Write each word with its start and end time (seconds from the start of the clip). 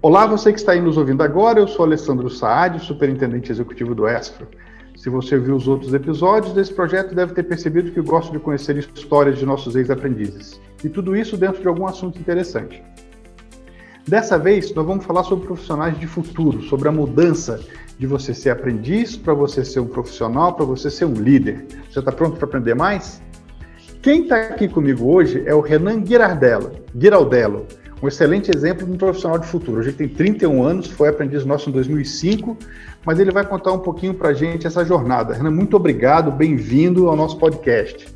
Olá, 0.00 0.26
você 0.26 0.52
que 0.52 0.60
está 0.60 0.72
aí 0.72 0.80
nos 0.80 0.96
ouvindo 0.96 1.24
agora, 1.24 1.58
eu 1.58 1.66
sou 1.66 1.84
Alessandro 1.84 2.30
Saad, 2.30 2.78
superintendente 2.78 3.50
executivo 3.50 3.96
do 3.96 4.08
ESPRO. 4.08 4.46
Se 4.96 5.10
você 5.10 5.36
viu 5.36 5.56
os 5.56 5.66
outros 5.66 5.92
episódios 5.92 6.54
desse 6.54 6.72
projeto, 6.72 7.16
deve 7.16 7.34
ter 7.34 7.42
percebido 7.42 7.90
que 7.90 7.98
eu 7.98 8.04
gosto 8.04 8.30
de 8.30 8.38
conhecer 8.38 8.76
histórias 8.76 9.38
de 9.38 9.44
nossos 9.44 9.74
ex-aprendizes. 9.74 10.60
E 10.84 10.88
tudo 10.88 11.16
isso 11.16 11.36
dentro 11.36 11.60
de 11.60 11.66
algum 11.66 11.84
assunto 11.84 12.16
interessante. 12.16 12.80
Dessa 14.06 14.38
vez, 14.38 14.72
nós 14.72 14.86
vamos 14.86 15.04
falar 15.04 15.24
sobre 15.24 15.46
profissionais 15.46 15.98
de 15.98 16.06
futuro, 16.06 16.62
sobre 16.62 16.86
a 16.86 16.92
mudança 16.92 17.58
de 17.98 18.06
você 18.06 18.32
ser 18.32 18.50
aprendiz 18.50 19.16
para 19.16 19.34
você 19.34 19.64
ser 19.64 19.80
um 19.80 19.88
profissional, 19.88 20.54
para 20.54 20.64
você 20.64 20.92
ser 20.92 21.06
um 21.06 21.14
líder. 21.14 21.66
Você 21.90 21.98
está 21.98 22.12
pronto 22.12 22.36
para 22.36 22.46
aprender 22.46 22.76
mais? 22.76 23.20
Quem 24.00 24.22
está 24.22 24.36
aqui 24.36 24.68
comigo 24.68 25.12
hoje 25.12 25.42
é 25.44 25.52
o 25.52 25.60
Renan 25.60 26.06
Girardello. 26.06 26.70
Giraldello 26.96 27.66
um 28.00 28.06
excelente 28.06 28.50
exemplo 28.54 28.86
de 28.86 28.92
um 28.92 28.96
profissional 28.96 29.38
de 29.38 29.46
futuro. 29.46 29.80
Hoje 29.80 29.88
ele 29.88 29.96
tem 29.96 30.08
31 30.08 30.62
anos, 30.62 30.86
foi 30.88 31.08
aprendiz 31.08 31.44
nosso 31.44 31.68
em 31.68 31.72
2005, 31.72 32.56
mas 33.04 33.18
ele 33.18 33.32
vai 33.32 33.44
contar 33.44 33.72
um 33.72 33.80
pouquinho 33.80 34.14
para 34.14 34.28
a 34.28 34.34
gente 34.34 34.66
essa 34.66 34.84
jornada. 34.84 35.34
Renan, 35.34 35.50
muito 35.50 35.76
obrigado, 35.76 36.30
bem-vindo 36.30 37.08
ao 37.08 37.16
nosso 37.16 37.36
podcast. 37.38 38.06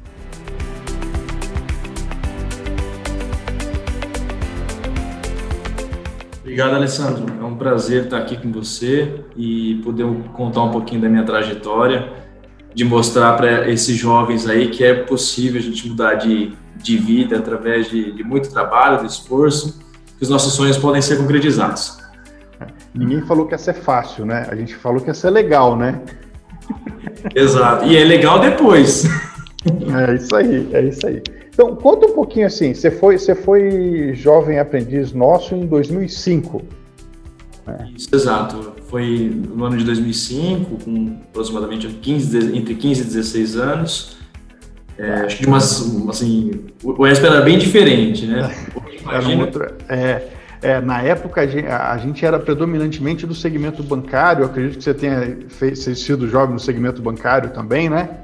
Obrigado, 6.41 6.75
Alessandro. 6.75 7.27
É 7.41 7.45
um 7.45 7.57
prazer 7.57 8.05
estar 8.05 8.19
aqui 8.19 8.37
com 8.37 8.53
você 8.53 9.25
e 9.37 9.81
poder 9.83 10.07
contar 10.35 10.63
um 10.63 10.71
pouquinho 10.71 11.01
da 11.01 11.09
minha 11.09 11.25
trajetória, 11.25 12.13
de 12.75 12.85
mostrar 12.85 13.37
para 13.37 13.69
esses 13.71 13.97
jovens 13.97 14.47
aí 14.47 14.69
que 14.69 14.85
é 14.85 14.95
possível 14.95 15.59
a 15.59 15.63
gente 15.63 15.89
mudar 15.89 16.15
de 16.15 16.53
de 16.83 16.97
vida 16.97 17.39
através 17.39 17.89
de, 17.89 18.13
de 18.13 18.25
muito 18.25 18.51
trabalho, 18.51 19.01
de 19.01 19.07
esforço, 19.07 19.81
que 20.17 20.23
os 20.23 20.29
nossos 20.29 20.55
sonhos 20.55 20.77
podem 20.77 21.01
ser 21.01 21.17
concretizados. 21.17 21.99
Ninguém 22.95 23.23
falou 23.23 23.47
que 23.47 23.55
ia 23.55 23.59
ser 23.59 23.75
fácil, 23.75 24.27
né? 24.27 24.47
A 24.51 24.55
gente 24.55 24.75
falou 24.75 25.01
que 25.01 25.09
ia 25.09 25.15
ser 25.15 25.31
legal, 25.31 25.77
né? 25.77 26.01
Exato. 27.35 27.87
E 27.87 27.97
é 27.97 28.05
legal 28.05 28.41
depois. 28.41 29.05
É 29.65 30.15
isso 30.15 30.35
aí, 30.35 30.69
é 30.73 30.85
isso 30.85 31.07
aí. 31.07 31.23
Então, 31.49 31.77
conta 31.77 32.07
um 32.07 32.15
pouquinho 32.15 32.47
assim, 32.47 32.75
você 32.75 32.91
foi, 32.91 33.19
você 33.19 33.35
foi 33.35 34.13
jovem 34.15 34.59
aprendiz 34.59 35.13
nosso 35.13 35.55
em 35.55 35.67
2005. 35.67 36.63
Né? 37.67 37.93
Isso, 37.97 38.09
exato. 38.13 38.73
Foi 38.89 39.31
no 39.55 39.65
ano 39.65 39.77
de 39.77 39.85
2005, 39.85 40.85
com 40.85 41.19
aproximadamente 41.31 41.87
15, 41.89 42.57
entre 42.57 42.75
15 42.75 43.03
e 43.03 43.05
16 43.05 43.57
anos. 43.57 44.17
É, 44.99 45.13
acho 45.25 45.37
que 45.37 45.43
de 45.43 45.49
umas, 45.49 46.09
assim, 46.09 46.67
o 46.83 47.07
ESP 47.07 47.27
era 47.27 47.41
bem 47.41 47.59
diferente, 47.59 48.27
né? 48.27 48.51
Imagina... 49.03 49.45
Outra, 49.45 49.77
é, 49.89 50.29
é, 50.63 50.81
na 50.81 51.03
época 51.03 51.41
a 51.41 51.47
gente, 51.47 51.67
a 51.67 51.97
gente, 51.99 52.25
era 52.25 52.39
predominantemente 52.39 53.27
do 53.27 53.35
segmento 53.35 53.83
bancário, 53.83 54.45
acredito 54.45 54.79
que 54.79 54.85
você 54.85 54.95
tenha 54.95 55.39
fez, 55.49 55.81
sido 55.81 56.29
jovem 56.29 56.55
no 56.55 56.61
segmento 56.61 57.03
bancário 57.03 57.51
também, 57.51 57.89
né? 57.89 58.21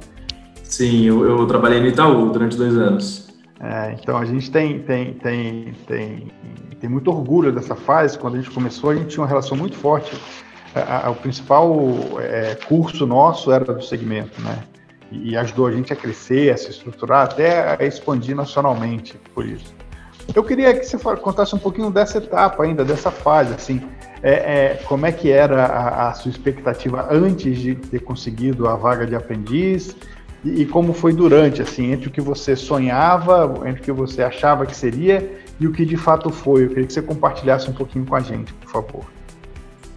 Sim, 0.62 1.04
eu, 1.04 1.24
eu 1.24 1.46
trabalhei 1.46 1.80
no 1.80 1.86
Itaú 1.86 2.30
durante 2.30 2.56
dois 2.56 2.76
anos. 2.76 3.28
É, 3.60 3.96
então 4.00 4.16
a 4.16 4.24
gente 4.24 4.50
tem, 4.50 4.78
tem, 4.80 5.14
tem, 5.14 5.74
tem, 5.86 6.32
tem 6.80 6.90
muito 6.90 7.10
orgulho 7.10 7.50
dessa 7.50 7.74
fase. 7.74 8.16
Quando 8.16 8.34
a 8.34 8.36
gente 8.36 8.50
começou, 8.50 8.90
a 8.90 8.94
gente 8.94 9.08
tinha 9.08 9.22
uma 9.22 9.28
relação 9.28 9.56
muito 9.56 9.76
forte. 9.76 10.14
o 11.10 11.14
principal 11.16 11.74
é, 12.20 12.54
curso 12.68 13.04
nosso 13.04 13.50
era 13.50 13.64
do 13.64 13.82
segmento, 13.82 14.40
né? 14.42 14.58
E 15.10 15.36
ajudou 15.36 15.66
a 15.66 15.72
gente 15.72 15.92
a 15.92 15.96
crescer, 15.96 16.52
a 16.52 16.56
se 16.56 16.70
estruturar, 16.70 17.24
até 17.24 17.76
a 17.80 17.86
expandir 17.86 18.36
nacionalmente 18.36 19.18
por 19.34 19.46
isso. 19.46 19.74
Eu 20.34 20.44
queria 20.44 20.74
que 20.74 20.84
você 20.84 20.98
contasse 20.98 21.54
um 21.54 21.58
pouquinho 21.58 21.90
dessa 21.90 22.18
etapa 22.18 22.62
ainda, 22.62 22.84
dessa 22.84 23.10
fase, 23.10 23.54
assim, 23.54 23.80
é, 24.22 24.32
é, 24.32 24.80
como 24.84 25.06
é 25.06 25.12
que 25.12 25.30
era 25.30 25.64
a, 25.64 26.10
a, 26.10 26.14
sua 26.14 26.30
expectativa 26.30 27.08
antes 27.10 27.58
de 27.58 27.74
ter 27.74 28.00
conseguido 28.00 28.68
a 28.68 28.76
vaga 28.76 29.06
de 29.06 29.14
aprendiz 29.14 29.96
e, 30.44 30.62
e, 30.62 30.66
como 30.66 30.92
foi 30.92 31.12
durante, 31.12 31.62
assim, 31.62 31.92
entre 31.92 32.08
o 32.08 32.10
que 32.10 32.20
você 32.20 32.54
sonhava, 32.54 33.62
entre 33.66 33.80
o 33.80 33.84
que 33.84 33.92
você 33.92 34.22
achava 34.22 34.66
que 34.66 34.76
seria 34.76 35.40
e 35.58 35.66
o 35.66 35.72
que 35.72 35.84
de 35.86 35.96
fato 35.96 36.30
foi. 36.30 36.64
Eu 36.64 36.68
queria 36.68 36.86
que 36.86 36.92
você 36.92 37.02
compartilhasse 37.02 37.70
um 37.70 37.72
pouquinho 37.72 38.04
com 38.04 38.14
a 38.14 38.20
gente, 38.20 38.52
por 38.52 38.70
favor. 38.70 39.04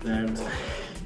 Certo. 0.03 0.41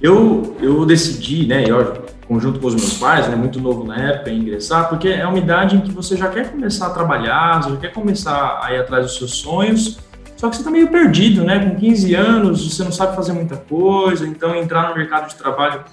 Eu, 0.02 0.56
eu 0.62 0.86
decidi, 0.86 1.48
né, 1.48 1.64
eu, 1.68 2.06
conjunto 2.28 2.60
com 2.60 2.68
os 2.68 2.76
meus 2.76 2.98
pais, 2.98 3.28
né, 3.28 3.36
muito 3.36 3.60
novo 3.60 3.84
na 3.84 3.96
época, 3.98 4.32
ingressar, 4.32 4.90
porque 4.90 5.10
é 5.10 5.28
uma 5.28 5.38
idade 5.38 5.76
em 5.76 5.82
que 5.82 5.92
você 5.92 6.18
já 6.18 6.28
quer 6.28 6.52
começar 6.52 6.88
a 6.88 6.90
trabalhar, 6.90 7.62
você 7.62 7.70
já 7.72 7.78
quer 7.78 7.94
começar 7.94 8.60
a 8.64 8.74
ir 8.74 8.80
atrás 8.80 9.06
dos 9.06 9.18
seus 9.18 9.36
sonhos, 9.36 10.00
só 10.36 10.50
que 10.50 10.56
você 10.56 10.62
está 10.62 10.72
meio 10.72 10.90
perdido, 10.90 11.44
né? 11.44 11.60
Com 11.60 11.76
15 11.76 12.14
anos, 12.14 12.74
você 12.74 12.84
não 12.84 12.92
sabe 12.92 13.16
fazer 13.16 13.32
muita 13.32 13.56
coisa, 13.56 14.28
então 14.28 14.56
entrar 14.56 14.90
no 14.90 14.96
mercado 14.96 15.30
de 15.30 15.36
trabalho 15.36 15.84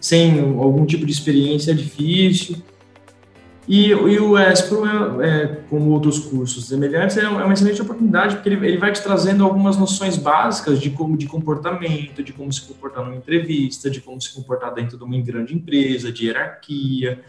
sem 0.00 0.38
algum 0.38 0.86
tipo 0.86 1.04
de 1.04 1.12
experiência 1.12 1.72
é 1.72 1.74
difícil. 1.74 2.56
E, 3.68 3.88
e 3.88 3.94
o 3.94 4.38
ESPRO, 4.38 4.86
é, 5.22 5.42
é, 5.42 5.46
como 5.68 5.90
outros 5.90 6.18
cursos 6.18 6.66
semelhantes, 6.66 7.16
é, 7.16 7.22
é 7.22 7.28
uma 7.28 7.52
excelente 7.52 7.80
oportunidade, 7.80 8.36
porque 8.36 8.48
ele, 8.48 8.66
ele 8.66 8.78
vai 8.78 8.90
te 8.90 9.02
trazendo 9.02 9.44
algumas 9.44 9.76
noções 9.76 10.16
básicas 10.16 10.80
de 10.80 10.90
como 10.90 11.16
de 11.16 11.26
comportamento, 11.26 12.22
de 12.22 12.32
como 12.32 12.52
se 12.52 12.62
comportar 12.62 13.04
numa 13.04 13.16
entrevista, 13.16 13.90
de 13.90 14.00
como 14.00 14.20
se 14.20 14.34
comportar 14.34 14.74
dentro 14.74 14.96
de 14.96 15.04
uma 15.04 15.20
grande 15.20 15.54
empresa, 15.54 16.10
de 16.10 16.26
hierarquia, 16.26 17.20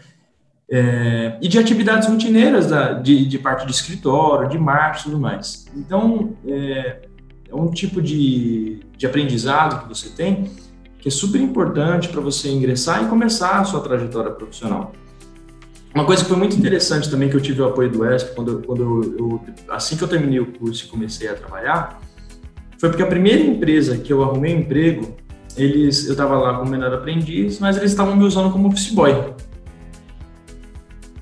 é, 0.68 1.38
e 1.40 1.48
de 1.48 1.58
atividades 1.58 2.08
rotineiras 2.08 2.68
da, 2.68 2.94
de, 2.94 3.26
de, 3.26 3.38
parte 3.38 3.66
de 3.66 3.72
escritório, 3.72 4.48
de 4.48 4.58
marketing 4.58 5.00
e 5.00 5.10
tudo 5.10 5.20
mais. 5.20 5.66
Então, 5.76 6.34
é, 6.46 7.02
é 7.50 7.54
um 7.54 7.70
tipo 7.70 8.00
de, 8.00 8.80
de 8.96 9.06
aprendizado 9.06 9.82
que 9.82 9.88
você 9.88 10.08
tem 10.08 10.50
que 11.02 11.08
é 11.08 11.10
super 11.10 11.40
importante 11.40 12.08
para 12.08 12.20
você 12.20 12.48
ingressar 12.48 13.04
e 13.04 13.08
começar 13.08 13.58
a 13.58 13.64
sua 13.64 13.80
trajetória 13.80 14.30
profissional. 14.30 14.92
Uma 15.94 16.06
coisa 16.06 16.22
que 16.22 16.28
foi 16.28 16.38
muito 16.38 16.56
interessante 16.56 17.10
também, 17.10 17.28
que 17.28 17.36
eu 17.36 17.40
tive 17.40 17.60
o 17.60 17.66
apoio 17.66 17.90
do 17.90 18.10
ESP, 18.10 18.34
quando, 18.34 18.62
quando 18.62 18.82
eu, 18.82 19.16
eu, 19.18 19.40
assim 19.68 19.96
que 19.96 20.02
eu 20.02 20.08
terminei 20.08 20.40
o 20.40 20.46
curso 20.46 20.86
e 20.86 20.88
comecei 20.88 21.28
a 21.28 21.34
trabalhar, 21.34 22.00
foi 22.78 22.88
porque 22.88 23.02
a 23.02 23.06
primeira 23.06 23.42
empresa 23.42 23.98
que 23.98 24.12
eu 24.12 24.22
arrumei 24.22 24.56
um 24.56 24.60
emprego, 24.60 25.16
eles, 25.56 26.06
eu 26.06 26.12
estava 26.12 26.36
lá 26.38 26.58
como 26.58 26.70
menor 26.70 26.94
aprendiz, 26.94 27.58
mas 27.58 27.76
eles 27.76 27.90
estavam 27.90 28.16
me 28.16 28.24
usando 28.24 28.50
como 28.50 28.68
office 28.68 28.90
boy. 28.90 29.34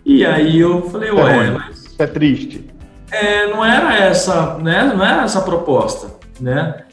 E 0.05 0.25
aí 0.25 0.59
eu 0.59 0.89
falei, 0.89 1.11
ué, 1.11 1.47
é 1.47 1.51
mas... 1.51 1.95
É 1.99 2.07
triste. 2.07 2.71
É, 3.11 3.49
não 3.49 3.65
era 3.65 3.97
essa, 3.97 4.57
né, 4.59 4.85
não 4.85 5.05
era 5.05 5.25
essa 5.25 5.41
a 5.41 5.43
proposta, 5.43 6.15
né? 6.41 6.85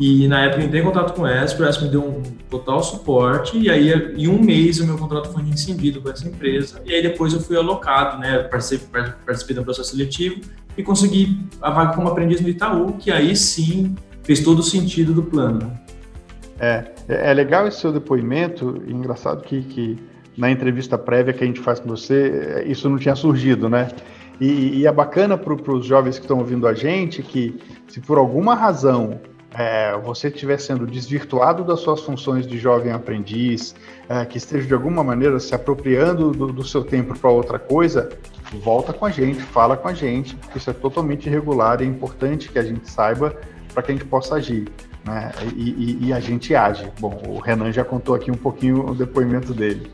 E 0.00 0.26
na 0.26 0.44
época 0.44 0.62
eu 0.62 0.66
entrei 0.66 0.80
em 0.80 0.84
contato 0.84 1.12
com 1.14 1.22
o 1.22 1.28
ESP, 1.28 1.62
o 1.62 1.68
ESP 1.68 1.84
me 1.84 1.90
deu 1.90 2.02
um 2.02 2.22
total 2.48 2.82
suporte, 2.82 3.58
e 3.58 3.70
aí 3.70 3.92
em 4.16 4.26
um 4.26 4.40
mês 4.40 4.80
o 4.80 4.86
meu 4.86 4.96
contrato 4.96 5.30
foi 5.30 5.42
rescindido 5.42 6.00
com 6.00 6.10
essa 6.10 6.26
empresa, 6.26 6.80
e 6.84 6.94
aí 6.94 7.02
depois 7.02 7.32
eu 7.32 7.40
fui 7.40 7.56
alocado, 7.56 8.18
né, 8.18 8.38
participei, 8.38 9.02
participei 9.24 9.56
do 9.56 9.62
processo 9.62 9.90
seletivo 9.90 10.40
e 10.76 10.82
consegui 10.82 11.38
a 11.60 11.70
vaga 11.70 11.94
como 11.94 12.08
aprendiz 12.08 12.40
no 12.40 12.48
Itaú, 12.48 12.94
que 12.94 13.10
aí 13.10 13.36
sim 13.36 13.94
fez 14.22 14.40
todo 14.40 14.60
o 14.60 14.62
sentido 14.62 15.12
do 15.12 15.22
plano. 15.22 15.70
É, 16.58 16.84
é, 17.08 17.30
é 17.30 17.34
legal 17.34 17.68
esse 17.68 17.80
seu 17.80 17.92
depoimento, 17.92 18.82
e 18.86 18.92
engraçado 18.92 19.42
que, 19.42 19.62
que 19.62 19.98
na 20.36 20.50
entrevista 20.50 20.96
prévia 20.96 21.34
que 21.34 21.44
a 21.44 21.46
gente 21.46 21.60
faz 21.60 21.78
com 21.78 21.88
você, 21.88 22.64
isso 22.66 22.88
não 22.88 22.98
tinha 22.98 23.14
surgido, 23.14 23.68
né? 23.68 23.88
E, 24.40 24.78
e 24.78 24.86
é 24.86 24.92
bacana 24.92 25.36
para 25.36 25.74
os 25.74 25.84
jovens 25.84 26.18
que 26.18 26.24
estão 26.24 26.38
ouvindo 26.38 26.66
a 26.66 26.72
gente 26.72 27.22
que, 27.22 27.60
se 27.86 28.00
por 28.00 28.16
alguma 28.16 28.54
razão 28.54 29.20
é, 29.54 29.96
você 29.98 30.28
estiver 30.28 30.58
sendo 30.58 30.86
desvirtuado 30.86 31.64
das 31.64 31.80
suas 31.80 32.00
funções 32.00 32.46
de 32.46 32.58
jovem 32.58 32.92
aprendiz, 32.92 33.74
é, 34.08 34.24
que 34.24 34.38
esteja 34.38 34.66
de 34.66 34.74
alguma 34.74 35.04
maneira 35.04 35.38
se 35.38 35.54
apropriando 35.54 36.30
do, 36.30 36.52
do 36.52 36.64
seu 36.64 36.82
tempo 36.82 37.18
para 37.18 37.30
outra 37.30 37.58
coisa, 37.58 38.08
volta 38.62 38.92
com 38.92 39.06
a 39.06 39.10
gente, 39.10 39.40
fala 39.40 39.76
com 39.76 39.88
a 39.88 39.94
gente, 39.94 40.34
porque 40.36 40.58
isso 40.58 40.70
é 40.70 40.72
totalmente 40.72 41.26
irregular 41.26 41.80
e 41.80 41.84
é 41.84 41.86
importante 41.86 42.48
que 42.48 42.58
a 42.58 42.62
gente 42.62 42.88
saiba 42.90 43.36
para 43.72 43.82
que 43.82 43.92
a 43.92 43.94
gente 43.94 44.06
possa 44.06 44.36
agir. 44.36 44.68
Né? 45.04 45.32
E, 45.56 45.70
e, 45.70 46.06
e, 46.06 46.12
a 46.12 46.20
gente 46.20 46.54
age. 46.54 46.90
Bom, 47.00 47.20
o 47.26 47.38
Renan 47.38 47.72
já 47.72 47.84
contou 47.84 48.14
aqui 48.14 48.30
um 48.30 48.36
pouquinho 48.36 48.88
o 48.88 48.94
depoimento 48.94 49.52
dele. 49.52 49.90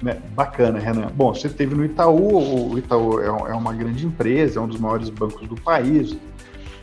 Né? 0.00 0.18
Bacana, 0.34 0.78
Renan. 0.78 1.10
Bom, 1.14 1.34
você 1.34 1.48
teve 1.48 1.74
no 1.74 1.84
Itaú, 1.84 2.72
o 2.72 2.78
Itaú 2.78 3.20
é, 3.20 3.26
é 3.26 3.54
uma 3.54 3.72
grande 3.72 4.06
empresa, 4.06 4.58
é 4.58 4.62
um 4.62 4.68
dos 4.68 4.78
maiores 4.78 5.08
bancos 5.08 5.46
do 5.48 5.56
país, 5.56 6.16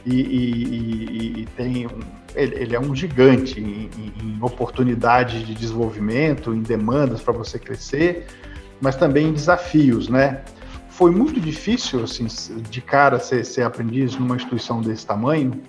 e, 0.05 0.13
e, 0.13 1.41
e, 1.41 1.45
tem 1.57 1.87
ele, 2.35 2.55
ele, 2.55 2.75
é 2.75 2.79
um 2.79 2.95
gigante 2.95 3.59
em, 3.59 3.89
em, 3.97 4.37
oportunidades 4.41 5.45
de 5.45 5.53
desenvolvimento, 5.53 6.53
em 6.53 6.61
demandas 6.61 7.21
para 7.21 7.33
você 7.33 7.59
crescer, 7.59 8.27
mas 8.79 8.95
também 8.95 9.27
em 9.27 9.33
desafios, 9.33 10.07
né? 10.07 10.41
Foi 10.89 11.11
muito 11.11 11.39
difícil, 11.39 12.03
assim, 12.03 12.27
de 12.69 12.81
cara 12.81 13.19
ser, 13.19 13.45
ser 13.45 13.63
aprendiz 13.63 14.15
numa 14.15 14.35
instituição 14.35 14.81
desse 14.81 15.05
tamanho? 15.05 15.61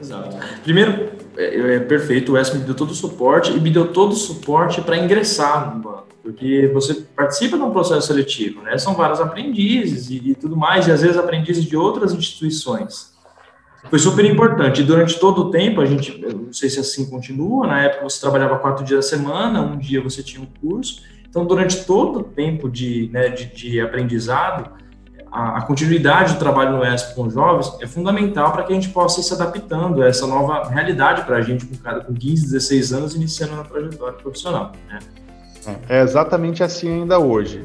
Exato. 0.00 0.36
Primeiro, 0.62 1.12
é, 1.36 1.76
é 1.76 1.80
perfeito, 1.80 2.32
o 2.32 2.38
ESP 2.38 2.58
me 2.58 2.64
deu 2.64 2.74
todo 2.74 2.90
o 2.90 2.94
suporte 2.94 3.52
e 3.52 3.60
me 3.60 3.70
deu 3.70 3.92
todo 3.92 4.12
o 4.12 4.16
suporte 4.16 4.80
para 4.80 4.96
ingressar 4.96 5.74
no 5.74 5.82
banco, 5.82 6.07
porque 6.22 6.70
você 6.72 6.94
participa 6.94 7.56
de 7.56 7.62
um 7.62 7.70
processo 7.70 8.06
seletivo, 8.06 8.62
né? 8.62 8.76
São 8.78 8.94
vários 8.94 9.20
aprendizes 9.20 10.10
e, 10.10 10.30
e 10.30 10.34
tudo 10.34 10.56
mais, 10.56 10.86
e 10.86 10.92
às 10.92 11.02
vezes 11.02 11.16
aprendizes 11.16 11.64
de 11.64 11.76
outras 11.76 12.12
instituições. 12.12 13.16
foi 13.88 13.98
super 13.98 14.24
importante. 14.24 14.82
E 14.82 14.84
durante 14.84 15.18
todo 15.18 15.42
o 15.42 15.50
tempo, 15.50 15.80
a 15.80 15.86
gente, 15.86 16.18
não 16.20 16.52
sei 16.52 16.68
se 16.68 16.80
assim 16.80 17.08
continua, 17.08 17.66
na 17.66 17.82
época 17.82 18.04
você 18.04 18.20
trabalhava 18.20 18.58
quatro 18.58 18.84
dias 18.84 19.04
da 19.04 19.10
semana, 19.10 19.62
um 19.62 19.78
dia 19.78 20.02
você 20.02 20.22
tinha 20.22 20.42
um 20.42 20.46
curso. 20.46 21.02
Então, 21.28 21.46
durante 21.46 21.84
todo 21.84 22.20
o 22.20 22.24
tempo 22.24 22.68
de, 22.68 23.08
né, 23.12 23.28
de, 23.28 23.46
de 23.46 23.80
aprendizado, 23.80 24.70
a, 25.30 25.58
a, 25.58 25.62
continuidade 25.62 26.34
do 26.34 26.38
trabalho 26.38 26.76
no 26.76 26.84
ESP 26.84 27.14
com 27.14 27.28
jovens 27.28 27.70
é 27.80 27.86
fundamental 27.86 28.52
para 28.52 28.62
que 28.62 28.72
a 28.72 28.74
gente 28.74 28.88
possa 28.88 29.20
ir 29.20 29.22
se 29.22 29.34
adaptando 29.34 30.02
a 30.02 30.08
essa 30.08 30.26
nova 30.26 30.68
realidade 30.68 31.24
para 31.24 31.36
a 31.36 31.42
gente 31.42 31.66
com, 31.66 31.76
cada, 31.76 32.00
com 32.00 32.14
15, 32.14 32.44
16 32.44 32.92
anos, 32.92 33.14
iniciando 33.14 33.56
na 33.56 33.62
trajetória 33.62 34.18
profissional. 34.18 34.72
Né? 34.88 34.98
É 35.88 36.02
exatamente 36.02 36.62
assim 36.62 37.00
ainda 37.00 37.18
hoje. 37.18 37.64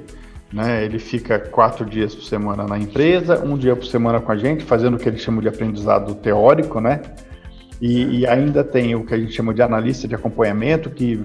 Né? 0.51 0.85
Ele 0.85 0.99
fica 0.99 1.39
quatro 1.39 1.83
dias 1.83 2.13
por 2.13 2.23
semana 2.23 2.65
na 2.67 2.77
empresa, 2.77 3.43
um 3.43 3.57
dia 3.57 3.75
por 3.75 3.85
semana 3.85 4.19
com 4.19 4.31
a 4.31 4.35
gente, 4.35 4.63
fazendo 4.63 4.95
o 4.95 4.99
que 4.99 5.09
ele 5.09 5.17
chama 5.17 5.41
de 5.41 5.47
aprendizado 5.47 6.13
teórico, 6.15 6.79
né? 6.79 7.01
E, 7.81 8.19
e, 8.19 8.27
ainda 8.27 8.63
tem 8.63 8.95
o 8.95 9.03
que 9.03 9.13
a 9.13 9.17
gente 9.17 9.33
chama 9.33 9.53
de 9.53 9.61
analista 9.61 10.07
de 10.07 10.15
acompanhamento, 10.15 10.89
que 10.89 11.21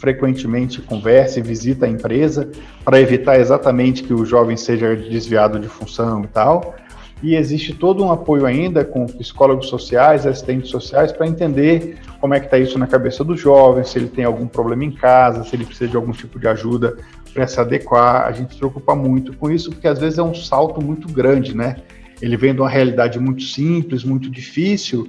frequentemente 0.00 0.80
conversa 0.80 1.38
e 1.38 1.42
visita 1.42 1.86
a 1.86 1.88
empresa 1.88 2.50
para 2.84 2.98
evitar 2.98 3.38
exatamente 3.38 4.02
que 4.02 4.12
o 4.12 4.24
jovem 4.24 4.56
seja 4.56 4.96
desviado 4.96 5.60
de 5.60 5.68
função 5.68 6.24
e 6.24 6.26
tal. 6.26 6.74
E 7.22 7.34
existe 7.34 7.74
todo 7.74 8.02
um 8.02 8.10
apoio 8.10 8.46
ainda 8.46 8.84
com 8.84 9.06
psicólogos 9.06 9.68
sociais, 9.68 10.26
assistentes 10.26 10.70
sociais, 10.70 11.12
para 11.12 11.26
entender 11.26 11.98
como 12.18 12.34
é 12.34 12.40
que 12.40 12.46
está 12.46 12.58
isso 12.58 12.78
na 12.78 12.86
cabeça 12.86 13.22
do 13.22 13.36
jovem, 13.36 13.84
se 13.84 13.98
ele 13.98 14.08
tem 14.08 14.24
algum 14.24 14.46
problema 14.46 14.84
em 14.84 14.90
casa, 14.90 15.44
se 15.44 15.54
ele 15.54 15.66
precisa 15.66 15.90
de 15.90 15.96
algum 15.96 16.12
tipo 16.12 16.38
de 16.38 16.48
ajuda 16.48 16.96
para 17.34 17.46
se 17.46 17.60
adequar. 17.60 18.26
A 18.26 18.32
gente 18.32 18.54
se 18.54 18.58
preocupa 18.58 18.94
muito 18.94 19.36
com 19.36 19.50
isso, 19.50 19.70
porque 19.70 19.86
às 19.86 19.98
vezes 19.98 20.18
é 20.18 20.22
um 20.22 20.34
salto 20.34 20.82
muito 20.82 21.12
grande, 21.12 21.54
né? 21.54 21.76
Ele 22.22 22.36
vem 22.36 22.54
de 22.54 22.60
uma 22.60 22.68
realidade 22.68 23.18
muito 23.18 23.42
simples, 23.42 24.04
muito 24.04 24.30
difícil, 24.30 25.08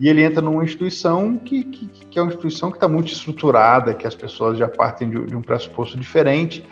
e 0.00 0.08
ele 0.08 0.22
entra 0.22 0.40
numa 0.40 0.64
instituição 0.64 1.36
que, 1.36 1.64
que, 1.64 1.86
que 1.86 2.18
é 2.18 2.22
uma 2.22 2.28
instituição 2.28 2.70
que 2.70 2.76
está 2.76 2.88
muito 2.88 3.12
estruturada, 3.12 3.94
que 3.94 4.06
as 4.06 4.14
pessoas 4.14 4.56
já 4.58 4.68
partem 4.68 5.10
de, 5.10 5.26
de, 5.26 5.36
um 5.36 5.42
pressuposto 5.42 5.98
diferente, 5.98 6.64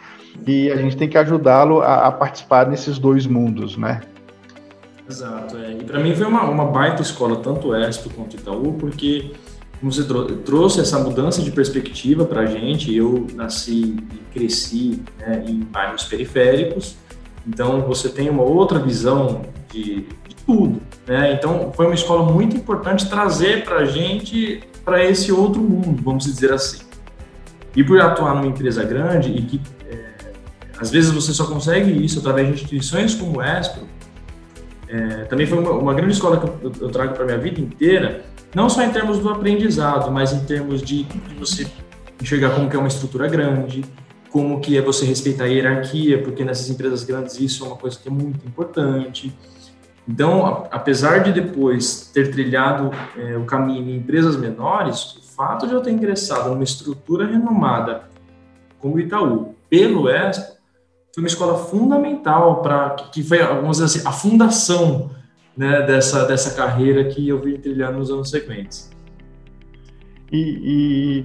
e 0.46 0.70
a 0.70 0.76
gente 0.76 0.96
tem 0.96 1.08
que 1.08 1.18
ajudá-lo 1.18 1.80
a, 1.80 2.06
a, 2.06 2.12
participar 2.12 2.64
desses 2.64 2.98
dois 2.98 3.26
mundos, 3.26 3.76
né? 3.76 4.00
Exato. 5.08 5.56
É. 5.56 5.72
E 5.72 5.84
para 5.84 6.00
mim 6.00 6.14
foi 6.14 6.26
uma, 6.26 6.42
uma 6.44 6.66
baita 6.66 7.02
escola, 7.02 7.36
tanto 7.36 7.68
o 7.68 7.76
ESP 7.76 8.10
quanto 8.10 8.36
Itaú, 8.36 8.74
porque 8.74 9.32
você 9.82 10.02
trouxe 10.44 10.80
essa 10.80 10.98
mudança 10.98 11.42
de 11.42 11.50
perspectiva 11.50 12.24
para 12.24 12.42
a 12.42 12.46
gente. 12.46 12.94
Eu 12.94 13.26
nasci 13.34 13.96
e 14.12 14.18
cresci 14.32 15.02
né, 15.18 15.44
em 15.46 15.60
bairros 15.60 16.04
periféricos, 16.04 16.96
então 17.46 17.82
você 17.82 18.08
tem 18.08 18.28
uma 18.28 18.42
outra 18.42 18.78
visão 18.78 19.42
de, 19.70 20.06
de 20.28 20.36
tudo. 20.44 20.80
Né? 21.06 21.32
Então 21.32 21.72
foi 21.74 21.86
uma 21.86 21.94
escola 21.94 22.30
muito 22.30 22.56
importante 22.56 23.08
trazer 23.08 23.64
para 23.64 23.76
a 23.76 23.84
gente 23.84 24.62
para 24.84 25.04
esse 25.04 25.32
outro 25.32 25.60
mundo, 25.60 26.02
vamos 26.02 26.24
dizer 26.24 26.52
assim. 26.52 26.84
E 27.74 27.84
por 27.84 28.00
atuar 28.00 28.34
numa 28.34 28.46
empresa 28.46 28.82
grande 28.82 29.30
e 29.30 29.42
que 29.42 29.60
é, 29.90 30.32
às 30.78 30.90
vezes 30.90 31.10
você 31.10 31.32
só 31.34 31.44
consegue 31.46 31.92
isso 32.04 32.20
através 32.20 32.48
de 32.48 32.54
instituições 32.54 33.14
como 33.14 33.38
o 33.38 33.42
Espro, 33.42 33.82
é, 34.96 35.24
também 35.24 35.46
foi 35.46 35.58
uma, 35.58 35.72
uma, 35.72 35.94
grande 35.94 36.14
escola 36.14 36.38
que 36.38 36.46
eu, 36.64 36.72
eu 36.80 36.88
trago 36.88 37.14
para 37.14 37.24
minha 37.24 37.38
vida 37.38 37.60
inteira 37.60 38.24
não 38.54 38.70
só 38.70 38.82
em 38.82 38.90
termos 38.90 39.18
do 39.18 39.28
aprendizado, 39.28 40.10
mas 40.10 40.32
em 40.32 40.44
termos 40.44 40.80
de, 40.80 41.02
de 41.04 41.34
você 41.34 41.66
enxergar 42.20 42.50
como 42.54 42.70
que 42.70 42.76
é 42.76 42.78
uma 42.78 42.88
estrutura 42.88 43.28
grande, 43.28 43.84
como 44.30 44.60
que 44.60 44.78
é 44.78 44.80
você 44.80 45.04
respeitar 45.04 45.44
a 45.44 45.46
hierarquia, 45.46 46.22
porque 46.22 46.42
nessas 46.42 46.70
empresas 46.70 47.04
grandes 47.04 47.38
isso 47.38 47.64
é 47.64 47.66
uma 47.66 47.76
coisa 47.76 47.98
que 47.98 48.08
é 48.08 48.10
muito 48.10 48.46
importante. 48.46 49.34
Então, 50.08 50.66
apesar 50.70 51.18
de 51.18 51.32
depois 51.32 52.10
ter 52.14 52.30
trilhado 52.30 52.90
é, 53.16 53.36
o 53.36 53.44
caminho 53.44 53.90
em 53.90 53.96
empresas 53.96 54.36
menores, 54.36 55.16
o 55.16 55.22
fato 55.22 55.66
de 55.66 55.74
eu 55.74 55.80
ter 55.82 55.90
ingressado 55.90 56.48
numa 56.48 56.64
estrutura 56.64 57.26
renomada 57.26 58.04
como 58.78 58.94
o 58.94 59.00
Itaú, 59.00 59.54
pelo 59.68 60.08
ESP, 60.08 60.55
foi 61.16 61.22
uma 61.22 61.28
escola 61.28 61.56
fundamental 61.56 62.60
para 62.60 62.90
que 63.10 63.22
foi, 63.22 63.38
vamos 63.38 63.78
dizer 63.78 63.84
assim, 63.84 64.06
a 64.06 64.12
fundação 64.12 65.10
né, 65.56 65.80
dessa, 65.80 66.26
dessa 66.26 66.54
carreira 66.54 67.04
que 67.06 67.26
eu 67.26 67.40
vim 67.40 67.56
trilhando 67.56 68.00
nos 68.00 68.10
anos 68.10 68.28
seguintes. 68.28 68.90
E, 70.30 71.24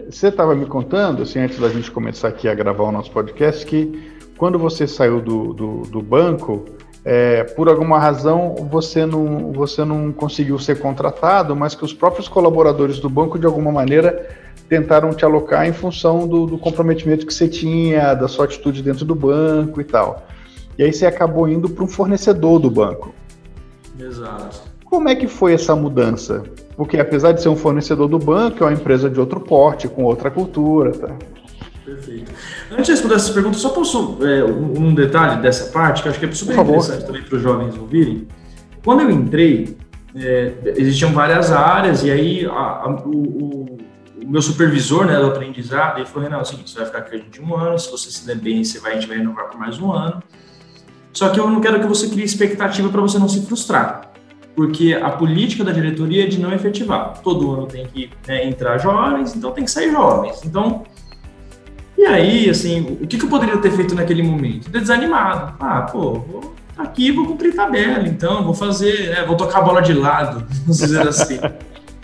e 0.00 0.10
você 0.10 0.28
estava 0.28 0.54
me 0.54 0.64
contando, 0.64 1.22
assim, 1.22 1.38
antes 1.38 1.58
da 1.58 1.68
gente 1.68 1.90
começar 1.90 2.28
aqui 2.28 2.48
a 2.48 2.54
gravar 2.54 2.84
o 2.84 2.90
nosso 2.90 3.10
podcast, 3.10 3.66
que 3.66 4.16
quando 4.38 4.58
você 4.58 4.86
saiu 4.86 5.20
do, 5.20 5.52
do, 5.52 5.82
do 5.82 6.00
banco, 6.00 6.64
é, 7.04 7.44
por 7.44 7.68
alguma 7.68 7.98
razão 7.98 8.54
você 8.70 9.04
não, 9.04 9.52
você 9.52 9.84
não 9.84 10.12
conseguiu 10.12 10.58
ser 10.58 10.78
contratado, 10.78 11.54
mas 11.54 11.74
que 11.74 11.84
os 11.84 11.92
próprios 11.92 12.26
colaboradores 12.26 13.00
do 13.00 13.10
banco, 13.10 13.38
de 13.38 13.44
alguma 13.44 13.70
maneira, 13.70 14.45
tentaram 14.68 15.12
te 15.12 15.24
alocar 15.24 15.66
em 15.66 15.72
função 15.72 16.26
do, 16.26 16.46
do 16.46 16.58
comprometimento 16.58 17.26
que 17.26 17.32
você 17.32 17.48
tinha, 17.48 18.14
da 18.14 18.28
sua 18.28 18.44
atitude 18.44 18.82
dentro 18.82 19.04
do 19.04 19.14
banco 19.14 19.80
e 19.80 19.84
tal. 19.84 20.26
E 20.78 20.82
aí 20.82 20.92
você 20.92 21.06
acabou 21.06 21.48
indo 21.48 21.68
para 21.68 21.84
um 21.84 21.88
fornecedor 21.88 22.58
do 22.58 22.70
banco. 22.70 23.14
Exato. 23.98 24.60
Como 24.84 25.08
é 25.08 25.14
que 25.14 25.26
foi 25.26 25.54
essa 25.54 25.74
mudança? 25.74 26.42
Porque 26.76 26.98
apesar 26.98 27.32
de 27.32 27.42
ser 27.42 27.48
um 27.48 27.56
fornecedor 27.56 28.08
do 28.08 28.18
banco, 28.18 28.62
é 28.62 28.66
uma 28.66 28.72
empresa 28.72 29.08
de 29.08 29.18
outro 29.18 29.40
porte, 29.40 29.88
com 29.88 30.04
outra 30.04 30.30
cultura, 30.30 30.92
tá? 30.92 31.16
Perfeito. 31.84 32.32
Antes 32.70 32.86
de 32.86 32.92
responder 32.92 33.14
essas 33.14 33.30
perguntas, 33.30 33.60
só 33.60 33.70
posso 33.70 34.18
é, 34.22 34.44
um 34.44 34.92
detalhe 34.92 35.40
dessa 35.40 35.70
parte, 35.72 36.02
que 36.02 36.08
acho 36.08 36.18
que 36.18 36.26
é 36.26 36.32
super 36.32 36.58
interessante 36.58 37.06
também 37.06 37.22
para 37.22 37.36
os 37.36 37.42
jovens 37.42 37.78
ouvirem. 37.78 38.26
Quando 38.84 39.02
eu 39.02 39.10
entrei, 39.10 39.76
é, 40.14 40.52
existiam 40.76 41.12
várias 41.12 41.52
áreas, 41.52 42.02
e 42.02 42.10
aí 42.10 42.46
a, 42.46 42.50
a, 42.50 43.02
o, 43.04 43.10
o, 43.10 43.78
meu 44.30 44.42
supervisor 44.42 45.06
né, 45.06 45.18
do 45.18 45.26
aprendizado, 45.26 45.98
ele 45.98 46.06
falou, 46.06 46.24
Renan, 46.24 46.38
é 46.38 46.42
o 46.42 46.44
seguinte, 46.44 46.70
você 46.70 46.78
vai 46.78 46.86
ficar 46.86 46.98
aqui 46.98 47.14
a 47.14 47.18
gente 47.18 47.40
um 47.40 47.56
ano, 47.56 47.78
se 47.78 47.90
você 47.90 48.10
se 48.10 48.26
der 48.26 48.36
bem, 48.36 48.64
você 48.64 48.78
vai, 48.80 48.92
a 48.92 48.94
gente 48.94 49.06
vai 49.06 49.18
renovar 49.18 49.46
por 49.46 49.58
mais 49.58 49.78
um 49.78 49.92
ano. 49.92 50.22
Só 51.12 51.28
que 51.30 51.40
eu 51.40 51.48
não 51.48 51.60
quero 51.60 51.80
que 51.80 51.86
você 51.86 52.08
crie 52.08 52.24
expectativa 52.24 52.88
para 52.88 53.00
você 53.00 53.18
não 53.18 53.28
se 53.28 53.46
frustrar, 53.46 54.10
porque 54.54 54.94
a 54.94 55.10
política 55.10 55.64
da 55.64 55.72
diretoria 55.72 56.24
é 56.24 56.26
de 56.26 56.38
não 56.38 56.52
efetivar. 56.52 57.20
Todo 57.22 57.52
ano 57.52 57.66
tem 57.66 57.86
que 57.86 58.10
né, 58.26 58.46
entrar 58.46 58.78
jovens, 58.78 59.34
então 59.34 59.52
tem 59.52 59.64
que 59.64 59.70
sair 59.70 59.90
jovens. 59.92 60.44
Então, 60.44 60.84
e 61.96 62.04
aí, 62.04 62.50
assim, 62.50 62.98
o 63.00 63.06
que, 63.06 63.16
que 63.16 63.24
eu 63.24 63.30
poderia 63.30 63.56
ter 63.58 63.70
feito 63.70 63.94
naquele 63.94 64.22
momento? 64.22 64.68
Desanimado. 64.68 65.54
Ah, 65.58 65.82
pô, 65.82 66.14
vou 66.14 66.54
aqui, 66.76 67.10
vou 67.10 67.26
cumprir 67.26 67.54
tabela, 67.54 68.06
então, 68.06 68.44
vou 68.44 68.52
fazer, 68.52 69.10
né, 69.10 69.24
vou 69.24 69.36
tocar 69.36 69.60
a 69.60 69.62
bola 69.62 69.80
de 69.80 69.94
lado, 69.94 70.44
vamos 70.60 70.78
dizer 70.78 71.08
assim. 71.08 71.38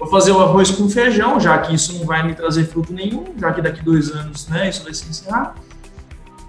Vou 0.02 0.10
fazer 0.10 0.32
o 0.32 0.40
arroz 0.40 0.70
com 0.72 0.88
feijão, 0.88 1.38
já 1.38 1.56
que 1.58 1.74
isso 1.74 1.96
não 1.96 2.04
vai 2.04 2.26
me 2.26 2.34
trazer 2.34 2.64
fruto 2.64 2.92
nenhum, 2.92 3.24
já 3.38 3.52
que 3.52 3.62
daqui 3.62 3.84
dois 3.84 4.10
anos, 4.10 4.48
né, 4.48 4.68
isso 4.68 4.82
vai 4.82 4.92
se 4.92 5.08
encerrar. 5.08 5.54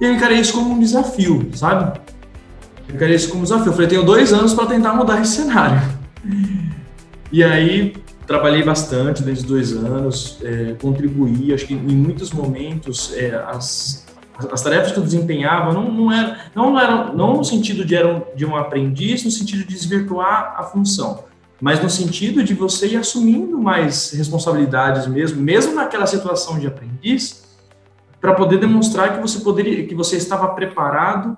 E 0.01 0.05
eu 0.05 0.13
encarei 0.13 0.39
isso 0.39 0.53
como 0.53 0.73
um 0.73 0.79
desafio, 0.79 1.51
sabe? 1.53 1.99
Eu 2.89 2.97
queria 2.97 3.15
isso 3.15 3.29
como 3.29 3.43
desafio. 3.43 3.67
Eu 3.67 3.73
falei, 3.73 3.87
tenho 3.87 4.03
dois 4.03 4.33
anos 4.33 4.53
para 4.55 4.65
tentar 4.65 4.93
mudar 4.93 5.21
esse 5.21 5.35
cenário. 5.35 5.79
E 7.31 7.43
aí, 7.43 7.95
trabalhei 8.25 8.63
bastante 8.63 9.23
nesses 9.23 9.43
dois 9.43 9.71
anos, 9.71 10.39
é, 10.41 10.73
contribuí, 10.81 11.53
acho 11.53 11.67
que 11.67 11.75
em 11.75 11.77
muitos 11.77 12.31
momentos 12.31 13.13
é, 13.15 13.35
as, 13.47 14.05
as 14.51 14.61
tarefas 14.63 14.91
que 14.91 14.97
eu 14.97 15.03
desempenhava 15.03 15.71
não, 15.73 15.91
não, 15.91 16.11
era, 16.11 16.39
não, 16.55 16.79
eram, 16.79 17.13
não 17.13 17.37
no 17.37 17.43
sentido 17.43 17.85
de, 17.85 17.95
eram, 17.95 18.25
de 18.35 18.45
um 18.45 18.55
aprendiz, 18.55 19.23
no 19.23 19.29
sentido 19.29 19.59
de 19.59 19.67
desvirtuar 19.67 20.55
a 20.57 20.63
função, 20.63 21.23
mas 21.63 21.81
no 21.81 21.89
sentido 21.89 22.43
de 22.43 22.53
você 22.53 22.87
ir 22.87 22.97
assumindo 22.97 23.57
mais 23.57 24.11
responsabilidades 24.11 25.07
mesmo, 25.07 25.41
mesmo 25.41 25.73
naquela 25.73 26.05
situação 26.05 26.59
de 26.59 26.67
aprendiz, 26.67 27.41
para 28.19 28.33
poder 28.33 28.59
demonstrar 28.59 29.15
que 29.15 29.21
você 29.21 29.39
poderia, 29.39 29.87
que 29.87 29.95
você 29.95 30.17
estava 30.17 30.49
preparado 30.49 31.37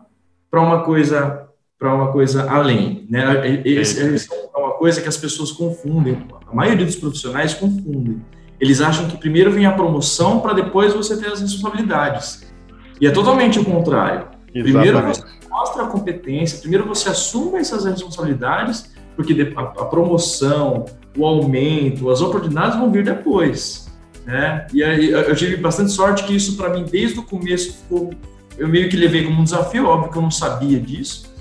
para 0.49 0.59
uma 0.59 0.81
coisa 0.81 1.47
para 1.77 1.93
uma 1.93 2.11
coisa 2.11 2.49
além, 2.49 3.05
né? 3.07 3.61
Esse, 3.63 4.01
é 4.01 4.57
uma 4.57 4.71
coisa 4.71 4.99
que 4.99 5.07
as 5.07 5.15
pessoas 5.15 5.51
confundem. 5.51 6.25
A 6.51 6.55
maioria 6.55 6.87
dos 6.87 6.95
profissionais 6.95 7.53
confundem. 7.53 8.19
Eles 8.59 8.81
acham 8.81 9.07
que 9.07 9.17
primeiro 9.17 9.51
vem 9.51 9.67
a 9.67 9.73
promoção 9.73 10.39
para 10.39 10.53
depois 10.53 10.91
você 10.91 11.17
ter 11.17 11.27
as 11.27 11.39
responsabilidades. 11.39 12.51
E 12.99 13.05
é 13.05 13.11
totalmente 13.11 13.59
o 13.59 13.63
contrário. 13.63 14.25
Exatamente. 14.51 14.63
Primeiro 14.63 15.01
você 15.03 15.23
mostra 15.51 15.83
a 15.83 15.87
competência, 15.87 16.57
primeiro 16.61 16.87
você 16.87 17.09
assume 17.09 17.59
essas 17.59 17.85
responsabilidades, 17.85 18.94
porque 19.15 19.53
a, 19.55 19.85
promoção, 19.85 20.85
o 21.17 21.25
aumento, 21.25 22.09
as 22.09 22.21
oportunidades 22.21 22.77
vão 22.77 22.91
vir 22.91 23.03
depois. 23.03 23.91
Né? 24.25 24.67
E 24.73 24.83
aí 24.83 25.11
eu 25.11 25.35
tive 25.35 25.57
bastante 25.57 25.91
sorte 25.91 26.23
que 26.23 26.35
isso 26.35 26.57
para 26.57 26.69
mim 26.69 26.83
desde 26.83 27.19
o 27.19 27.23
começo 27.23 27.73
ficou 27.73 28.11
eu 28.57 28.67
meio 28.67 28.89
que 28.89 28.95
levei 28.95 29.23
como 29.23 29.41
um 29.41 29.43
desafio, 29.43 29.85
óbvio 29.85 30.11
que 30.11 30.17
eu 30.17 30.21
não 30.21 30.31
sabia 30.31 30.79
disso, 30.79 31.33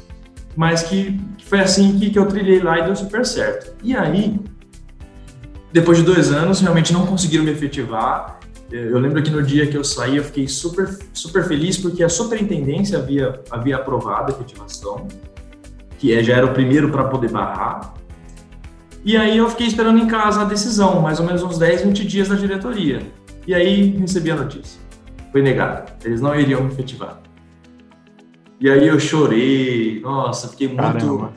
mas 0.57 0.83
que, 0.83 1.19
que 1.39 1.45
foi 1.45 1.61
assim 1.61 1.99
que, 1.99 2.11
que 2.11 2.19
eu 2.19 2.27
trilhei 2.27 2.61
lá 2.61 2.79
e 2.79 2.85
deu 2.85 2.97
super 2.97 3.25
certo. 3.25 3.75
E 3.83 3.97
aí, 3.97 4.39
depois 5.73 5.99
de 5.99 6.05
dois 6.05 6.33
anos, 6.33 6.61
realmente 6.61 6.93
não 6.93 7.07
conseguiram 7.07 7.45
me 7.45 7.53
efetivar. 7.53 8.41
Eu 8.71 8.99
lembro 8.99 9.23
que 9.23 9.31
no 9.31 9.43
dia 9.43 9.67
que 9.67 9.77
eu 9.77 9.85
saí, 9.85 10.17
eu 10.17 10.25
fiquei 10.25 10.49
super, 10.49 10.99
super 11.13 11.45
feliz 11.45 11.77
porque 11.77 12.03
a 12.03 12.09
superintendência 12.09 12.99
havia, 12.99 13.41
havia 13.51 13.77
aprovado 13.77 14.33
a 14.33 14.35
efetivação, 14.35 15.07
que 16.05 16.13
é, 16.13 16.23
já 16.23 16.37
era 16.37 16.45
o 16.45 16.53
primeiro 16.53 16.91
para 16.91 17.05
poder 17.05 17.31
barrar. 17.31 17.95
E 19.03 19.17
aí 19.17 19.39
eu 19.39 19.49
fiquei 19.49 19.67
esperando 19.67 19.99
em 19.99 20.07
casa 20.07 20.43
a 20.43 20.45
decisão, 20.45 21.01
mais 21.01 21.19
ou 21.19 21.25
menos 21.25 21.43
uns 21.43 21.57
10, 21.57 21.81
20 21.81 22.07
dias 22.07 22.29
da 22.29 22.35
diretoria. 22.35 23.01
E 23.47 23.55
aí 23.55 23.97
recebi 23.97 24.31
a 24.31 24.37
notícia. 24.37 24.79
Foi 25.33 25.41
negado. 25.41 25.91
Eles 26.05 26.21
não 26.21 26.39
iriam 26.39 26.63
me 26.63 26.71
efetivar. 26.71 27.23
E 28.61 28.69
aí 28.69 28.87
eu 28.87 29.01
chorei, 29.01 30.01
nossa, 30.03 30.49
fiquei 30.49 30.69
muito 30.69 30.83
Caramba. 30.83 31.33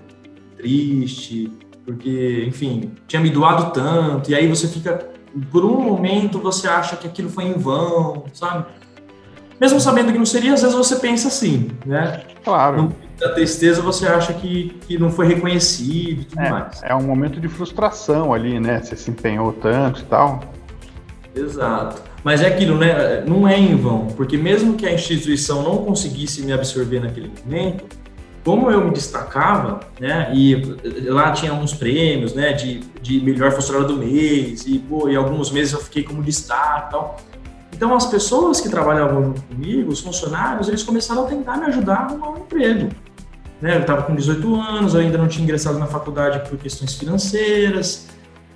triste, 0.57 1.49
porque, 1.85 2.43
enfim, 2.45 2.91
tinha 3.07 3.21
me 3.21 3.29
doado 3.29 3.71
tanto, 3.71 4.29
e 4.29 4.35
aí 4.35 4.49
você 4.49 4.67
fica, 4.67 5.09
por 5.49 5.63
um 5.63 5.79
momento 5.79 6.39
você 6.39 6.67
acha 6.67 6.97
que 6.97 7.07
aquilo 7.07 7.29
foi 7.29 7.45
em 7.45 7.53
vão, 7.53 8.25
sabe? 8.33 8.65
Mesmo 9.61 9.79
sabendo 9.79 10.11
que 10.11 10.17
não 10.17 10.25
seria, 10.25 10.53
às 10.53 10.61
vezes 10.61 10.75
você 10.75 10.97
pensa 10.97 11.29
assim, 11.29 11.71
né? 11.85 12.23
Claro. 12.43 12.93
Da 13.19 13.29
tristeza 13.29 13.81
você 13.81 14.05
acha 14.05 14.33
que, 14.33 14.77
que 14.87 14.97
não 14.97 15.09
foi 15.09 15.27
reconhecido 15.27 16.21
e 16.21 16.25
tudo 16.25 16.41
é, 16.41 16.49
mais. 16.49 16.81
É 16.83 16.95
um 16.95 17.03
momento 17.03 17.39
de 17.39 17.47
frustração 17.47 18.33
ali, 18.33 18.59
né? 18.59 18.81
Você 18.81 18.95
se 18.95 19.09
empenhou 19.09 19.51
tanto 19.53 20.01
e 20.01 20.05
tal. 20.05 20.41
Exato. 21.35 22.01
Mas 22.23 22.41
é 22.41 22.47
aquilo, 22.47 22.77
né? 22.77 23.23
Não 23.25 23.47
é 23.47 23.57
em 23.57 23.75
vão, 23.75 24.07
porque 24.07 24.37
mesmo 24.37 24.75
que 24.75 24.85
a 24.85 24.93
instituição 24.93 25.63
não 25.63 25.77
conseguisse 25.77 26.41
me 26.43 26.51
absorver 26.51 26.99
naquele 26.99 27.31
momento, 27.43 27.85
como 28.43 28.71
eu 28.71 28.83
me 28.83 28.91
destacava, 28.91 29.79
né? 29.99 30.31
E 30.33 30.55
lá 31.09 31.31
tinha 31.31 31.53
uns 31.53 31.73
prêmios, 31.73 32.33
né? 32.33 32.53
De, 32.53 32.79
de 33.01 33.19
melhor 33.21 33.51
funcionário 33.51 33.87
do 33.87 33.97
mês, 33.97 34.65
e, 34.67 34.79
pô, 34.79 35.09
e 35.09 35.15
alguns 35.15 35.51
meses 35.51 35.73
eu 35.73 35.79
fiquei 35.79 36.03
como 36.03 36.21
destaque 36.21 36.87
e 36.87 36.91
tal. 36.91 37.17
Então, 37.73 37.95
as 37.95 38.07
pessoas 38.07 38.59
que 38.59 38.69
trabalhavam 38.69 39.33
comigo, 39.49 39.91
os 39.91 39.99
funcionários, 39.99 40.67
eles 40.67 40.81
começaram 40.81 41.25
a 41.25 41.27
tentar 41.27 41.57
me 41.57 41.65
ajudar 41.65 41.95
a 41.95 42.03
arrumar 42.05 42.29
um 42.31 42.37
emprego. 42.39 42.89
Né? 43.61 43.75
Eu 43.75 43.81
estava 43.81 44.03
com 44.03 44.15
18 44.15 44.55
anos, 44.55 44.95
ainda 44.95 45.17
não 45.17 45.27
tinha 45.27 45.43
ingressado 45.43 45.79
na 45.79 45.87
faculdade 45.87 46.47
por 46.49 46.57
questões 46.57 46.93
financeiras, 46.93 48.07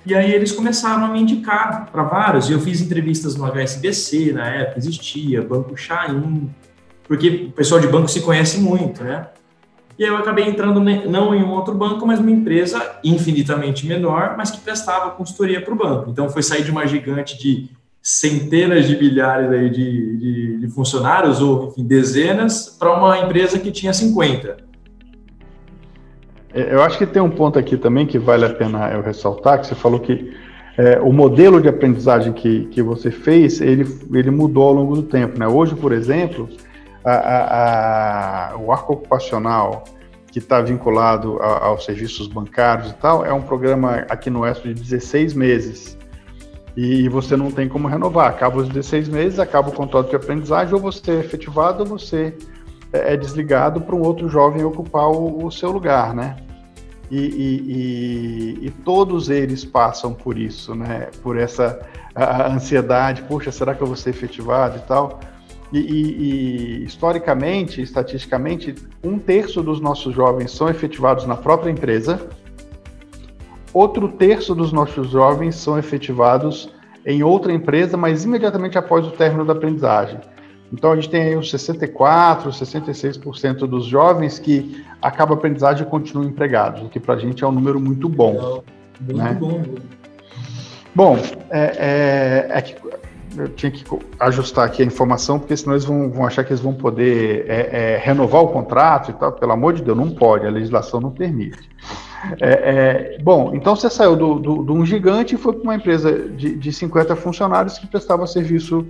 e 0.04 0.14
aí 0.14 0.32
eles 0.32 0.50
começaram 0.52 1.04
a 1.04 1.08
me 1.08 1.20
indicar 1.20 1.90
para 1.90 2.02
vários. 2.02 2.48
E 2.48 2.52
eu 2.52 2.60
fiz 2.60 2.80
entrevistas 2.80 3.36
no 3.36 3.44
HSBC, 3.46 4.32
na 4.32 4.46
época 4.48 4.78
existia, 4.78 5.42
Banco 5.42 5.76
Chain, 5.76 6.50
porque 7.06 7.46
o 7.48 7.52
pessoal 7.52 7.80
de 7.80 7.86
banco 7.86 8.08
se 8.08 8.20
conhece 8.20 8.58
muito, 8.58 9.02
né? 9.04 9.28
E 9.98 10.04
aí 10.04 10.10
eu 10.10 10.16
acabei 10.16 10.46
entrando 10.46 10.80
não 10.80 11.34
em 11.34 11.42
um 11.42 11.50
outro 11.50 11.74
banco, 11.74 12.06
mas 12.06 12.18
numa 12.18 12.30
empresa 12.30 12.96
infinitamente 13.04 13.86
menor, 13.86 14.34
mas 14.36 14.50
que 14.50 14.60
prestava 14.60 15.10
consultoria 15.10 15.60
para 15.60 15.72
o 15.72 15.76
banco. 15.76 16.10
Então 16.10 16.28
foi 16.30 16.42
sair 16.42 16.64
de 16.64 16.70
uma 16.70 16.86
gigante 16.86 17.38
de 17.38 17.68
centenas 18.02 18.88
de 18.88 18.96
milhares 18.96 19.50
aí 19.50 19.70
de, 19.70 20.16
de, 20.16 20.58
de 20.58 20.68
funcionários, 20.68 21.40
ou 21.40 21.68
enfim, 21.68 21.84
dezenas, 21.84 22.74
para 22.78 22.92
uma 22.92 23.18
empresa 23.18 23.58
que 23.58 23.70
tinha 23.70 23.92
50. 23.92 24.71
É, 26.54 26.74
eu 26.74 26.82
acho 26.82 26.98
que 26.98 27.06
tem 27.06 27.22
um 27.22 27.30
ponto 27.30 27.58
aqui 27.58 27.76
também 27.76 28.06
que 28.06 28.18
vale 28.18 28.44
a 28.44 28.50
pena 28.50 28.90
eu 28.90 29.02
ressaltar, 29.02 29.60
que 29.60 29.66
você 29.66 29.74
falou 29.74 30.00
que 30.00 30.32
é, 30.76 30.98
o 31.00 31.12
modelo 31.12 31.60
de 31.60 31.68
aprendizagem 31.68 32.32
que, 32.32 32.66
que 32.66 32.82
você 32.82 33.10
fez, 33.10 33.60
ele, 33.60 33.86
ele 34.12 34.30
mudou 34.30 34.64
ao 34.64 34.72
longo 34.72 34.96
do 34.96 35.02
tempo. 35.02 35.38
Né? 35.38 35.46
Hoje, 35.46 35.74
por 35.74 35.92
exemplo, 35.92 36.48
a, 37.04 37.12
a, 37.12 38.52
a, 38.52 38.56
o 38.56 38.72
arco 38.72 38.94
ocupacional 38.94 39.84
que 40.30 40.38
está 40.38 40.62
vinculado 40.62 41.38
aos 41.42 41.84
serviços 41.84 42.26
bancários 42.26 42.90
e 42.90 42.94
tal, 42.94 43.22
é 43.22 43.32
um 43.34 43.42
programa 43.42 44.06
aqui 44.08 44.30
no 44.30 44.40
Oeste 44.40 44.72
de 44.72 44.80
16 44.80 45.34
meses. 45.34 45.98
E, 46.74 47.02
e 47.04 47.08
você 47.08 47.36
não 47.36 47.50
tem 47.50 47.68
como 47.68 47.86
renovar. 47.86 48.30
Acaba 48.30 48.56
os 48.56 48.68
16 48.70 49.10
meses, 49.10 49.38
acaba 49.38 49.68
o 49.68 49.72
contrato 49.72 50.08
de 50.08 50.16
aprendizagem, 50.16 50.72
ou 50.72 50.80
você 50.80 51.10
é 51.10 51.20
efetivado 51.20 51.82
ou 51.82 51.86
você 51.86 52.34
é, 52.92 53.14
é 53.14 53.16
desligado 53.16 53.80
para 53.80 53.94
um 53.94 54.02
outro 54.02 54.28
jovem 54.28 54.64
ocupar 54.64 55.08
o, 55.08 55.46
o 55.46 55.50
seu 55.50 55.70
lugar, 55.70 56.14
né? 56.14 56.36
E, 57.10 57.18
e, 57.18 58.66
e, 58.66 58.70
todos 58.84 59.28
eles 59.28 59.66
passam 59.66 60.14
por 60.14 60.38
isso, 60.38 60.74
né? 60.74 61.10
Por 61.22 61.36
essa 61.36 61.86
ansiedade, 62.50 63.22
puxa, 63.22 63.52
será 63.52 63.74
que 63.74 63.82
eu 63.82 63.86
vou 63.86 63.96
ser 63.96 64.10
efetivado 64.10 64.78
e 64.78 64.80
tal? 64.80 65.20
E, 65.72 66.82
historicamente, 66.84 67.80
estatisticamente, 67.80 68.74
um 69.02 69.18
terço 69.18 69.62
dos 69.62 69.80
nossos 69.80 70.14
jovens 70.14 70.50
são 70.52 70.68
efetivados 70.68 71.26
na 71.26 71.34
própria 71.34 71.70
empresa, 71.70 72.28
outro 73.72 74.08
terço 74.08 74.54
dos 74.54 74.72
nossos 74.72 75.10
jovens 75.10 75.54
são 75.56 75.78
efetivados 75.78 76.70
em 77.06 77.22
outra 77.22 77.52
empresa, 77.52 77.96
mas 77.96 78.24
imediatamente 78.24 78.76
após 78.76 79.06
o 79.06 79.10
término 79.10 79.44
da 79.44 79.54
aprendizagem. 79.54 80.20
Então 80.72 80.92
a 80.92 80.94
gente 80.94 81.10
tem 81.10 81.22
aí 81.22 81.36
uns 81.36 81.50
64, 81.50 82.50
66% 82.50 83.66
dos 83.66 83.84
jovens 83.84 84.38
que 84.38 84.84
acabam 85.02 85.36
a 85.36 85.38
aprendizagem 85.38 85.86
e 85.86 85.90
continuam 85.90 86.26
empregados, 86.26 86.82
o 86.82 86.88
que 86.88 86.98
para 86.98 87.14
a 87.14 87.18
gente 87.18 87.44
é 87.44 87.46
um 87.46 87.52
número 87.52 87.78
muito 87.78 88.08
bom. 88.08 88.62
Muito 89.00 89.16
né? 89.16 89.36
bom. 89.38 89.62
Bom, 90.94 91.18
é, 91.50 92.48
é, 92.50 92.58
é, 92.58 92.62
que 92.62 92.76
eu 93.36 93.48
tinha 93.48 93.72
que 93.72 93.84
ajustar 94.20 94.66
aqui 94.66 94.82
a 94.82 94.84
informação, 94.84 95.38
porque 95.38 95.56
senão 95.56 95.74
eles 95.74 95.84
vão, 95.84 96.10
vão 96.10 96.26
achar 96.26 96.44
que 96.44 96.52
eles 96.52 96.60
vão 96.60 96.74
poder 96.74 97.46
é, 97.48 97.94
é 97.94 97.98
renovar 97.98 98.42
o 98.42 98.48
contrato 98.48 99.10
e 99.10 99.14
tal. 99.14 99.32
Pelo 99.32 99.52
amor 99.52 99.72
de 99.72 99.82
Deus, 99.82 99.96
não 99.96 100.10
pode, 100.10 100.46
a 100.46 100.50
legislação 100.50 101.00
não 101.00 101.10
permite. 101.10 101.68
É, 102.40 103.16
é, 103.16 103.18
bom, 103.22 103.52
então 103.54 103.74
você 103.74 103.90
saiu 103.90 104.14
do, 104.14 104.38
do, 104.38 104.64
de 104.64 104.72
um 104.72 104.86
gigante 104.86 105.34
e 105.34 105.38
foi 105.38 105.54
para 105.54 105.62
uma 105.62 105.74
empresa 105.74 106.28
de, 106.28 106.56
de 106.56 106.72
50 106.72 107.16
funcionários 107.16 107.78
que 107.78 107.86
prestava 107.86 108.26
serviço 108.26 108.86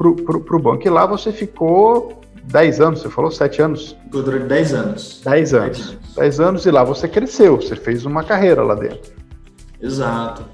para 0.00 0.56
o 0.56 0.58
banco. 0.58 0.86
E 0.86 0.90
lá 0.90 1.04
você 1.06 1.30
ficou 1.30 2.20
10 2.44 2.80
anos, 2.80 3.02
você 3.02 3.10
falou 3.10 3.30
7 3.30 3.62
anos? 3.62 3.96
Durante 4.10 4.46
10 4.46 4.74
anos. 4.74 5.20
10 5.24 5.54
anos. 5.54 5.98
10 6.16 6.40
anos 6.40 6.66
e 6.66 6.70
lá 6.70 6.82
você 6.82 7.06
cresceu, 7.06 7.56
você 7.56 7.76
fez 7.76 8.06
uma 8.06 8.24
carreira 8.24 8.62
lá 8.62 8.74
dentro. 8.74 9.12
Exato. 9.80 10.44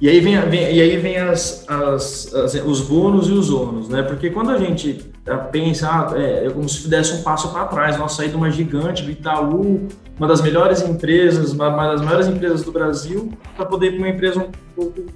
E 0.00 0.08
aí 0.10 0.20
vem, 0.20 0.38
vem 0.42 0.74
e 0.74 0.80
aí 0.80 0.96
vem 0.98 1.16
as, 1.16 1.64
as, 1.68 2.34
as, 2.34 2.54
os 2.54 2.82
bônus 2.82 3.28
e 3.28 3.32
os 3.32 3.50
ônus, 3.50 3.88
né? 3.88 4.02
Porque 4.02 4.28
quando 4.28 4.50
a 4.50 4.58
gente 4.58 5.10
ah, 5.26 5.38
pensa, 5.38 5.88
ah, 5.88 6.12
é, 6.14 6.46
é 6.46 6.50
como 6.50 6.68
se 6.68 6.86
desse 6.86 7.14
um 7.14 7.22
passo 7.22 7.50
para 7.50 7.64
trás, 7.64 7.98
nós 7.98 8.12
sair 8.12 8.28
de 8.28 8.36
uma 8.36 8.50
gigante 8.50 9.02
do 9.02 9.10
Itaú, 9.10 9.88
uma 10.18 10.28
das 10.28 10.42
melhores 10.42 10.82
empresas, 10.82 11.52
uma, 11.52 11.68
uma 11.68 11.92
das 11.92 12.02
maiores 12.02 12.26
empresas 12.28 12.62
do 12.62 12.70
Brasil, 12.70 13.32
para 13.56 13.64
poder 13.64 13.86
ir 13.86 13.90
para 13.92 13.98
uma 13.98 14.08
empresa 14.10 14.40
um 14.40 14.50
pouco 14.74 15.06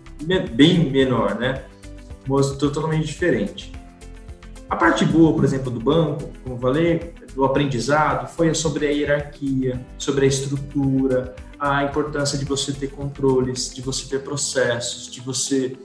bem 0.54 0.90
menor, 0.90 1.34
né? 1.38 1.62
Totalmente 2.58 3.06
diferente. 3.06 3.72
A 4.68 4.76
parte 4.76 5.04
boa, 5.04 5.34
por 5.34 5.44
exemplo, 5.44 5.70
do 5.70 5.80
banco, 5.80 6.30
como 6.44 6.54
eu 6.54 6.60
falei, 6.60 7.12
do 7.34 7.44
aprendizado, 7.44 8.28
foi 8.28 8.54
sobre 8.54 8.86
a 8.86 8.90
hierarquia, 8.90 9.84
sobre 9.98 10.26
a 10.26 10.28
estrutura, 10.28 11.34
a 11.58 11.82
importância 11.84 12.38
de 12.38 12.44
você 12.44 12.72
ter 12.72 12.88
controles, 12.88 13.74
de 13.74 13.82
você 13.82 14.08
ter 14.08 14.22
processos, 14.22 15.10
de 15.10 15.20
você 15.20 15.76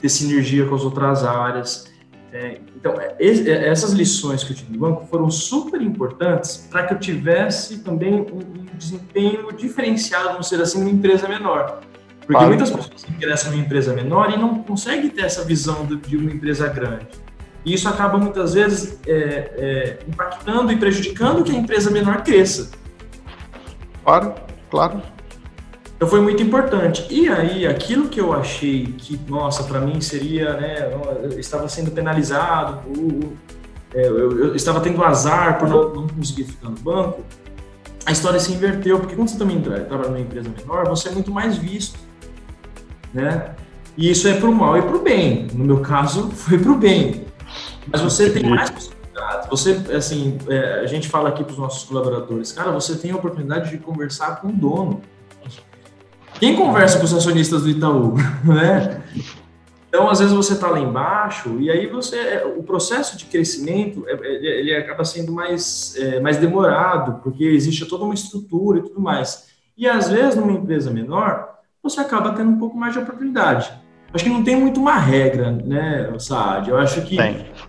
ter 0.00 0.08
sinergia 0.10 0.66
com 0.66 0.74
as 0.74 0.82
outras 0.82 1.24
áreas. 1.24 1.90
É, 2.30 2.60
então, 2.76 2.92
é, 3.00 3.16
é, 3.18 3.68
essas 3.68 3.92
lições 3.92 4.44
que 4.44 4.52
eu 4.52 4.56
tive 4.56 4.72
no 4.72 4.80
banco 4.80 5.06
foram 5.06 5.30
super 5.30 5.80
importantes 5.80 6.68
para 6.70 6.84
que 6.84 6.92
eu 6.92 6.98
tivesse 6.98 7.78
também 7.78 8.14
um, 8.14 8.20
um 8.20 8.76
desempenho 8.76 9.50
diferenciado, 9.52 10.28
vamos 10.28 10.50
dizer 10.50 10.62
assim, 10.62 10.78
numa 10.78 10.90
empresa 10.90 11.26
menor. 11.26 11.80
Porque 12.26 12.32
claro. 12.32 12.48
muitas 12.48 12.70
pessoas 12.70 13.06
ingressam 13.08 13.52
numa 13.52 13.62
empresa 13.62 13.92
menor 13.94 14.32
e 14.32 14.36
não 14.36 14.62
conseguem 14.64 15.08
ter 15.08 15.22
essa 15.22 15.44
visão 15.44 15.86
de 15.86 16.16
uma 16.16 16.32
empresa 16.32 16.66
grande. 16.66 17.06
E 17.64 17.72
isso 17.72 17.88
acaba 17.88 18.18
muitas 18.18 18.54
vezes 18.54 18.98
é, 19.06 19.12
é, 19.12 19.98
impactando 20.08 20.72
e 20.72 20.76
prejudicando 20.76 21.44
que 21.44 21.52
a 21.52 21.54
empresa 21.54 21.88
menor 21.88 22.22
cresça. 22.24 22.70
Claro, 24.04 24.34
claro. 24.68 25.02
Então 25.96 26.08
foi 26.08 26.20
muito 26.20 26.42
importante. 26.42 27.06
E 27.08 27.28
aí, 27.28 27.64
aquilo 27.64 28.08
que 28.08 28.20
eu 28.20 28.32
achei 28.32 28.86
que, 28.98 29.18
nossa, 29.28 29.62
para 29.62 29.80
mim 29.80 30.00
seria, 30.00 30.54
né, 30.54 30.92
eu 31.22 31.38
estava 31.38 31.68
sendo 31.68 31.92
penalizado, 31.92 32.80
é, 33.94 34.06
eu, 34.06 34.46
eu, 34.46 34.56
estava 34.56 34.80
tendo 34.80 35.02
azar 35.02 35.58
por 35.58 35.68
não, 35.68 35.94
não 35.94 36.08
conseguir 36.08 36.44
ficar 36.44 36.70
no 36.70 36.78
banco, 36.78 37.24
a 38.04 38.10
história 38.12 38.38
se 38.38 38.52
inverteu, 38.52 38.98
porque 38.98 39.14
quando 39.14 39.28
você 39.28 39.38
também 39.38 39.60
trabalha 39.60 40.08
numa 40.08 40.20
empresa 40.20 40.48
menor, 40.48 40.88
você 40.88 41.08
é 41.08 41.12
muito 41.12 41.30
mais 41.30 41.56
visto 41.56 42.05
né? 43.16 43.54
E 43.96 44.10
isso 44.10 44.28
é 44.28 44.34
para 44.34 44.48
o 44.48 44.54
mal 44.54 44.76
e 44.76 44.82
para 44.82 44.96
o 44.96 45.00
bem. 45.00 45.46
No 45.54 45.64
meu 45.64 45.80
caso, 45.80 46.30
foi 46.36 46.58
para 46.58 46.70
o 46.70 46.76
bem. 46.76 47.24
Mas 47.90 48.02
você 48.02 48.30
tem 48.30 48.48
mais 48.48 48.68
possibilidades. 48.68 49.48
Você, 49.48 49.80
assim, 49.96 50.38
é, 50.48 50.80
a 50.80 50.86
gente 50.86 51.08
fala 51.08 51.30
aqui 51.30 51.42
para 51.42 51.52
os 51.52 51.58
nossos 51.58 51.84
colaboradores, 51.88 52.52
cara, 52.52 52.70
você 52.70 52.96
tem 52.96 53.10
a 53.10 53.16
oportunidade 53.16 53.70
de 53.70 53.78
conversar 53.78 54.40
com 54.40 54.48
o 54.48 54.52
dono. 54.52 55.00
Quem 56.38 56.54
conversa 56.54 56.98
com 56.98 57.04
os 57.04 57.14
acionistas 57.14 57.62
do 57.62 57.70
Itaú, 57.70 58.14
né? 58.44 59.02
Então, 59.88 60.10
às 60.10 60.18
vezes 60.18 60.34
você 60.34 60.52
está 60.52 60.68
lá 60.68 60.78
embaixo 60.78 61.58
e 61.58 61.70
aí 61.70 61.86
você, 61.86 62.18
é, 62.18 62.44
o 62.44 62.62
processo 62.62 63.16
de 63.16 63.24
crescimento, 63.24 64.04
é, 64.06 64.12
ele 64.58 64.74
acaba 64.74 65.02
sendo 65.06 65.32
mais, 65.32 65.96
é, 65.96 66.20
mais 66.20 66.36
demorado, 66.36 67.22
porque 67.22 67.44
existe 67.44 67.86
toda 67.86 68.04
uma 68.04 68.12
estrutura 68.12 68.80
e 68.80 68.82
tudo 68.82 69.00
mais. 69.00 69.46
E 69.74 69.88
às 69.88 70.10
vezes, 70.10 70.36
numa 70.36 70.52
empresa 70.52 70.90
menor, 70.90 71.55
você 71.88 72.00
acaba 72.00 72.32
tendo 72.32 72.50
um 72.50 72.58
pouco 72.58 72.76
mais 72.76 72.92
de 72.92 72.98
oportunidade. 72.98 73.72
Acho 74.12 74.24
que 74.24 74.30
não 74.30 74.42
tem 74.42 74.56
muito 74.56 74.80
uma 74.80 74.96
regra, 74.96 75.50
né, 75.50 76.12
Saad? 76.18 76.70
Eu 76.70 76.78
acho 76.78 77.02
que 77.02 77.16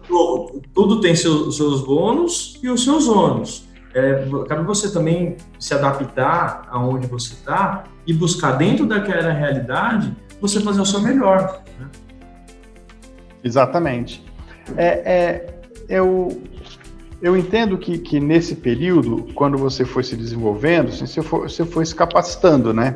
tudo, 0.08 0.62
tudo 0.74 1.02
tem 1.02 1.16
seus, 1.16 1.58
seus 1.58 1.84
bônus 1.84 2.60
e 2.64 2.70
os 2.70 2.84
seus 2.84 3.08
ônus. 3.08 3.68
é, 3.94 4.26
cabe 4.48 4.64
você 4.64 4.92
também 4.92 5.38
se 5.60 5.74
adaptar 5.74 6.68
aonde 6.70 7.08
você 7.08 7.34
está 7.34 7.86
e 8.06 8.14
buscar 8.14 8.52
dentro 8.52 8.86
daquela 8.86 9.32
realidade 9.32 10.16
você 10.40 10.62
fazer 10.62 10.82
o 10.82 10.86
seu 10.86 11.02
melhor. 11.02 11.64
Né? 11.80 11.88
Exatamente. 13.44 14.24
É, 14.76 14.88
é, 14.88 15.60
eu, 15.90 16.42
eu 17.22 17.36
entendo 17.36 17.78
que, 17.78 17.98
que 17.98 18.20
nesse 18.20 18.56
período, 18.56 19.28
quando 19.34 19.58
você 19.58 19.84
foi 19.84 20.04
se 20.04 20.16
desenvolvendo, 20.16 20.90
assim, 20.90 21.08
você, 21.08 21.22
foi, 21.24 21.50
você 21.50 21.66
foi 21.66 21.86
se 21.86 21.96
capacitando, 21.96 22.74
né? 22.74 22.96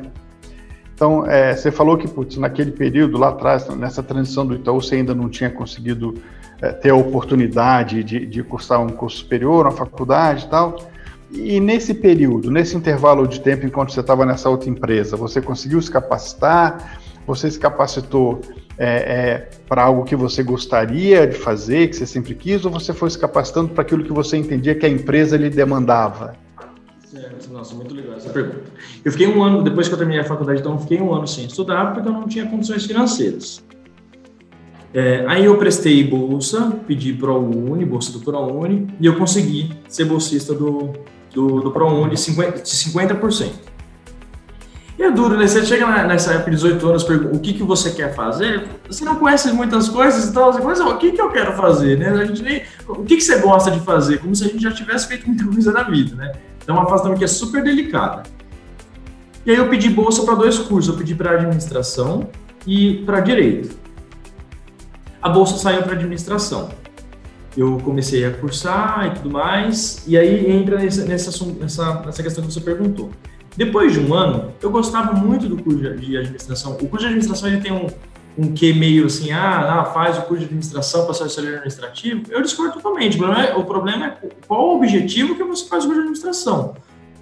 Então, 1.02 1.26
é, 1.26 1.56
você 1.56 1.72
falou 1.72 1.98
que, 1.98 2.08
putz, 2.08 2.38
naquele 2.38 2.70
período 2.70 3.18
lá 3.18 3.30
atrás, 3.30 3.68
nessa 3.70 4.04
transição 4.04 4.46
do 4.46 4.54
Itaú, 4.54 4.80
você 4.80 4.98
ainda 4.98 5.16
não 5.16 5.30
tinha 5.30 5.50
conseguido 5.50 6.14
é, 6.62 6.72
ter 6.74 6.92
a 6.92 6.96
oportunidade 6.96 8.04
de, 8.04 8.24
de 8.24 8.44
cursar 8.44 8.80
um 8.80 8.90
curso 8.90 9.18
superior, 9.18 9.66
uma 9.66 9.72
faculdade 9.72 10.46
e 10.46 10.50
tal. 10.50 10.76
E 11.32 11.60
nesse 11.60 11.96
período, 11.96 12.52
nesse 12.52 12.78
intervalo 12.78 13.28
de 13.28 13.40
tempo 13.40 13.66
enquanto 13.66 13.92
você 13.92 14.00
estava 14.00 14.28
nessa 14.28 14.48
outra 14.48 14.70
empresa, 14.70 15.18
você 15.18 15.42
conseguiu 15.42 15.82
se 15.82 15.90
capacitar? 15.90 17.02
Você 17.26 17.50
se 17.50 17.58
capacitou 17.58 18.40
é, 18.78 18.86
é, 18.88 19.50
para 19.68 19.82
algo 19.82 20.04
que 20.04 20.16
você 20.16 20.44
gostaria 20.44 21.26
de 21.26 21.36
fazer, 21.36 21.88
que 21.90 21.96
você 21.96 22.06
sempre 22.06 22.36
quis, 22.36 22.64
ou 22.64 22.70
você 22.70 22.94
foi 22.94 23.10
se 23.10 23.18
capacitando 23.18 23.70
para 23.70 23.82
aquilo 23.82 24.04
que 24.04 24.14
você 24.14 24.38
entendia 24.38 24.76
que 24.76 24.86
a 24.86 24.90
empresa 24.90 25.36
lhe 25.36 25.50
demandava? 25.50 26.36
Certo, 27.12 27.52
nossa, 27.52 27.76
muito 27.76 27.94
legal 27.94 28.16
essa 28.16 28.30
pergunta. 28.30 28.72
Eu 29.04 29.12
fiquei 29.12 29.28
um 29.28 29.44
ano, 29.44 29.62
depois 29.62 29.90
que 29.90 29.94
eu 29.94 29.98
terminei 29.98 30.22
a 30.22 30.24
faculdade, 30.24 30.62
então 30.62 30.80
fiquei 30.80 31.02
um 31.02 31.14
ano 31.14 31.28
sem 31.28 31.46
estudar 31.46 31.94
porque 31.94 32.08
eu 32.08 32.14
não 32.14 32.26
tinha 32.26 32.46
condições 32.46 32.86
financeiras. 32.86 33.62
É, 34.94 35.26
aí 35.28 35.44
eu 35.44 35.58
prestei 35.58 36.06
bolsa, 36.06 36.72
pedi 36.88 37.12
ProUni, 37.12 37.84
bolsa 37.84 38.14
do 38.14 38.22
ProUni, 38.22 38.88
e 38.98 39.06
eu 39.06 39.18
consegui 39.18 39.74
ser 39.90 40.06
bolsista 40.06 40.54
do, 40.54 40.94
do, 41.34 41.60
do 41.60 41.72
ProUni 41.72 42.12
de 42.12 42.16
50%. 42.16 42.54
De 42.54 42.62
50%. 42.62 43.52
E 44.98 45.04
é 45.04 45.12
duro, 45.12 45.36
né? 45.36 45.48
Você 45.48 45.66
chega 45.66 46.06
nessa 46.08 46.32
época 46.32 46.52
de 46.52 46.56
18 46.56 46.88
anos, 46.88 47.04
pergunta 47.04 47.36
o 47.36 47.40
que, 47.42 47.56
que 47.56 47.64
você 47.64 47.92
quer 47.92 48.16
fazer, 48.16 48.70
você 48.88 49.04
não 49.04 49.16
conhece 49.16 49.52
muitas 49.52 49.90
coisas 49.90 50.30
e 50.30 50.34
tal, 50.34 50.54
você 50.54 50.62
começa, 50.62 50.86
o 50.86 50.98
que, 50.98 51.12
que 51.12 51.22
eu 51.22 51.30
quero 51.30 51.58
fazer, 51.58 51.98
né? 51.98 52.08
A 52.08 52.24
gente 52.24 52.42
nem, 52.42 52.64
o 52.88 53.04
que, 53.04 53.18
que 53.18 53.22
você 53.22 53.38
gosta 53.40 53.70
de 53.70 53.82
fazer? 53.82 54.20
Como 54.20 54.34
se 54.34 54.46
a 54.46 54.48
gente 54.48 54.64
já 54.64 54.72
tivesse 54.72 55.10
feito 55.10 55.28
muita 55.28 55.46
coisa 55.46 55.74
na 55.74 55.84
vida, 55.84 56.16
né? 56.16 56.32
Então 56.62 56.76
é 56.76 56.80
uma 56.80 56.90
fase 56.90 57.04
também 57.04 57.18
que 57.18 57.24
é 57.24 57.28
super 57.28 57.64
delicada. 57.64 58.24
E 59.46 59.52
aí 59.52 59.58
eu 59.58 59.70
pedi 59.70 59.90
bolsa 59.90 60.24
para 60.24 60.36
dois 60.36 60.60
cursos, 60.60 60.94
eu 60.94 60.98
pedi 60.98 61.16
para 61.16 61.32
administração 61.32 62.30
e 62.66 63.04
para 63.06 63.20
direito. 63.20 63.76
A 65.22 65.30
bolsa 65.30 65.58
saiu 65.58 65.84
para 65.84 65.94
administração. 65.94 66.70
Eu 67.58 67.78
comecei 67.84 68.24
a 68.26 68.32
cursar 68.32 69.08
e 69.08 69.16
tudo 69.16 69.30
mais, 69.30 70.04
e 70.08 70.18
aí 70.18 70.50
entra 70.50 70.78
nessa, 70.78 71.06
nessa, 71.06 71.46
nessa, 71.60 72.02
nessa 72.02 72.24
questão 72.24 72.44
que 72.44 72.54
você 72.54 72.62
perguntou. 72.62 73.12
Depois 73.58 73.92
de 73.92 74.00
um 74.00 74.14
ano, 74.14 74.54
eu 74.62 74.72
gostava 74.72 75.14
muito 75.14 75.50
do 75.50 75.62
curso 75.62 75.80
de 75.80 76.18
administração. 76.18 76.74
O 76.74 76.88
curso 76.88 77.00
de 77.00 77.06
administração 77.08 77.50
ele 77.50 77.60
tem 77.60 77.74
um, 77.74 77.88
um 78.38 78.54
que 78.54 78.74
meio 78.74 79.06
assim, 79.06 79.32
ah, 79.32 79.82
ah, 79.82 79.86
faz 79.86 80.18
o 80.18 80.22
curso 80.22 80.40
de 80.40 80.46
administração 80.46 81.06
para 81.06 81.14
ser 81.14 81.24
auxiliar 81.24 81.54
administrativo. 81.54 82.24
Eu 82.30 82.42
discordo 82.42 82.74
totalmente. 82.74 83.18
O 83.18 83.20
problema, 83.20 83.46
é, 83.46 83.56
o 83.56 83.64
problema 83.64 84.06
é 84.06 84.30
qual 84.48 84.70
o 84.70 84.76
objetivo 84.78 85.36
que 85.36 85.44
você 85.44 85.68
faz 85.68 85.84
o 85.84 85.88
curso 85.88 86.02
de 86.02 86.08
administração. 86.08 86.76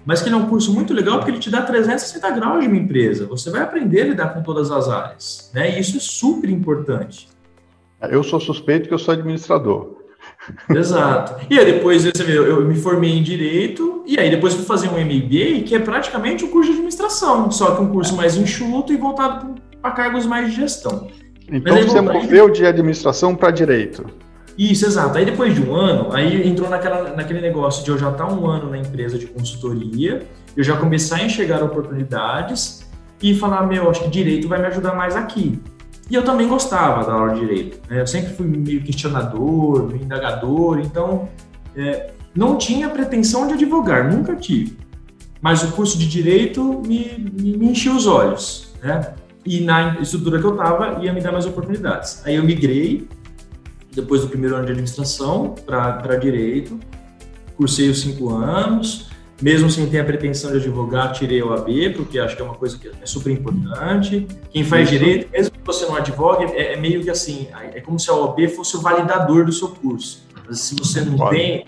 Mas 0.06 0.22
que 0.22 0.30
ele 0.30 0.36
é 0.36 0.38
um 0.38 0.48
curso 0.48 0.74
muito 0.74 0.94
legal 0.94 1.18
porque 1.18 1.32
ele 1.32 1.40
te 1.40 1.50
dá 1.50 1.62
360 1.62 2.30
graus 2.32 2.62
de 2.62 2.68
uma 2.68 2.78
empresa. 2.78 3.26
Você 3.28 3.50
vai 3.50 3.62
aprender 3.62 4.02
a 4.02 4.06
lidar 4.06 4.34
com 4.34 4.42
todas 4.42 4.72
as 4.72 4.88
áreas. 4.88 5.52
Né? 5.54 5.78
E 5.78 5.80
isso 5.80 5.98
é 5.98 6.00
super 6.00 6.50
importante. 6.50 7.28
Eu 8.02 8.24
sou 8.24 8.40
suspeito 8.40 8.88
que 8.88 8.94
eu 8.94 9.00
sou 9.00 9.14
administrador. 9.14 10.00
Exato. 10.70 11.46
E 11.50 11.60
aí 11.60 11.66
depois 11.66 12.04
você 12.04 12.24
vê, 12.24 12.38
eu 12.38 12.66
me 12.66 12.76
formei 12.76 13.12
em 13.12 13.24
direito 13.24 14.04
e 14.06 14.18
aí 14.20 14.30
depois 14.30 14.54
fui 14.54 14.64
fazer 14.64 14.88
um 14.88 14.94
MBA, 14.94 15.64
que 15.66 15.76
é 15.76 15.80
praticamente 15.80 16.46
um 16.46 16.50
curso 16.50 16.70
de 16.70 16.78
administração, 16.78 17.52
só 17.52 17.76
que 17.76 17.82
um 17.82 17.90
curso 17.90 18.16
mais 18.16 18.36
enxuto 18.36 18.94
e 18.94 18.98
voltado 18.98 19.59
para 19.82 19.92
cargos 19.92 20.26
mais 20.26 20.50
de 20.50 20.56
gestão. 20.56 21.08
Então 21.52 21.76
aí, 21.76 21.84
você 21.84 22.02
moveu 22.02 22.50
de 22.50 22.66
administração 22.66 23.36
para 23.36 23.52
direito. 23.52 24.06
Isso, 24.58 24.86
exato. 24.86 25.18
Aí 25.18 25.26
depois 25.26 25.56
de 25.56 25.62
um 25.62 25.74
ano, 25.74 26.14
aí 26.14 26.48
entrou 26.48 26.70
naquela, 26.70 27.16
naquele 27.16 27.42
negócio 27.42 27.84
de 27.84 27.90
eu 27.90 27.98
já 27.98 28.12
estar 28.12 28.26
tá 28.26 28.34
um 28.34 28.46
ano 28.46 28.70
na 28.70 28.78
empresa 28.78 29.18
de 29.18 29.26
consultoria, 29.26 30.28
eu 30.56 30.64
já 30.64 30.76
começar 30.76 31.18
a 31.18 31.24
enxergar 31.24 31.64
oportunidades 31.64 32.86
e 33.22 33.34
falar, 33.34 33.66
meu, 33.66 33.90
acho 33.90 34.04
que 34.04 34.10
direito 34.10 34.48
vai 34.48 34.60
me 34.60 34.68
ajudar 34.68 34.94
mais 34.94 35.16
aqui. 35.16 35.60
E 36.10 36.16
eu 36.16 36.24
também 36.24 36.48
gostava 36.48 37.06
da 37.06 37.14
aula 37.14 37.34
de 37.36 37.40
direito. 37.40 37.80
Né? 37.90 38.02
Eu 38.02 38.08
sempre 38.08 38.34
fui 38.34 38.48
meio 38.48 38.82
questionador, 38.82 39.88
meio 39.88 40.04
indagador, 40.04 40.80
então 40.80 41.30
é, 41.76 42.12
não 42.36 42.58
tinha 42.58 42.90
pretensão 42.90 43.48
de 43.48 43.54
advogar, 43.54 44.12
nunca 44.12 44.36
tive. 44.36 44.78
Mas 45.42 45.64
o 45.64 45.72
curso 45.72 45.98
de 45.98 46.08
direito 46.08 46.82
me, 46.86 47.16
me, 47.18 47.58
me 47.58 47.72
encheu 47.72 47.94
os 47.94 48.08
olhos, 48.08 48.74
né? 48.84 49.14
E 49.46 49.62
na 49.62 50.00
estrutura 50.00 50.40
que 50.40 50.46
eu 50.46 50.52
estava 50.52 51.04
ia 51.04 51.14
me 51.14 51.22
dar 51.22 51.32
mais 51.32 51.46
oportunidades. 51.46 52.26
Aí 52.26 52.36
eu 52.36 52.44
migrei, 52.44 53.08
depois 53.94 54.22
do 54.22 54.28
primeiro 54.28 54.56
ano 54.56 54.66
de 54.66 54.72
administração, 54.72 55.56
para 55.66 56.16
direito, 56.18 56.80
cursei 57.56 57.90
os 57.90 58.02
cinco 58.02 58.30
anos, 58.30 59.10
mesmo 59.42 59.70
sem 59.70 59.90
ter 59.90 60.00
a 60.00 60.04
pretensão 60.04 60.52
de 60.52 60.58
advogar, 60.58 61.14
tirei 61.14 61.42
o 61.42 61.54
AB, 61.54 61.92
porque 61.92 62.20
acho 62.20 62.36
que 62.36 62.42
é 62.42 62.46
uma 62.46 62.56
coisa 62.56 62.78
que 62.78 62.90
é 62.90 63.06
super 63.06 63.32
importante. 63.32 64.28
Quem 64.52 64.64
faz 64.64 64.90
Isso. 64.90 65.00
direito, 65.00 65.32
mesmo 65.32 65.52
que 65.52 65.66
você 65.66 65.86
não 65.86 65.96
advogue, 65.96 66.46
é, 66.46 66.74
é, 66.74 66.78
meio 66.78 67.02
que 67.02 67.10
assim, 67.10 67.48
é 67.74 67.80
como 67.80 67.98
se 67.98 68.10
a 68.10 68.14
OAB 68.14 68.48
fosse 68.50 68.76
o 68.76 68.82
validador 68.82 69.46
do 69.46 69.52
seu 69.52 69.70
curso. 69.70 70.26
Mas 70.46 70.60
se 70.60 70.76
você 70.76 71.02
não 71.02 71.16
Pode. 71.16 71.38
tem, 71.38 71.66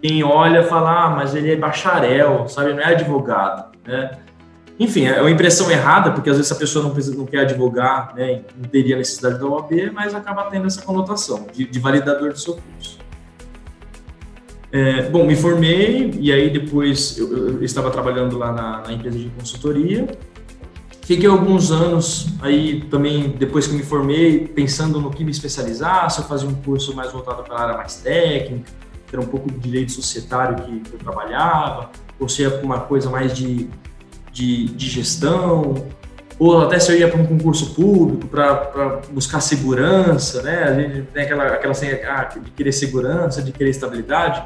quem 0.00 0.24
olha 0.24 0.64
fala, 0.64 1.04
ah, 1.04 1.10
mas 1.10 1.34
ele 1.34 1.52
é 1.52 1.56
bacharel, 1.56 2.48
sabe, 2.48 2.72
não 2.72 2.80
é 2.80 2.86
advogado, 2.86 3.76
né? 3.86 4.18
Enfim, 4.82 5.04
é 5.04 5.20
uma 5.20 5.30
impressão 5.30 5.70
errada, 5.70 6.10
porque 6.10 6.28
às 6.28 6.36
vezes 6.36 6.50
a 6.50 6.56
pessoa 6.56 6.82
não, 6.82 6.90
precisa, 6.90 7.16
não 7.16 7.24
quer 7.24 7.42
advogar, 7.42 8.12
né, 8.16 8.42
não 8.60 8.68
teria 8.68 8.96
necessidade 8.96 9.38
da 9.38 9.46
OAB, 9.46 9.92
mas 9.94 10.12
acaba 10.12 10.50
tendo 10.50 10.66
essa 10.66 10.82
conotação 10.82 11.46
de, 11.52 11.64
de 11.64 11.78
validador 11.78 12.32
do 12.32 12.38
seu 12.38 12.54
curso. 12.54 12.98
É, 14.72 15.02
bom, 15.02 15.24
me 15.24 15.36
formei 15.36 16.10
e 16.18 16.32
aí 16.32 16.50
depois 16.50 17.16
eu, 17.16 17.58
eu 17.58 17.62
estava 17.62 17.92
trabalhando 17.92 18.36
lá 18.36 18.50
na, 18.50 18.82
na, 18.82 18.92
empresa 18.92 19.16
de 19.16 19.28
consultoria. 19.28 20.08
Fiquei 21.02 21.28
alguns 21.28 21.70
anos 21.70 22.26
aí 22.40 22.80
também, 22.90 23.28
depois 23.38 23.68
que 23.68 23.74
me 23.74 23.84
formei, 23.84 24.48
pensando 24.48 25.00
no 25.00 25.10
que 25.10 25.22
me 25.24 25.30
especializar, 25.30 26.10
se 26.10 26.20
eu 26.20 26.24
fazia 26.24 26.48
um 26.48 26.54
curso 26.54 26.92
mais 26.96 27.12
voltado 27.12 27.44
para 27.44 27.54
a 27.54 27.62
área 27.62 27.76
mais 27.76 27.96
técnica, 27.96 28.72
que 29.06 29.14
era 29.14 29.24
um 29.24 29.28
pouco 29.28 29.48
de 29.48 29.58
direito 29.60 29.92
societário 29.92 30.56
que, 30.56 30.92
eu 30.92 30.98
trabalhava, 30.98 31.90
ou 32.18 32.28
se 32.28 32.48
para 32.50 32.64
uma 32.64 32.80
coisa 32.80 33.08
mais 33.10 33.32
de, 33.32 33.68
de, 34.32 34.66
de 34.66 34.88
gestão, 34.88 35.74
ou 36.38 36.60
até 36.62 36.78
se 36.78 36.90
eu 36.90 36.98
ia 36.98 37.08
para 37.08 37.20
um 37.20 37.26
concurso 37.26 37.74
público 37.74 38.26
para 38.26 39.00
buscar 39.12 39.40
segurança, 39.40 40.42
né? 40.42 40.64
A 40.64 40.74
gente 40.74 41.02
tem 41.12 41.22
aquela, 41.22 41.46
aquela 41.46 41.72
assim, 41.72 41.86
ah, 41.86 42.24
de 42.24 42.50
querer 42.50 42.72
segurança, 42.72 43.42
de 43.42 43.52
querer 43.52 43.70
estabilidade 43.70 44.42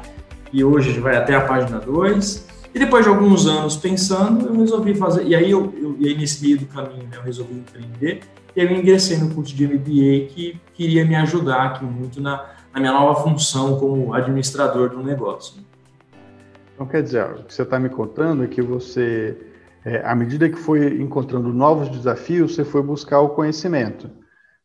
e 0.51 0.63
hoje 0.63 0.99
vai 0.99 1.15
até 1.15 1.35
a 1.35 1.41
página 1.41 1.79
2. 1.79 2.47
E 2.73 2.79
depois 2.79 3.03
de 3.03 3.09
alguns 3.09 3.47
anos 3.47 3.75
pensando, 3.75 4.47
eu 4.47 4.59
resolvi 4.59 4.93
fazer. 4.93 5.25
E 5.25 5.35
aí, 5.35 5.49
eu, 5.49 5.73
eu 5.81 5.95
e 5.99 6.09
aí 6.09 6.17
nesse 6.17 6.43
meio 6.43 6.59
do 6.59 6.65
caminho, 6.67 7.03
né, 7.03 7.17
eu 7.17 7.21
resolvi 7.21 7.55
empreender. 7.55 8.19
E 8.55 8.61
eu 8.61 8.71
ingressei 8.71 9.17
no 9.17 9.33
curso 9.33 9.55
de 9.55 9.67
MBA 9.67 10.27
que 10.29 10.59
queria 10.73 11.05
me 11.05 11.15
ajudar 11.15 11.63
aqui 11.65 11.85
muito 11.85 12.21
na, 12.21 12.45
na 12.73 12.79
minha 12.79 12.93
nova 12.93 13.23
função 13.23 13.79
como 13.79 14.13
administrador 14.13 14.89
do 14.89 15.01
negócio. 15.01 15.61
Então, 16.73 16.85
quer 16.85 17.01
dizer, 17.01 17.25
o 17.25 17.43
que 17.43 17.53
você 17.53 17.63
está 17.63 17.79
me 17.79 17.89
contando 17.89 18.43
é 18.43 18.47
que 18.47 18.61
você, 18.61 19.35
é, 19.85 20.01
à 20.05 20.15
medida 20.15 20.49
que 20.49 20.57
foi 20.57 21.01
encontrando 21.01 21.49
novos 21.53 21.89
desafios, 21.89 22.55
você 22.55 22.63
foi 22.63 22.81
buscar 22.81 23.21
o 23.21 23.29
conhecimento. 23.29 24.09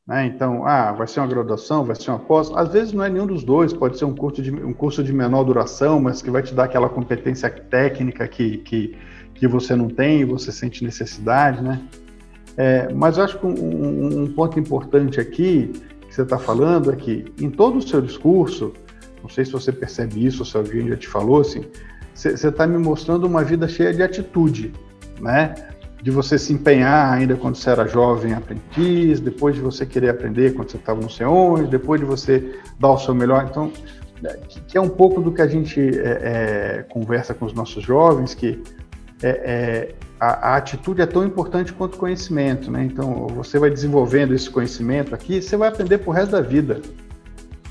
Né? 0.07 0.27
Então, 0.27 0.67
ah, 0.67 0.93
vai 0.93 1.07
ser 1.07 1.21
uma 1.21 1.29
graduação, 1.29 1.85
vai 1.85 1.95
ser 1.95 2.11
uma 2.11 2.19
pós. 2.19 2.51
Às 2.55 2.73
vezes 2.73 2.93
não 2.93 3.05
é 3.05 3.09
nenhum 3.09 3.27
dos 3.27 3.45
dois, 3.45 3.73
pode 3.73 3.99
ser 3.99 4.05
um 4.05 4.15
curso 4.15 4.43
de, 4.43 4.51
um 4.51 4.73
curso 4.73 5.03
de 5.03 5.13
menor 5.13 5.45
duração, 5.45 6.01
mas 6.01 6.21
que 6.21 6.31
vai 6.31 6.43
te 6.43 6.55
dar 6.55 6.65
aquela 6.65 6.89
competência 6.89 7.49
técnica 7.49 8.27
que, 8.27 8.59
que, 8.59 8.97
que 9.35 9.47
você 9.47 9.77
não 9.77 9.89
tem 9.89 10.21
e 10.21 10.25
você 10.25 10.51
sente 10.51 10.85
necessidade, 10.85 11.63
né? 11.63 11.81
É, 12.57 12.93
mas 12.93 13.17
eu 13.17 13.25
acho 13.25 13.39
que 13.39 13.47
um, 13.47 14.23
um, 14.25 14.33
ponto 14.33 14.59
importante 14.61 15.19
aqui 15.19 15.73
que 16.07 16.15
você 16.15 16.23
está 16.23 16.39
falando 16.39 16.93
é 16.93 16.97
que 16.97 17.25
em 17.41 17.49
todo 17.49 17.79
o 17.79 17.83
seu 17.83 18.03
discurso, 18.03 18.75
não 19.23 19.29
sei 19.31 19.45
se 19.47 19.53
você 19.53 19.73
percebe 19.73 20.23
isso 20.23 20.45
se 20.45 20.55
alguém 20.55 20.87
já 20.89 20.97
te 20.97 21.09
falou 21.09 21.41
assim, 21.41 21.65
você 22.15 22.49
está 22.49 22.67
me 22.67 22.77
mostrando 22.77 23.25
uma 23.27 23.43
vida 23.43 23.67
cheia 23.67 23.95
de 23.95 24.03
atitude, 24.03 24.73
né? 25.23 25.55
de 26.03 26.11
você 26.11 26.37
se 26.37 26.53
empenhar 26.53 27.13
ainda 27.13 27.37
quando 27.37 27.55
você 27.55 27.71
era 27.71 27.87
jovem 27.87 28.35
aprendiz, 28.35 29.21
depois 29.21 29.55
de 29.55 29.61
você 29.61 29.87
querer 29.87 30.09
aprender 30.09 30.53
quando 30.53 30.69
você 30.69 30.77
estava 30.77 31.01
no 31.01 31.09
sei 31.09 31.25
onde, 31.25 31.71
depois 31.71 32.01
de 32.01 32.07
você 32.07 32.59
dar 32.79 32.91
o 32.91 32.99
seu 32.99 33.15
melhor. 33.15 33.47
Então, 33.49 33.73
é, 34.25 34.37
que 34.67 34.77
é 34.77 34.81
um 34.81 34.89
pouco 34.89 35.21
do 35.21 35.33
que 35.33 35.41
a 35.41 35.47
gente 35.47 35.81
é, 35.81 36.81
é, 36.81 36.87
conversa 36.89 37.33
com 37.33 37.45
os 37.45 37.53
nossos 37.53 37.85
jovens, 37.85 38.35
que 38.35 38.61
é, 39.23 39.29
é, 39.29 39.95
a, 40.19 40.55
a, 40.55 40.57
atitude 40.57 41.01
é 41.01 41.07
tão 41.07 41.25
importante 41.25 41.73
quanto 41.73 41.95
o 41.95 41.99
conhecimento, 41.99 42.69
né? 42.69 42.83
Então, 42.85 43.29
você 43.29 43.61
vai 43.61 43.71
desenvolvendo 43.71 44.35
esse 44.35 44.51
conhecimento 44.51 45.15
aqui, 45.15 45.41
você 45.41 45.57
vai 45.57 45.69
aprender 45.69 45.99
pro 45.99 46.11
resto 46.11 46.33
da 46.33 46.41
vida. 46.41 46.81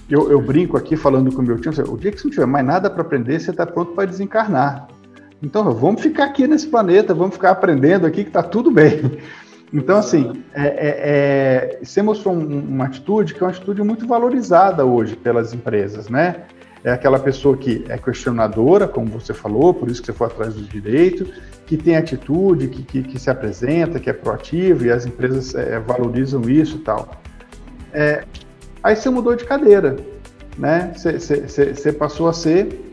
eu, 0.10 0.32
eu, 0.32 0.42
brinco 0.42 0.78
aqui 0.78 0.96
falando 0.96 1.34
com 1.34 1.42
o 1.42 1.46
meu 1.46 1.60
time, 1.60 1.76
o 1.86 1.98
dia 1.98 2.12
que 2.12 2.18
você 2.18 2.28
não 2.28 2.32
tiver 2.32 2.46
mais 2.46 2.66
nada 2.66 2.90
para 2.90 3.02
aprender, 3.02 3.42
você 3.42 3.52
está 3.52 3.66
pronto 3.66 3.92
para 3.92 4.06
desencarnar. 4.06 4.88
Então, 5.42 5.74
vamos 5.74 6.02
ficar 6.02 6.26
aqui 6.26 6.48
nesse 6.48 6.68
planeta, 6.68 7.14
vamos 7.14 7.34
ficar 7.36 7.52
aprendendo 7.52 8.06
aqui 8.06 8.24
que 8.24 8.30
está 8.30 8.44
tudo 8.44 8.70
bem. 8.70 9.20
Então, 9.74 9.98
assim, 9.98 10.44
é, 10.54 10.64
é, 10.64 11.80
é, 11.80 11.80
você 11.82 12.02
mostrou 12.02 12.36
um, 12.36 12.60
uma 12.60 12.86
atitude 12.86 13.34
que 13.34 13.42
é 13.42 13.46
uma 13.46 13.52
atitude 13.52 13.82
muito 13.82 14.06
valorizada 14.06 14.86
hoje 14.86 15.16
pelas 15.16 15.54
empresas, 15.54 16.10
né? 16.10 16.44
É 16.84 16.92
aquela 16.92 17.20
pessoa 17.20 17.56
que 17.56 17.86
é 17.88 17.98
questionadora, 17.98 18.88
como 18.88 19.08
você 19.08 19.34
falou, 19.34 19.74
por 19.74 19.90
isso 19.90 20.02
que 20.02 20.08
você 20.08 20.14
foi 20.14 20.28
atrás 20.28 20.56
do 20.56 20.64
direito, 20.64 21.26
que 21.66 21.78
tem 21.78 21.96
atitude, 21.96 22.68
que, 22.68 22.84
que, 22.84 23.04
que 23.04 23.20
se 23.20 23.30
apresenta, 23.30 24.00
que 24.00 24.10
é 24.10 24.14
proativo, 24.14 24.86
e 24.86 24.92
as 24.92 25.06
empresas 25.06 25.56
é, 25.56 25.80
valorizam 25.80 26.42
isso 26.50 26.78
e 26.78 26.80
tal. 26.80 27.10
É, 27.94 28.26
aí 28.84 28.96
você 28.96 29.10
mudou 29.10 29.36
de 29.36 29.46
cadeira, 29.46 29.96
né? 30.58 30.92
Você, 30.98 31.18
você, 31.18 31.74
você 31.74 31.94
passou 31.94 32.28
a 32.28 32.34
ser 32.34 32.91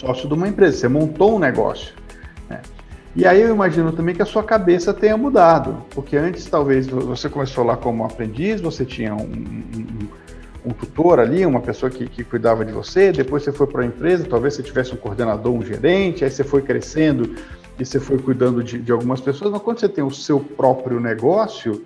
sócio 0.00 0.26
de 0.26 0.34
uma 0.34 0.48
empresa, 0.48 0.78
você 0.78 0.88
montou 0.88 1.36
um 1.36 1.38
negócio. 1.38 1.94
Né? 2.48 2.60
E 3.14 3.26
aí 3.26 3.42
eu 3.42 3.54
imagino 3.54 3.92
também 3.92 4.14
que 4.14 4.22
a 4.22 4.26
sua 4.26 4.42
cabeça 4.42 4.94
tenha 4.94 5.16
mudado, 5.16 5.84
porque 5.90 6.16
antes 6.16 6.46
talvez 6.46 6.86
você 6.86 7.28
começou 7.28 7.64
lá 7.64 7.76
como 7.76 8.04
aprendiz, 8.04 8.60
você 8.60 8.84
tinha 8.84 9.14
um, 9.14 9.24
um, 9.24 10.08
um 10.66 10.70
tutor 10.70 11.20
ali, 11.20 11.44
uma 11.44 11.60
pessoa 11.60 11.90
que, 11.90 12.08
que, 12.08 12.24
cuidava 12.24 12.64
de 12.64 12.72
você, 12.72 13.12
depois 13.12 13.42
você 13.42 13.52
foi 13.52 13.66
para 13.66 13.82
a 13.82 13.86
empresa, 13.86 14.26
talvez 14.28 14.54
você 14.54 14.62
tivesse 14.62 14.94
um 14.94 14.96
coordenador, 14.96 15.52
um 15.52 15.62
gerente, 15.62 16.24
aí 16.24 16.30
você 16.30 16.44
foi 16.44 16.62
crescendo 16.62 17.34
e 17.78 17.84
você 17.84 18.00
foi 18.00 18.18
cuidando 18.18 18.64
de, 18.64 18.78
de 18.78 18.92
algumas 18.92 19.20
pessoas, 19.20 19.50
mas 19.50 19.62
quando 19.62 19.80
você 19.80 19.88
tem 19.88 20.04
o 20.04 20.10
seu 20.10 20.40
próprio 20.40 20.98
negócio, 20.98 21.84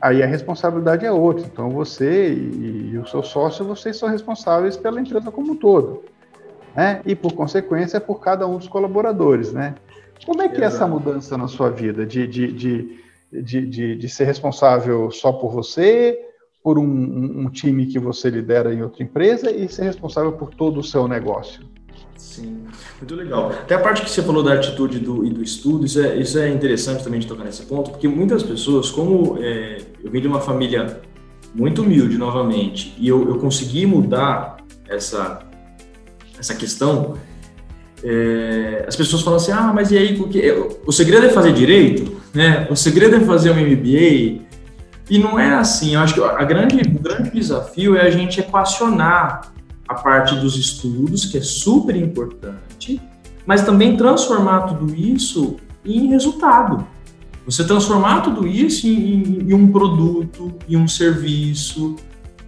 aí 0.00 0.22
a 0.22 0.26
responsabilidade 0.26 1.04
é 1.04 1.12
outra. 1.12 1.44
Então 1.44 1.70
você 1.70 2.32
e, 2.32 2.92
e 2.94 2.98
o 2.98 3.06
seu 3.06 3.22
sócio, 3.22 3.64
vocês 3.64 3.96
são 3.96 4.08
responsáveis 4.08 4.76
pela 4.76 5.00
empresa 5.00 5.30
como 5.30 5.52
um 5.52 5.56
todo. 5.56 6.11
Né? 6.74 7.02
E 7.04 7.14
por 7.14 7.32
consequência, 7.32 8.00
por 8.00 8.20
cada 8.20 8.46
um 8.46 8.56
dos 8.56 8.68
colaboradores, 8.68 9.52
né? 9.52 9.74
Como 10.24 10.40
é 10.40 10.48
que 10.48 10.62
é 10.62 10.64
essa 10.64 10.86
mudança 10.86 11.36
na 11.36 11.48
sua 11.48 11.68
vida 11.68 12.06
de, 12.06 12.26
de, 12.26 12.52
de, 12.52 12.98
de, 13.32 13.66
de, 13.66 13.96
de 13.96 14.08
ser 14.08 14.24
responsável 14.24 15.10
só 15.10 15.32
por 15.32 15.50
você, 15.50 16.18
por 16.62 16.78
um, 16.78 16.84
um, 16.84 17.50
time 17.50 17.86
que 17.86 17.98
você 17.98 18.30
lidera 18.30 18.72
em 18.72 18.82
outra 18.82 19.02
empresa 19.02 19.50
e 19.50 19.68
ser 19.68 19.82
responsável 19.82 20.32
por 20.32 20.54
todo 20.54 20.78
o 20.78 20.84
seu 20.84 21.08
negócio? 21.08 21.64
Sim, 22.16 22.66
muito 23.00 23.14
legal. 23.16 23.50
Até 23.50 23.74
a 23.74 23.80
parte 23.80 24.02
que 24.02 24.10
você 24.10 24.22
falou 24.22 24.44
da 24.44 24.54
atitude 24.54 25.00
do, 25.00 25.24
e 25.24 25.30
do 25.30 25.42
estudo, 25.42 25.84
isso 25.84 26.00
é, 26.00 26.16
isso 26.16 26.38
é 26.38 26.48
interessante 26.50 27.02
também 27.02 27.18
de 27.18 27.26
tocar 27.26 27.44
nesse 27.44 27.64
ponto, 27.66 27.90
porque 27.90 28.06
muitas 28.06 28.44
pessoas, 28.44 28.90
como 28.90 29.38
é, 29.42 29.78
eu 30.02 30.10
vim 30.10 30.20
de 30.20 30.28
uma 30.28 30.40
família 30.40 31.00
muito 31.52 31.82
humilde 31.82 32.16
novamente, 32.16 32.94
e 32.96 33.08
eu, 33.08 33.28
eu 33.28 33.38
consegui 33.38 33.84
mudar 33.86 34.58
essa, 34.88 35.40
essa 36.42 36.54
questão, 36.56 37.14
é, 38.02 38.84
as 38.86 38.96
pessoas 38.96 39.22
falam 39.22 39.36
assim, 39.36 39.52
ah, 39.52 39.72
mas 39.72 39.92
e 39.92 39.96
aí, 39.96 40.20
o 40.84 40.90
segredo 40.90 41.24
é 41.26 41.28
fazer 41.28 41.52
direito, 41.52 42.20
né? 42.34 42.66
O 42.68 42.74
segredo 42.74 43.14
é 43.14 43.20
fazer 43.20 43.52
um 43.52 43.54
MBA. 43.54 44.42
E 45.08 45.18
não 45.18 45.38
é 45.38 45.54
assim. 45.54 45.94
Eu 45.94 46.00
acho 46.00 46.14
que 46.14 46.20
a 46.20 46.44
grande, 46.44 46.80
o 46.80 46.98
grande 46.98 47.30
desafio 47.30 47.96
é 47.96 48.02
a 48.02 48.10
gente 48.10 48.40
equacionar 48.40 49.52
a 49.86 49.94
parte 49.94 50.34
dos 50.36 50.56
estudos, 50.56 51.26
que 51.26 51.38
é 51.38 51.42
super 51.42 51.94
importante, 51.94 53.00
mas 53.46 53.62
também 53.62 53.96
transformar 53.96 54.62
tudo 54.62 54.92
isso 54.94 55.56
em 55.84 56.08
resultado. 56.08 56.84
Você 57.46 57.64
transformar 57.64 58.22
tudo 58.22 58.48
isso 58.48 58.86
em, 58.86 59.48
em 59.48 59.54
um 59.54 59.70
produto, 59.70 60.52
em 60.68 60.76
um 60.76 60.88
serviço, 60.88 61.96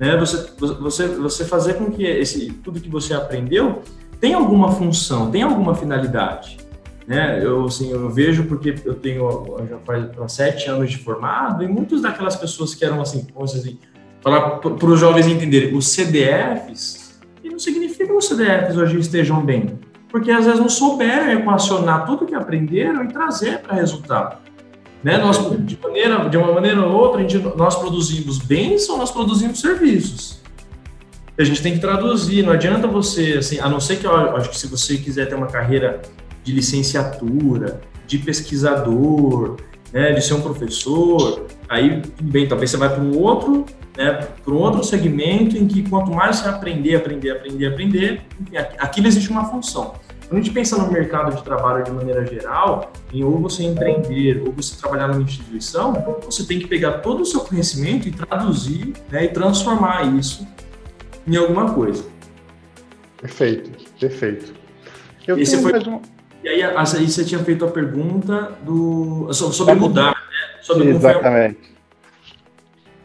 né? 0.05 0.17
Você, 0.19 0.47
você, 0.59 1.09
você 1.09 1.45
fazer 1.45 1.75
com 1.75 1.90
que 1.90 2.05
esse, 2.05 2.53
tudo 2.62 2.79
que 2.79 2.90
você 2.90 3.14
aprendeu 3.14 3.83
tem 4.21 4.35
alguma 4.35 4.71
função, 4.71 5.31
tem 5.31 5.43
alguma 5.43 5.75
finalidade. 5.75 6.59
Né? 7.07 7.40
Eu, 7.43 7.64
assim, 7.64 7.90
eu 7.90 8.09
vejo 8.11 8.45
porque 8.45 8.75
eu 8.85 8.95
tenho 8.95 9.57
já 9.69 9.79
faz 9.79 10.33
sete 10.33 10.69
anos 10.69 10.90
de 10.90 10.99
formado 10.99 11.62
e 11.62 11.69
muitas 11.69 12.03
daquelas 12.03 12.37
pessoas 12.37 12.75
que 12.75 12.85
eram 12.85 13.01
assim, 13.01 13.27
para 14.23 14.87
os 14.87 15.01
jovens 15.01 15.27
entenderem, 15.27 15.75
os 15.75 15.88
CDFs, 15.88 17.21
e 17.43 17.51
não 17.51 17.59
significa 17.59 18.07
que 18.07 18.12
os 18.12 18.27
CDFs 18.27 18.77
hoje 18.77 18.99
estejam 18.99 19.45
bem, 19.45 19.79
porque 20.09 20.31
às 20.31 20.47
vezes 20.47 20.61
não 20.61 20.69
souberam 20.69 21.33
equacionar 21.33 22.07
tudo 22.07 22.25
que 22.25 22.35
aprenderam 22.35 23.05
e 23.05 23.09
trazer 23.09 23.59
para 23.59 23.75
resultado. 23.75 24.38
Né? 25.05 25.19
Nós, 25.19 25.38
de, 25.61 25.79
maneira, 25.81 26.29
de 26.29 26.37
uma 26.37 26.53
maneira 26.53 26.85
ou 26.85 26.93
outra, 26.93 27.21
gente, 27.21 27.38
nós 27.57 27.77
produzimos 27.77 28.38
bens 28.38 28.88
ou 28.88 28.99
nós 28.99 29.11
produzimos 29.12 29.61
serviços 29.61 30.43
a 31.37 31.45
gente 31.45 31.62
tem 31.62 31.75
que 31.75 31.81
traduzir. 31.81 32.45
Não 32.45 32.53
adianta 32.53 32.87
você, 32.87 33.35
assim, 33.38 33.59
a 33.59 33.69
não 33.69 33.81
ser 33.81 33.97
que 33.97 34.07
acho 34.07 34.51
que 34.51 34.59
se 34.59 34.67
você 34.67 34.97
quiser 34.97 35.29
ter 35.29 35.35
uma 35.35 35.47
carreira 35.47 36.01
de 36.43 36.53
licenciatura, 36.53 37.81
de 38.07 38.19
pesquisador, 38.19 39.57
né, 39.93 40.12
de 40.12 40.25
ser 40.25 40.35
um 40.35 40.40
professor, 40.40 41.47
aí 41.69 42.03
bem, 42.21 42.47
talvez 42.47 42.71
você 42.71 42.77
vai 42.77 42.88
para 42.88 43.03
um 43.03 43.19
outro, 43.19 43.64
né, 43.97 44.29
para 44.45 44.53
um 44.53 44.59
outro 44.59 44.85
segmento 44.85 45.57
em 45.57 45.67
que 45.67 45.88
quanto 45.88 46.12
mais 46.12 46.37
você 46.37 46.49
aprender, 46.49 46.97
aprender, 46.97 47.31
aprender, 47.31 47.67
aprender, 47.67 48.21
enfim, 48.40 48.57
aquilo 48.79 49.07
existe 49.07 49.31
uma 49.31 49.45
função. 49.47 49.95
Quando 50.35 50.42
a 50.42 50.47
gente 50.47 50.53
pensa 50.53 50.77
no 50.77 50.90
mercado 50.90 51.37
de 51.37 51.44
trabalho 51.44 51.85
de 51.85 51.92
maneira 51.92 52.27
geral, 52.27 52.90
em 53.12 53.23
ou 53.23 53.38
você 53.38 53.62
empreender 53.62 54.42
ou 54.44 54.51
você 54.51 54.75
trabalhar 54.77 55.07
numa 55.07 55.23
instituição, 55.23 55.92
você 56.25 56.44
tem 56.44 56.59
que 56.59 56.66
pegar 56.66 56.94
todo 56.94 57.20
o 57.20 57.25
seu 57.25 57.38
conhecimento 57.42 58.09
e 58.09 58.11
traduzir 58.11 58.94
né, 59.12 59.27
e 59.27 59.29
transformar 59.29 60.12
isso 60.18 60.44
em 61.25 61.37
alguma 61.37 61.73
coisa. 61.73 62.05
Perfeito, 63.20 63.70
perfeito. 64.01 64.53
Eu 65.25 65.38
Esse 65.38 65.62
foi... 65.62 65.73
Um... 65.88 66.03
E 66.42 66.49
aí, 66.49 66.64
aí 66.64 67.09
você 67.09 67.25
tinha 67.25 67.38
feito 67.44 67.64
a 67.64 67.70
pergunta 67.70 68.59
do 68.64 69.33
sobre 69.33 69.75
mudar, 69.77 70.11
né? 70.11 70.61
Sobre 70.62 70.88
Exatamente. 70.88 71.75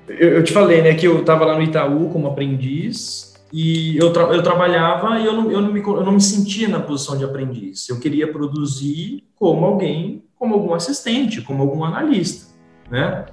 Eu, 0.07 0.29
eu, 0.29 0.43
te 0.43 0.51
falei, 0.51 0.81
né, 0.81 0.95
que 0.95 1.05
eu 1.05 1.19
estava 1.19 1.45
lá 1.45 1.55
no 1.55 1.61
Itaú 1.61 2.09
como 2.09 2.27
aprendiz 2.27 3.28
e 3.51 3.97
eu, 3.97 4.13
tra 4.13 4.23
eu 4.23 4.43
trabalhava 4.43 5.19
e 5.19 5.25
eu 5.25 5.33
não, 5.33 5.51
eu, 5.51 5.61
não 5.61 5.73
me, 5.73 5.79
eu 5.79 6.03
não 6.03 6.11
me 6.11 6.21
sentia 6.21 6.67
na 6.67 6.79
posição 6.79 7.17
de 7.17 7.23
aprendiz. 7.23 7.89
Eu 7.89 7.99
queria 7.99 8.31
produzir 8.31 9.23
como 9.35 9.65
alguém, 9.65 10.23
como 10.37 10.53
algum 10.53 10.73
assistente, 10.73 11.41
como 11.41 11.63
algum 11.63 11.83
analista, 11.83 12.47
né? 12.89 13.25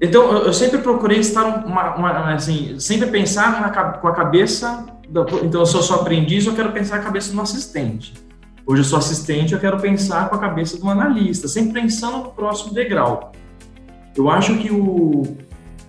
Então, 0.00 0.32
eu, 0.32 0.52
sempre 0.52 0.78
procurei 0.78 1.18
estar 1.18 1.66
uma, 1.66 1.94
uma, 1.94 2.34
assim, 2.34 2.78
sempre 2.78 3.10
pensar 3.10 3.60
na, 3.60 3.70
com 3.98 4.08
a 4.08 4.14
cabeça. 4.14 4.86
Da, 5.08 5.26
então, 5.42 5.66
se 5.66 5.74
eu 5.74 5.82
sou 5.82 5.96
aprendiz, 5.96 6.46
eu 6.46 6.54
quero 6.54 6.72
pensar 6.72 6.96
a 6.96 7.00
cabeça 7.00 7.32
do 7.34 7.40
assistente. 7.40 8.14
Hoje 8.66 8.80
eu 8.80 8.84
sou 8.84 8.98
assistente, 8.98 9.52
eu 9.52 9.60
quero 9.60 9.78
pensar 9.78 10.30
com 10.30 10.36
a 10.36 10.38
cabeça 10.38 10.78
do 10.78 10.88
analista, 10.88 11.48
sempre 11.48 11.82
pensando 11.82 12.18
no 12.18 12.30
próximo 12.30 12.72
degrau. 12.72 13.32
Eu 14.16 14.30
acho 14.30 14.56
que 14.58 14.70
o 14.70 15.36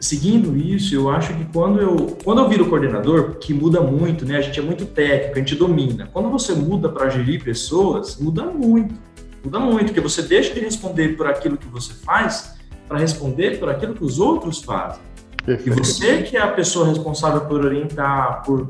seguindo 0.02 0.58
isso, 0.58 0.96
eu 0.96 1.10
acho 1.10 1.34
que 1.34 1.46
quando 1.46 1.80
eu 1.80 2.18
quando 2.24 2.42
eu 2.42 2.50
viro 2.50 2.66
coordenador, 2.66 3.36
que 3.36 3.54
muda 3.54 3.80
muito, 3.80 4.26
né? 4.26 4.38
A 4.38 4.42
gente 4.42 4.60
é 4.60 4.64
muito 4.64 4.86
técnico, 4.86 5.36
a 5.36 5.40
gente 5.40 5.56
domina. 5.56 6.10
Quando 6.12 6.30
você 6.30 6.54
muda 6.54 6.90
para 6.90 7.10
gerir 7.10 7.44
pessoas, 7.44 8.18
muda 8.18 8.44
muito. 8.44 8.96
Muda 9.44 9.60
muito, 9.60 9.86
porque 9.86 10.02
você 10.02 10.24
deixa 10.24 10.54
de 10.54 10.60
responder 10.60 11.16
por 11.16 11.28
aquilo 11.28 11.56
que 11.56 11.68
você 11.68 11.94
faz 11.94 12.56
para 12.88 12.98
responder 12.98 13.60
por 13.60 13.70
aquilo 13.70 13.94
que 13.94 14.04
os 14.04 14.20
outros 14.20 14.62
fazem. 14.62 15.02
E 15.48 15.70
você 15.70 16.24
que 16.24 16.36
é 16.36 16.42
a 16.42 16.48
pessoa 16.48 16.88
responsável 16.88 17.42
por 17.42 17.64
orientar, 17.64 18.44
por, 18.44 18.68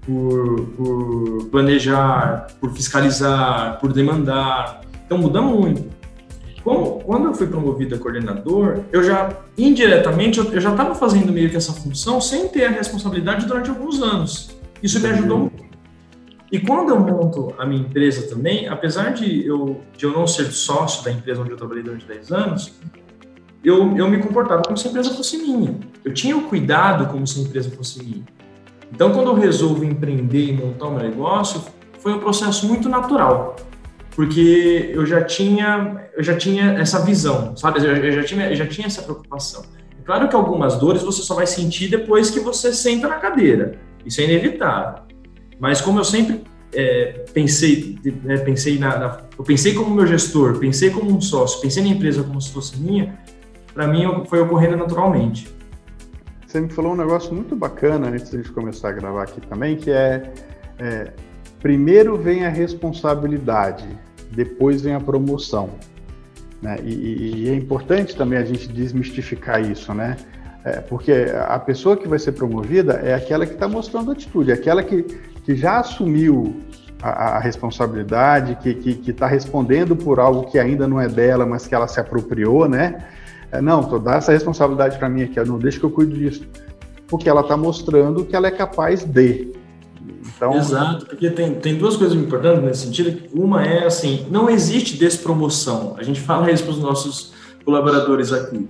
por, 0.00 0.60
por 0.76 1.44
planejar, 1.50 2.46
por 2.60 2.72
fiscalizar, 2.72 3.78
por 3.80 3.92
demandar. 3.92 4.80
Então 5.04 5.18
muda 5.18 5.40
muito. 5.40 5.97
Como, 6.62 7.00
quando 7.00 7.26
eu 7.26 7.34
fui 7.34 7.46
promovido 7.46 7.94
a 7.94 7.98
coordenador, 7.98 8.80
eu 8.92 9.02
já, 9.02 9.30
indiretamente, 9.56 10.38
eu, 10.38 10.52
eu 10.52 10.60
já 10.60 10.70
estava 10.70 10.94
fazendo 10.94 11.32
meio 11.32 11.48
que 11.48 11.56
essa 11.56 11.72
função 11.72 12.20
sem 12.20 12.48
ter 12.48 12.64
a 12.64 12.70
responsabilidade 12.70 13.46
durante 13.46 13.70
alguns 13.70 14.02
anos. 14.02 14.56
Isso 14.82 15.00
me 15.00 15.08
ajudou 15.08 15.38
muito. 15.38 15.68
E 16.50 16.58
quando 16.58 16.90
eu 16.90 16.98
monto 16.98 17.54
a 17.58 17.66
minha 17.66 17.82
empresa 17.82 18.26
também, 18.26 18.68
apesar 18.68 19.12
de 19.12 19.46
eu, 19.46 19.80
de 19.96 20.06
eu 20.06 20.12
não 20.12 20.26
ser 20.26 20.46
sócio 20.46 21.04
da 21.04 21.10
empresa 21.10 21.42
onde 21.42 21.50
eu 21.50 21.56
trabalhei 21.56 21.82
durante 21.82 22.06
10 22.06 22.32
anos, 22.32 22.72
eu, 23.62 23.96
eu 23.96 24.08
me 24.08 24.18
comportava 24.18 24.62
como 24.62 24.76
se 24.76 24.86
a 24.86 24.90
empresa 24.90 25.10
fosse 25.10 25.36
minha. 25.36 25.78
Eu 26.04 26.14
tinha 26.14 26.36
o 26.36 26.44
cuidado 26.44 27.06
como 27.08 27.26
se 27.26 27.40
a 27.40 27.42
empresa 27.42 27.70
fosse 27.70 28.02
minha. 28.02 28.24
Então, 28.90 29.12
quando 29.12 29.26
eu 29.26 29.34
resolvo 29.34 29.84
empreender 29.84 30.46
e 30.46 30.52
montar 30.52 30.86
um 30.86 30.96
negócio, 30.96 31.62
foi 31.98 32.14
um 32.14 32.18
processo 32.18 32.66
muito 32.66 32.88
natural, 32.88 33.56
porque 34.18 34.90
eu 34.92 35.06
já 35.06 35.22
tinha, 35.22 36.10
eu 36.16 36.24
já 36.24 36.36
tinha 36.36 36.72
essa 36.72 36.98
visão, 37.04 37.56
sabe? 37.56 37.78
Eu 37.78 38.10
já 38.10 38.24
tinha, 38.24 38.50
eu 38.50 38.56
já 38.56 38.66
tinha 38.66 38.88
essa 38.88 39.00
preocupação. 39.00 39.62
É 39.96 40.04
claro 40.04 40.28
que 40.28 40.34
algumas 40.34 40.76
dores 40.76 41.04
você 41.04 41.22
só 41.22 41.36
vai 41.36 41.46
sentir 41.46 41.88
depois 41.88 42.28
que 42.28 42.40
você 42.40 42.72
senta 42.72 43.06
na 43.06 43.14
cadeira. 43.18 43.78
Isso 44.04 44.20
é 44.20 44.24
inevitável. 44.24 45.04
Mas 45.60 45.80
como 45.80 46.00
eu 46.00 46.04
sempre 46.04 46.42
é, 46.74 47.26
pensei, 47.32 47.96
é, 48.26 48.38
pensei 48.38 48.76
na, 48.76 48.98
na, 48.98 49.20
eu 49.38 49.44
pensei 49.44 49.72
como 49.72 49.94
meu 49.94 50.04
gestor, 50.04 50.58
pensei 50.58 50.90
como 50.90 51.16
um 51.16 51.20
sócio, 51.20 51.60
pensei 51.60 51.84
na 51.84 51.90
empresa 51.90 52.20
como 52.24 52.40
se 52.42 52.50
fosse 52.50 52.76
minha, 52.76 53.16
para 53.72 53.86
mim 53.86 54.02
foi 54.28 54.40
ocorrendo 54.40 54.76
naturalmente. 54.78 55.48
você 56.44 56.60
me 56.60 56.70
falou 56.70 56.94
um 56.94 56.96
negócio 56.96 57.32
muito 57.32 57.54
bacana 57.54 58.08
antes 58.08 58.32
de 58.32 58.36
a 58.36 58.42
gente 58.42 58.50
começar 58.50 58.88
a 58.88 58.92
gravar 58.92 59.22
aqui 59.22 59.40
também, 59.42 59.76
que 59.76 59.92
é, 59.92 60.32
é 60.80 61.12
primeiro 61.60 62.16
vem 62.16 62.44
a 62.44 62.48
responsabilidade, 62.48 63.86
depois 64.30 64.82
vem 64.82 64.94
a 64.94 65.00
promoção. 65.00 65.70
Né? 66.60 66.78
E, 66.82 67.44
e, 67.44 67.50
é 67.50 67.54
importante 67.54 68.16
também 68.16 68.38
a 68.38 68.44
gente 68.44 68.68
desmistificar 68.68 69.60
isso, 69.60 69.94
né? 69.94 70.16
É, 70.64 70.80
porque 70.80 71.12
a 71.46 71.58
pessoa 71.58 71.96
que 71.96 72.08
vai 72.08 72.18
ser 72.18 72.32
promovida 72.32 72.94
é 72.94 73.14
aquela 73.14 73.46
que 73.46 73.54
está 73.54 73.68
mostrando 73.68 74.10
atitude, 74.10 74.50
é 74.50 74.54
aquela 74.54 74.82
que, 74.82 75.04
que 75.44 75.54
já 75.54 75.78
assumiu 75.78 76.56
a, 77.00 77.36
a 77.36 77.38
responsabilidade, 77.38 78.56
que 78.56 79.00
está 79.08 79.26
respondendo 79.26 79.94
por 79.94 80.18
algo 80.18 80.50
que 80.50 80.58
ainda 80.58 80.88
não 80.88 81.00
é 81.00 81.08
dela, 81.08 81.46
mas 81.46 81.66
que 81.66 81.74
ela 81.74 81.86
se 81.86 82.00
apropriou, 82.00 82.68
né? 82.68 83.06
É, 83.50 83.60
não, 83.60 83.82
tô, 83.82 83.98
dá 83.98 84.16
essa 84.16 84.32
responsabilidade 84.32 84.98
para 84.98 85.08
mim 85.08 85.22
aqui, 85.22 85.40
não 85.44 85.58
deixa 85.58 85.78
que 85.78 85.84
eu 85.84 85.90
cuido 85.90 86.14
disso. 86.14 86.46
Porque 87.06 87.28
ela 87.28 87.40
está 87.40 87.56
mostrando 87.56 88.24
que 88.24 88.36
ela 88.36 88.48
é 88.48 88.50
capaz 88.50 89.04
de. 89.04 89.52
Então... 90.36 90.54
Exato, 90.54 91.06
porque 91.06 91.30
tem, 91.30 91.54
tem 91.54 91.76
duas 91.76 91.96
coisas 91.96 92.16
importantes 92.16 92.62
nesse 92.62 92.86
sentido. 92.86 93.28
Uma 93.32 93.64
é 93.64 93.86
assim, 93.86 94.26
não 94.30 94.48
existe 94.48 94.96
despromoção. 94.96 95.94
A 95.98 96.02
gente 96.02 96.20
fala 96.20 96.50
isso 96.50 96.64
para 96.64 96.72
os 96.72 96.78
nossos 96.78 97.32
colaboradores 97.64 98.32
aqui. 98.32 98.68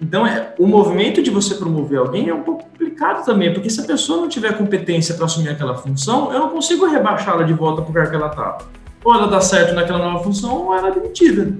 Então, 0.00 0.26
é, 0.26 0.54
o 0.58 0.66
movimento 0.66 1.22
de 1.22 1.30
você 1.30 1.54
promover 1.54 1.98
alguém 1.98 2.28
é 2.28 2.34
um 2.34 2.42
pouco 2.42 2.64
complicado 2.64 3.24
também, 3.24 3.52
porque 3.52 3.70
se 3.70 3.80
a 3.80 3.84
pessoa 3.84 4.20
não 4.20 4.28
tiver 4.28 4.56
competência 4.56 5.14
para 5.14 5.24
assumir 5.24 5.48
aquela 5.48 5.74
função, 5.74 6.32
eu 6.32 6.38
não 6.38 6.50
consigo 6.50 6.86
rebaixá-la 6.86 7.44
de 7.44 7.54
volta 7.54 7.80
para 7.80 7.84
o 7.84 7.88
lugar 7.88 8.10
que 8.10 8.16
ela 8.16 8.28
estava. 8.28 8.58
Ou 9.02 9.14
ela 9.14 9.26
dá 9.26 9.40
certo 9.40 9.74
naquela 9.74 9.98
nova 9.98 10.22
função, 10.22 10.66
ou 10.66 10.74
ela 10.74 10.88
é 10.88 10.90
demitida. 10.90 11.56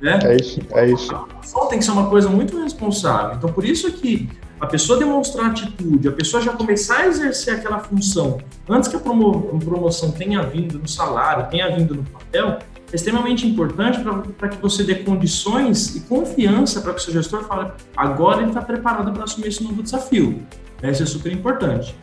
Né? 0.00 0.18
É 0.22 0.36
isso, 0.36 0.60
é 0.72 0.90
isso. 0.90 1.26
Só 1.42 1.66
tem 1.66 1.78
que 1.78 1.84
ser 1.84 1.92
uma 1.92 2.08
coisa 2.08 2.28
muito 2.28 2.60
responsável. 2.62 3.36
Então, 3.36 3.50
por 3.50 3.64
isso 3.64 3.90
que 3.92 4.28
a 4.60 4.66
pessoa 4.66 4.98
demonstrar 4.98 5.50
atitude, 5.50 6.08
a 6.08 6.12
pessoa 6.12 6.42
já 6.42 6.52
começar 6.52 6.98
a 6.98 7.06
exercer 7.06 7.54
aquela 7.54 7.78
função 7.78 8.38
antes 8.68 8.88
que 8.88 8.96
a 8.96 9.00
promoção 9.00 10.10
tenha 10.10 10.42
vindo 10.42 10.78
no 10.78 10.88
salário, 10.88 11.48
tenha 11.50 11.74
vindo 11.74 11.94
no 11.94 12.02
papel, 12.04 12.58
é 12.90 12.96
extremamente 12.96 13.46
importante 13.46 14.00
para 14.36 14.48
que 14.48 14.56
você 14.60 14.82
dê 14.82 14.96
condições 14.96 15.94
e 15.94 16.00
confiança 16.00 16.80
para 16.80 16.94
que 16.94 17.00
o 17.00 17.02
seu 17.02 17.12
gestor 17.12 17.44
fale 17.44 17.70
agora 17.96 18.40
ele 18.40 18.48
está 18.48 18.62
preparado 18.62 19.12
para 19.12 19.24
assumir 19.24 19.48
esse 19.48 19.62
novo 19.62 19.82
desafio. 19.82 20.42
Isso 20.82 21.02
é 21.02 21.06
super 21.06 21.32
importante. 21.32 21.94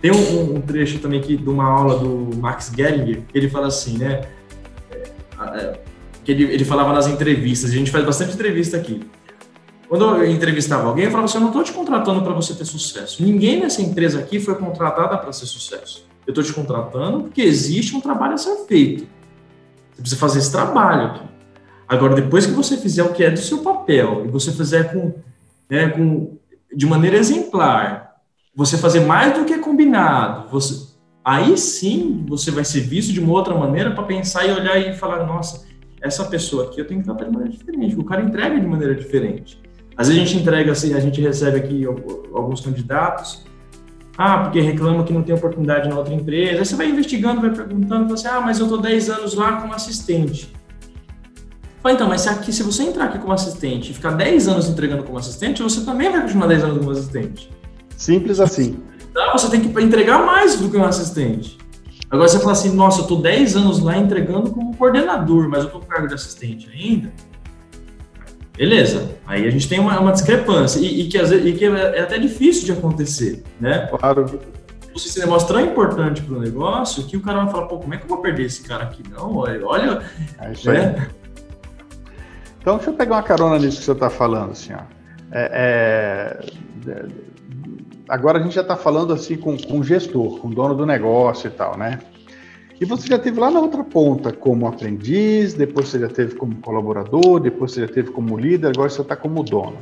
Tem 0.00 0.10
um, 0.10 0.56
um, 0.56 0.60
trecho 0.60 0.98
também 0.98 1.20
aqui 1.20 1.36
de 1.36 1.48
uma 1.48 1.64
aula 1.64 1.98
do 1.98 2.36
Max 2.36 2.72
Geringer, 2.74 3.22
que 3.28 3.38
ele 3.38 3.48
fala 3.48 3.68
assim, 3.68 3.98
né? 3.98 4.22
É, 4.90 5.58
é, 5.58 5.80
que 6.24 6.32
ele, 6.32 6.44
ele 6.44 6.64
falava 6.64 6.92
nas 6.92 7.06
entrevistas, 7.06 7.70
a 7.70 7.74
gente 7.74 7.90
faz 7.90 8.04
bastante 8.04 8.34
entrevista 8.34 8.76
aqui. 8.76 9.00
Quando 9.92 10.06
eu 10.06 10.30
entrevistava 10.30 10.88
alguém, 10.88 11.04
eu 11.04 11.10
falava 11.10 11.26
assim: 11.26 11.36
eu 11.36 11.42
não 11.42 11.48
estou 11.48 11.62
te 11.62 11.70
contratando 11.70 12.22
para 12.22 12.32
você 12.32 12.54
ter 12.54 12.64
sucesso. 12.64 13.22
Ninguém 13.22 13.60
nessa 13.60 13.82
empresa 13.82 14.20
aqui 14.20 14.40
foi 14.40 14.54
contratada 14.54 15.18
para 15.18 15.30
ser 15.34 15.44
sucesso. 15.44 16.06
Eu 16.26 16.30
estou 16.30 16.42
te 16.42 16.50
contratando 16.50 17.24
porque 17.24 17.42
existe 17.42 17.94
um 17.94 18.00
trabalho 18.00 18.32
a 18.32 18.38
ser 18.38 18.56
feito. 18.66 19.06
Você 19.90 20.00
precisa 20.00 20.18
fazer 20.18 20.38
esse 20.38 20.50
trabalho 20.50 21.08
aqui. 21.08 21.24
Agora, 21.86 22.14
depois 22.14 22.46
que 22.46 22.52
você 22.52 22.78
fizer 22.78 23.02
o 23.02 23.12
que 23.12 23.22
é 23.22 23.30
do 23.30 23.38
seu 23.38 23.58
papel 23.58 24.24
e 24.24 24.28
você 24.28 24.50
fizer 24.50 24.94
com, 24.94 25.12
né, 25.68 25.90
com 25.90 26.38
de 26.74 26.86
maneira 26.86 27.18
exemplar, 27.18 28.16
você 28.56 28.78
fazer 28.78 29.00
mais 29.00 29.34
do 29.34 29.44
que 29.44 29.58
combinado, 29.58 30.48
você, 30.48 30.86
aí 31.22 31.58
sim 31.58 32.24
você 32.26 32.50
vai 32.50 32.64
ser 32.64 32.80
visto 32.80 33.12
de 33.12 33.20
uma 33.20 33.34
outra 33.34 33.54
maneira 33.54 33.90
para 33.90 34.04
pensar 34.04 34.46
e 34.46 34.52
olhar 34.52 34.78
e 34.78 34.96
falar: 34.96 35.26
nossa, 35.26 35.66
essa 36.00 36.24
pessoa 36.24 36.64
aqui 36.64 36.80
eu 36.80 36.86
tenho 36.86 37.00
que 37.00 37.04
tratar 37.04 37.26
de 37.26 37.30
maneira 37.30 37.54
diferente. 37.54 37.94
O 37.94 38.04
cara 38.04 38.22
entrega 38.22 38.58
de 38.58 38.66
maneira 38.66 38.94
diferente. 38.94 39.61
Às 40.02 40.08
vezes 40.08 40.20
a 40.20 40.26
gente 40.26 40.42
entrega 40.42 40.72
assim, 40.72 40.94
a 40.94 41.00
gente 41.00 41.20
recebe 41.20 41.58
aqui 41.58 41.86
alguns 41.86 42.60
candidatos, 42.60 43.44
ah, 44.18 44.38
porque 44.38 44.60
reclama 44.60 45.04
que 45.04 45.12
não 45.12 45.22
tem 45.22 45.32
oportunidade 45.32 45.88
na 45.88 45.96
outra 45.96 46.12
empresa. 46.12 46.58
Aí 46.58 46.66
você 46.66 46.74
vai 46.74 46.88
investigando, 46.88 47.40
vai 47.40 47.50
perguntando, 47.50 48.08
você, 48.08 48.26
assim, 48.26 48.36
ah, 48.36 48.40
mas 48.40 48.58
eu 48.58 48.66
tô 48.66 48.78
10 48.78 49.10
anos 49.10 49.34
lá 49.34 49.60
como 49.60 49.72
assistente. 49.72 50.52
Fala, 51.80 51.94
então, 51.94 52.08
mas 52.08 52.22
se, 52.22 52.28
aqui, 52.28 52.52
se 52.52 52.64
você 52.64 52.82
entrar 52.82 53.04
aqui 53.04 53.20
como 53.20 53.32
assistente 53.32 53.92
e 53.92 53.94
ficar 53.94 54.10
10 54.10 54.48
anos 54.48 54.68
entregando 54.68 55.04
como 55.04 55.18
assistente, 55.18 55.62
você 55.62 55.84
também 55.84 56.10
vai 56.10 56.20
continuar 56.22 56.48
10 56.48 56.64
anos 56.64 56.78
como 56.78 56.90
assistente. 56.90 57.48
Simples 57.96 58.40
assim. 58.40 58.80
Então, 59.08 59.32
você 59.32 59.48
tem 59.50 59.60
que 59.60 59.80
entregar 59.80 60.26
mais 60.26 60.58
do 60.58 60.68
que 60.68 60.76
um 60.76 60.84
assistente. 60.84 61.58
Agora 62.10 62.28
você 62.28 62.40
fala 62.40 62.52
assim, 62.52 62.74
nossa, 62.74 63.02
eu 63.02 63.06
tô 63.06 63.16
10 63.16 63.54
anos 63.54 63.78
lá 63.78 63.96
entregando 63.96 64.50
como 64.50 64.76
coordenador, 64.76 65.48
mas 65.48 65.62
eu 65.62 65.70
tô 65.70 65.78
com 65.78 65.86
cargo 65.86 66.08
de 66.08 66.14
assistente 66.14 66.68
ainda. 66.68 67.12
Beleza, 68.62 69.16
aí 69.26 69.44
a 69.44 69.50
gente 69.50 69.68
tem 69.68 69.80
uma, 69.80 69.98
uma 69.98 70.12
discrepância 70.12 70.78
e, 70.78 71.00
e, 71.00 71.08
que, 71.08 71.18
às 71.18 71.30
vezes, 71.30 71.44
e 71.44 71.52
que 71.52 71.64
é 71.64 72.00
até 72.00 72.16
difícil 72.16 72.64
de 72.64 72.70
acontecer, 72.70 73.42
né? 73.60 73.88
Claro. 73.90 74.40
Você 74.94 75.08
se 75.08 75.18
demonstra 75.18 75.58
tão 75.58 75.66
importante 75.66 76.22
para 76.22 76.36
o 76.36 76.40
negócio 76.40 77.02
que 77.02 77.16
o 77.16 77.20
cara 77.20 77.42
vai 77.42 77.52
falar, 77.52 77.66
pô, 77.66 77.78
como 77.78 77.92
é 77.92 77.96
que 77.96 78.04
eu 78.04 78.08
vou 78.08 78.18
perder 78.18 78.44
esse 78.44 78.62
cara 78.62 78.84
aqui? 78.84 79.02
Não, 79.10 79.34
olha. 79.34 80.00
É 80.38 80.52
isso 80.52 80.70
né? 80.70 81.08
Então, 82.60 82.76
deixa 82.76 82.90
eu 82.90 82.94
pegar 82.94 83.16
uma 83.16 83.22
carona 83.24 83.58
nisso 83.58 83.78
que 83.78 83.84
você 83.84 83.90
está 83.90 84.08
falando, 84.08 84.52
assim, 84.52 84.72
ó. 84.74 84.82
É, 85.32 86.40
é, 86.86 87.06
agora 88.08 88.38
a 88.38 88.42
gente 88.44 88.54
já 88.54 88.62
está 88.62 88.76
falando 88.76 89.12
assim 89.12 89.36
com, 89.36 89.58
com 89.58 89.80
o 89.80 89.82
gestor, 89.82 90.38
com 90.38 90.46
o 90.46 90.54
dono 90.54 90.76
do 90.76 90.86
negócio 90.86 91.48
e 91.48 91.50
tal, 91.50 91.76
né? 91.76 91.98
E 92.80 92.84
você 92.84 93.06
já 93.06 93.18
teve 93.18 93.38
lá 93.38 93.50
na 93.50 93.60
outra 93.60 93.84
ponta 93.84 94.32
como 94.32 94.66
aprendiz, 94.66 95.54
depois 95.54 95.88
você 95.88 95.98
já 96.00 96.08
teve 96.08 96.34
como 96.34 96.56
colaborador, 96.56 97.38
depois 97.40 97.72
você 97.72 97.82
já 97.82 97.88
teve 97.88 98.10
como 98.10 98.36
líder, 98.36 98.68
agora 98.68 98.88
você 98.88 99.02
está 99.02 99.14
como 99.14 99.42
dono. 99.42 99.78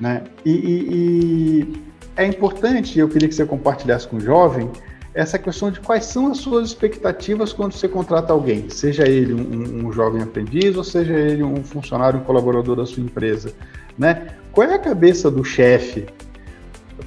Né? 0.00 0.24
E, 0.44 0.50
e, 0.50 0.92
e 0.92 1.82
é 2.16 2.26
importante, 2.26 2.98
eu 2.98 3.08
queria 3.08 3.28
que 3.28 3.34
você 3.34 3.46
compartilhasse 3.46 4.06
com 4.08 4.16
o 4.16 4.20
jovem, 4.20 4.70
essa 5.12 5.38
questão 5.38 5.70
de 5.70 5.80
quais 5.80 6.04
são 6.04 6.30
as 6.30 6.38
suas 6.38 6.68
expectativas 6.68 7.52
quando 7.52 7.72
você 7.72 7.88
contrata 7.88 8.32
alguém, 8.32 8.68
seja 8.70 9.08
ele 9.08 9.34
um, 9.34 9.86
um 9.86 9.92
jovem 9.92 10.22
aprendiz 10.22 10.76
ou 10.76 10.84
seja 10.84 11.12
ele 11.12 11.42
um 11.42 11.64
funcionário, 11.64 12.20
um 12.20 12.22
colaborador 12.22 12.76
da 12.76 12.86
sua 12.86 13.02
empresa. 13.02 13.52
Né? 13.98 14.28
Qual 14.52 14.66
é 14.66 14.74
a 14.74 14.78
cabeça 14.78 15.30
do 15.30 15.44
chefe 15.44 16.06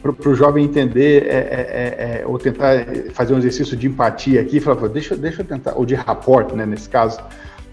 para 0.01 0.29
o 0.29 0.35
jovem 0.35 0.65
entender 0.65 1.23
é, 1.23 1.27
é, 1.27 1.35
é, 1.35 2.21
é, 2.21 2.25
ou 2.25 2.37
tentar 2.37 2.85
fazer 3.13 3.33
um 3.33 3.37
exercício 3.37 3.75
de 3.75 3.87
empatia 3.87 4.41
aqui, 4.41 4.59
falar, 4.59 4.87
deixa, 4.87 5.15
deixa 5.15 5.41
eu 5.41 5.45
tentar, 5.45 5.73
ou 5.75 5.85
de 5.85 5.95
rapport, 5.95 6.53
né, 6.53 6.65
nesse 6.65 6.89
caso, 6.89 7.19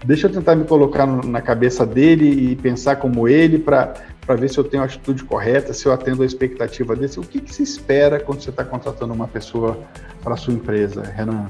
deixa 0.05 0.27
eu 0.27 0.31
tentar 0.31 0.55
me 0.55 0.65
colocar 0.65 1.05
no, 1.05 1.21
na 1.27 1.41
cabeça 1.41 1.85
dele 1.85 2.51
e 2.51 2.55
pensar 2.55 2.97
como 2.97 3.27
ele 3.27 3.59
para 3.59 3.95
ver 4.37 4.49
se 4.49 4.57
eu 4.57 4.63
tenho 4.63 4.83
a 4.83 4.85
atitude 4.85 5.23
correta, 5.23 5.73
se 5.73 5.85
eu 5.85 5.91
atendo 5.91 6.23
a 6.23 6.25
expectativa 6.25 6.95
dele. 6.95 7.11
O 7.17 7.21
que, 7.21 7.41
que 7.41 7.53
se 7.53 7.63
espera 7.63 8.19
quando 8.19 8.41
você 8.41 8.49
está 8.49 8.63
contratando 8.63 9.13
uma 9.13 9.27
pessoa 9.27 9.77
para 10.23 10.37
sua 10.37 10.53
empresa, 10.53 11.01
Renan? 11.03 11.49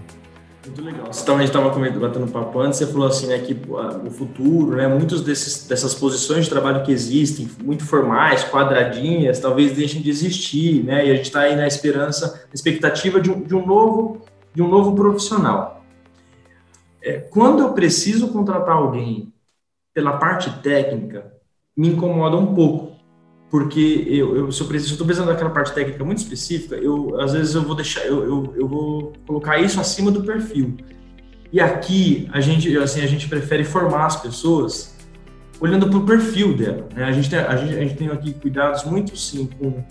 Muito 0.66 0.82
legal. 0.84 1.08
Você 1.12 1.26
também 1.26 1.46
estava 1.46 1.70
batendo 1.70 2.32
papo 2.32 2.60
antes, 2.60 2.78
você 2.78 2.86
falou 2.86 3.08
assim, 3.08 3.28
né, 3.28 3.40
que 3.40 3.58
o 4.06 4.12
futuro, 4.12 4.76
né, 4.76 4.88
desses, 5.26 5.68
dessas 5.68 5.96
posições 5.96 6.46
de 6.46 6.52
trabalho 6.52 6.84
que 6.84 6.92
existem, 6.92 7.50
muito 7.64 7.84
formais, 7.84 8.44
quadradinhas, 8.44 9.40
talvez 9.40 9.76
deixem 9.76 10.02
de 10.02 10.10
existir, 10.10 10.84
né, 10.84 11.08
e 11.08 11.12
a 11.12 11.16
gente 11.16 11.26
está 11.26 11.42
aí 11.42 11.56
na 11.56 11.66
esperança, 11.66 12.46
na 12.48 12.54
expectativa 12.54 13.20
de 13.20 13.32
um, 13.32 13.42
de 13.42 13.56
um 13.56 13.66
novo, 13.66 14.22
de 14.54 14.62
um 14.62 14.68
novo 14.68 14.96
profissional. 14.96 15.84
É, 17.02 17.14
quando 17.14 17.64
eu 17.64 17.74
preciso 17.74 18.28
contratar 18.28 18.76
alguém 18.76 19.34
pela 19.96 20.18
parte 20.18 20.52
técnica, 20.62 21.34
me 21.76 21.90
incomoda 21.90 22.38
um 22.38 22.54
pouco, 22.54 22.91
porque 23.52 24.06
eu, 24.08 24.38
eu 24.38 24.52
se 24.52 24.62
eu 24.62 24.76
estou 24.78 25.06
precisando 25.06 25.28
daquela 25.28 25.50
parte 25.50 25.74
técnica 25.74 26.06
muito 26.06 26.20
específica, 26.20 26.76
eu 26.78 27.20
às 27.20 27.34
vezes 27.34 27.54
eu 27.54 27.62
vou 27.62 27.76
deixar, 27.76 28.00
eu, 28.06 28.24
eu, 28.24 28.54
eu 28.56 28.68
vou 28.68 29.12
colocar 29.28 29.60
isso 29.60 29.78
acima 29.78 30.10
do 30.10 30.24
perfil. 30.24 30.78
E 31.52 31.60
aqui 31.60 32.30
a 32.32 32.40
gente, 32.40 32.76
assim, 32.78 33.02
a 33.02 33.08
gente 33.08 33.28
prefere 33.28 33.66
formar 33.66 34.06
as 34.06 34.16
pessoas 34.16 34.96
olhando 35.60 35.90
para 35.90 35.98
o 35.98 36.06
perfil 36.06 36.56
dela. 36.56 36.88
Né? 36.96 37.04
A, 37.04 37.12
gente 37.12 37.30
tem, 37.30 37.40
a, 37.40 37.56
gente, 37.58 37.76
a 37.76 37.82
gente 37.82 37.96
tem 37.96 38.08
aqui 38.08 38.34
cuidados 38.34 38.86
muito 38.86 39.18
sim 39.18 39.50
com 39.60 39.84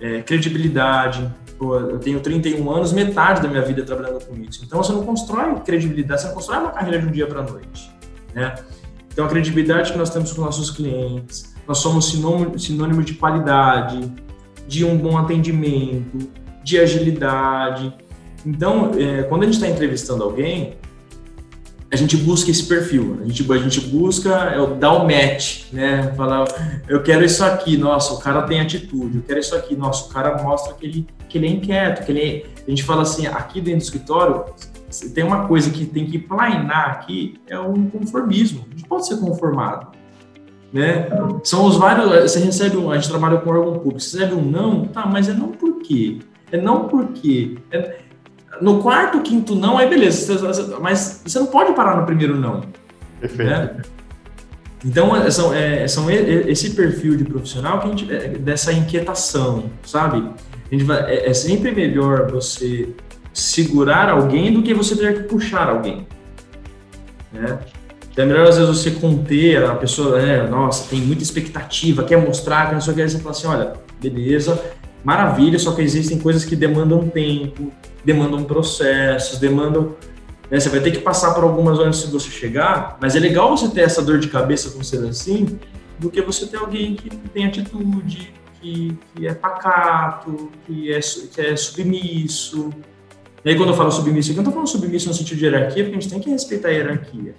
é, 0.00 0.20
credibilidade. 0.22 1.32
Eu 1.60 1.98
tenho 2.00 2.18
31 2.18 2.70
anos, 2.70 2.92
metade 2.92 3.40
da 3.40 3.46
minha 3.46 3.62
vida 3.62 3.84
trabalhando 3.84 4.24
com 4.24 4.34
isso. 4.34 4.64
Então 4.64 4.82
você 4.82 4.92
não 4.92 5.04
constrói 5.04 5.60
credibilidade, 5.60 6.22
você 6.22 6.26
não 6.26 6.34
constrói 6.34 6.58
uma 6.58 6.70
carreira 6.70 6.98
de 6.98 7.06
um 7.06 7.10
dia 7.12 7.26
para 7.28 7.38
a 7.38 7.44
noite. 7.44 7.88
Né? 8.34 8.52
Então 9.12 9.26
a 9.26 9.28
credibilidade 9.28 9.92
que 9.92 9.98
nós 9.98 10.10
temos 10.10 10.32
com 10.32 10.40
nossos 10.40 10.70
clientes, 10.70 11.49
nós 11.70 11.78
somos 11.78 12.08
sinônimo, 12.08 13.04
de 13.04 13.14
qualidade, 13.14 14.12
de 14.66 14.84
um 14.84 14.98
bom 14.98 15.16
atendimento, 15.16 16.28
de 16.64 16.80
agilidade. 16.80 17.94
Então, 18.44 18.90
é, 18.98 19.22
quando 19.22 19.42
a 19.42 19.44
gente 19.44 19.54
está 19.54 19.68
entrevistando 19.68 20.24
alguém, 20.24 20.74
a 21.88 21.94
gente 21.94 22.16
busca 22.16 22.50
esse 22.50 22.64
perfil, 22.64 23.20
a 23.22 23.24
gente, 23.24 23.52
a 23.52 23.58
gente 23.58 23.80
busca 23.82 24.30
é, 24.30 24.74
dar 24.80 24.94
o 24.94 25.02
um 25.02 25.04
match, 25.04 25.66
né? 25.72 26.12
Falar, 26.16 26.48
eu 26.88 27.04
quero 27.04 27.24
isso 27.24 27.44
aqui, 27.44 27.76
nossa, 27.76 28.14
o 28.14 28.18
cara 28.18 28.42
tem 28.42 28.60
atitude, 28.60 29.18
eu 29.18 29.22
quero 29.22 29.38
isso 29.38 29.54
aqui, 29.54 29.76
nossa, 29.76 30.06
o 30.06 30.12
cara 30.12 30.42
mostra 30.42 30.74
que 30.74 30.84
ele, 30.84 31.06
que 31.28 31.38
ele 31.38 31.46
é 31.46 31.50
inquieto, 31.50 32.04
que 32.04 32.10
ele 32.10 32.20
é... 32.20 32.46
A 32.66 32.68
gente 32.68 32.82
fala 32.82 33.02
assim, 33.02 33.28
aqui 33.28 33.60
dentro 33.60 33.78
do 33.78 33.84
escritório, 33.84 34.44
tem 35.14 35.22
uma 35.22 35.46
coisa 35.46 35.70
que 35.70 35.86
tem 35.86 36.04
que 36.04 36.18
planear 36.18 36.90
aqui, 36.90 37.40
é 37.46 37.56
o 37.56 37.72
conformismo. 37.90 38.66
A 38.66 38.70
gente 38.76 38.88
pode 38.88 39.06
ser 39.06 39.18
conformado. 39.18 39.99
Né? 40.72 41.08
São 41.44 41.64
os 41.64 41.76
vários. 41.76 42.30
Você 42.30 42.38
recebe 42.38 42.76
um. 42.76 42.90
A 42.90 42.96
gente 42.96 43.08
trabalha 43.08 43.38
com 43.38 43.50
órgão 43.50 43.74
público, 43.74 44.00
você 44.00 44.18
recebe 44.18 44.40
um 44.40 44.44
não, 44.44 44.84
tá, 44.86 45.06
mas 45.06 45.28
é 45.28 45.32
não 45.32 45.48
por 45.48 45.80
quê? 45.80 46.18
É 46.52 46.60
não 46.60 46.88
por 46.88 47.08
quê? 47.08 47.56
É, 47.70 47.98
no 48.60 48.80
quarto, 48.82 49.20
quinto 49.20 49.54
não, 49.54 49.78
aí 49.78 49.88
beleza, 49.88 50.78
mas 50.80 51.22
você 51.24 51.38
não 51.38 51.46
pode 51.46 51.72
parar 51.72 51.96
no 51.96 52.06
primeiro 52.06 52.36
não. 52.36 52.62
Perfeito. 53.20 53.50
Né? 53.50 53.82
Então, 54.84 55.14
é, 55.14 55.30
são, 55.30 55.52
é, 55.52 55.86
são 55.86 56.10
esse 56.10 56.70
perfil 56.70 57.16
de 57.16 57.24
profissional 57.24 57.80
que 57.80 57.86
a 57.86 57.90
gente, 57.90 58.12
é, 58.12 58.28
dessa 58.28 58.72
inquietação, 58.72 59.64
sabe? 59.84 60.26
A 60.70 60.74
gente 60.74 60.84
vai, 60.84 61.02
é, 61.10 61.28
é 61.28 61.34
sempre 61.34 61.70
melhor 61.70 62.30
você 62.30 62.88
segurar 63.32 64.08
alguém 64.08 64.52
do 64.52 64.62
que 64.62 64.72
você 64.72 64.96
ter 64.96 65.22
que 65.22 65.28
puxar 65.28 65.68
alguém. 65.68 66.06
Né? 67.32 67.58
Então 68.10 68.24
é 68.24 68.28
melhor 68.28 68.48
às 68.48 68.58
vezes 68.58 68.76
você 68.76 68.90
conter 68.90 69.64
a 69.64 69.74
pessoa, 69.74 70.20
né, 70.20 70.42
nossa, 70.48 70.88
tem 70.88 71.00
muita 71.00 71.22
expectativa, 71.22 72.02
quer 72.04 72.16
mostrar, 72.16 72.66
quer 72.66 72.74
não 72.74 72.80
sei 72.80 72.92
o 72.92 72.96
que, 72.96 73.08
você 73.08 73.18
fala 73.18 73.30
assim, 73.30 73.46
olha, 73.46 73.72
beleza, 74.00 74.60
maravilha, 75.04 75.58
só 75.58 75.72
que 75.72 75.82
existem 75.82 76.18
coisas 76.18 76.44
que 76.44 76.56
demandam 76.56 77.08
tempo, 77.08 77.72
demandam 78.04 78.44
processos, 78.44 79.38
demandam. 79.38 79.94
Né, 80.50 80.58
você 80.58 80.68
vai 80.68 80.80
ter 80.80 80.90
que 80.90 80.98
passar 80.98 81.32
por 81.32 81.44
algumas 81.44 81.78
antes 81.78 82.02
de 82.02 82.10
você 82.10 82.28
chegar, 82.30 82.98
mas 83.00 83.14
é 83.14 83.20
legal 83.20 83.56
você 83.56 83.68
ter 83.68 83.82
essa 83.82 84.02
dor 84.02 84.18
de 84.18 84.28
cabeça 84.28 84.70
com 84.70 84.82
ser 84.82 85.06
assim, 85.06 85.58
do 85.98 86.10
que 86.10 86.20
você 86.20 86.46
ter 86.46 86.56
alguém 86.56 86.96
que 86.96 87.08
tem 87.28 87.46
atitude, 87.46 88.34
que, 88.60 88.98
que 89.14 89.26
é 89.26 89.34
pacato, 89.34 90.50
que 90.66 90.92
é, 90.92 90.98
que 90.98 91.40
é 91.40 91.56
submisso. 91.56 92.70
E 93.44 93.50
aí, 93.50 93.56
quando 93.56 93.70
eu 93.70 93.76
falo 93.76 93.90
submisso, 93.90 94.32
eu 94.32 94.36
não 94.36 94.42
estou 94.42 94.52
falando 94.52 94.68
submisso 94.68 95.08
no 95.08 95.14
sentido 95.14 95.38
de 95.38 95.44
hierarquia, 95.44 95.84
porque 95.84 95.96
a 95.96 96.00
gente 96.00 96.10
tem 96.10 96.20
que 96.20 96.30
respeitar 96.30 96.68
a 96.68 96.72
hierarquia. 96.72 97.34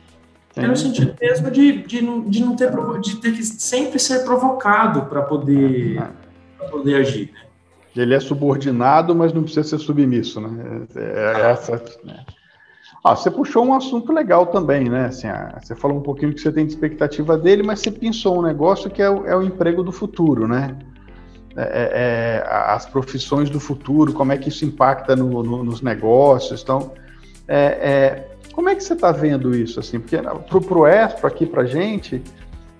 É 0.56 0.68
no 0.68 0.76
sentido 0.76 1.16
mesmo 1.20 1.50
de, 1.50 1.84
de, 1.84 2.02
não, 2.02 2.22
de 2.22 2.44
não 2.44 2.56
ter 2.56 2.72
de 3.02 3.16
ter 3.18 3.32
que 3.32 3.44
sempre 3.44 4.00
ser 4.00 4.24
provocado 4.24 5.04
para 5.04 5.22
poder, 5.22 6.02
poder 6.70 6.96
agir. 6.96 7.32
Né? 7.32 7.40
Ele 8.04 8.14
é 8.14 8.20
subordinado, 8.20 9.16
mas 9.16 9.34
não 9.34 9.44
precisa 9.44 9.68
ser 9.68 9.80
submisso, 9.80 10.42
né? 10.42 10.86
É, 10.96 11.02
é 11.02 11.52
essa. 11.52 11.82
Né? 12.04 12.26
Ah, 13.04 13.16
você 13.16 13.32
puxou 13.32 13.66
um 13.66 13.74
assunto 13.74 14.14
legal 14.14 14.48
também, 14.48 14.90
né? 14.90 15.06
Assim, 15.06 15.28
ah, 15.28 15.58
você 15.62 15.76
falou 15.76 15.98
um 15.98 16.02
pouquinho 16.04 16.34
que 16.34 16.40
você 16.40 16.52
tem 16.52 16.66
de 16.66 16.74
expectativa 16.74 17.38
dele, 17.38 17.64
mas 17.64 17.80
você 17.80 17.92
pensou 17.92 18.40
um 18.40 18.42
negócio 18.42 18.90
que 18.90 19.02
é 19.02 19.10
o, 19.10 19.26
é 19.26 19.36
o 19.36 19.42
emprego 19.42 19.84
do 19.84 19.92
futuro, 19.92 20.48
né? 20.48 20.78
É, 21.56 21.64
é, 21.64 22.44
é 22.44 22.46
as 22.48 22.86
profissões 22.86 23.50
do 23.50 23.60
futuro, 23.60 24.14
como 24.14 24.32
é 24.32 24.38
que 24.38 24.50
isso 24.50 24.64
impacta 24.64 25.16
no, 25.16 25.44
no, 25.44 25.64
nos 25.64 25.82
negócios. 25.82 26.62
Então, 26.62 26.94
é, 27.48 28.31
como 28.54 28.70
é 28.70 28.76
que 28.76 28.84
você 28.84 28.94
está 28.94 29.12
vendo 29.12 29.56
isso? 29.56 29.80
Assim, 29.80 30.00
porque 30.00 30.18
para 30.18 30.78
o 30.78 30.88
ESPRO 30.88 31.28
aqui 31.28 31.46
para 31.46 31.64
a 31.64 31.66
gente, 31.66 32.22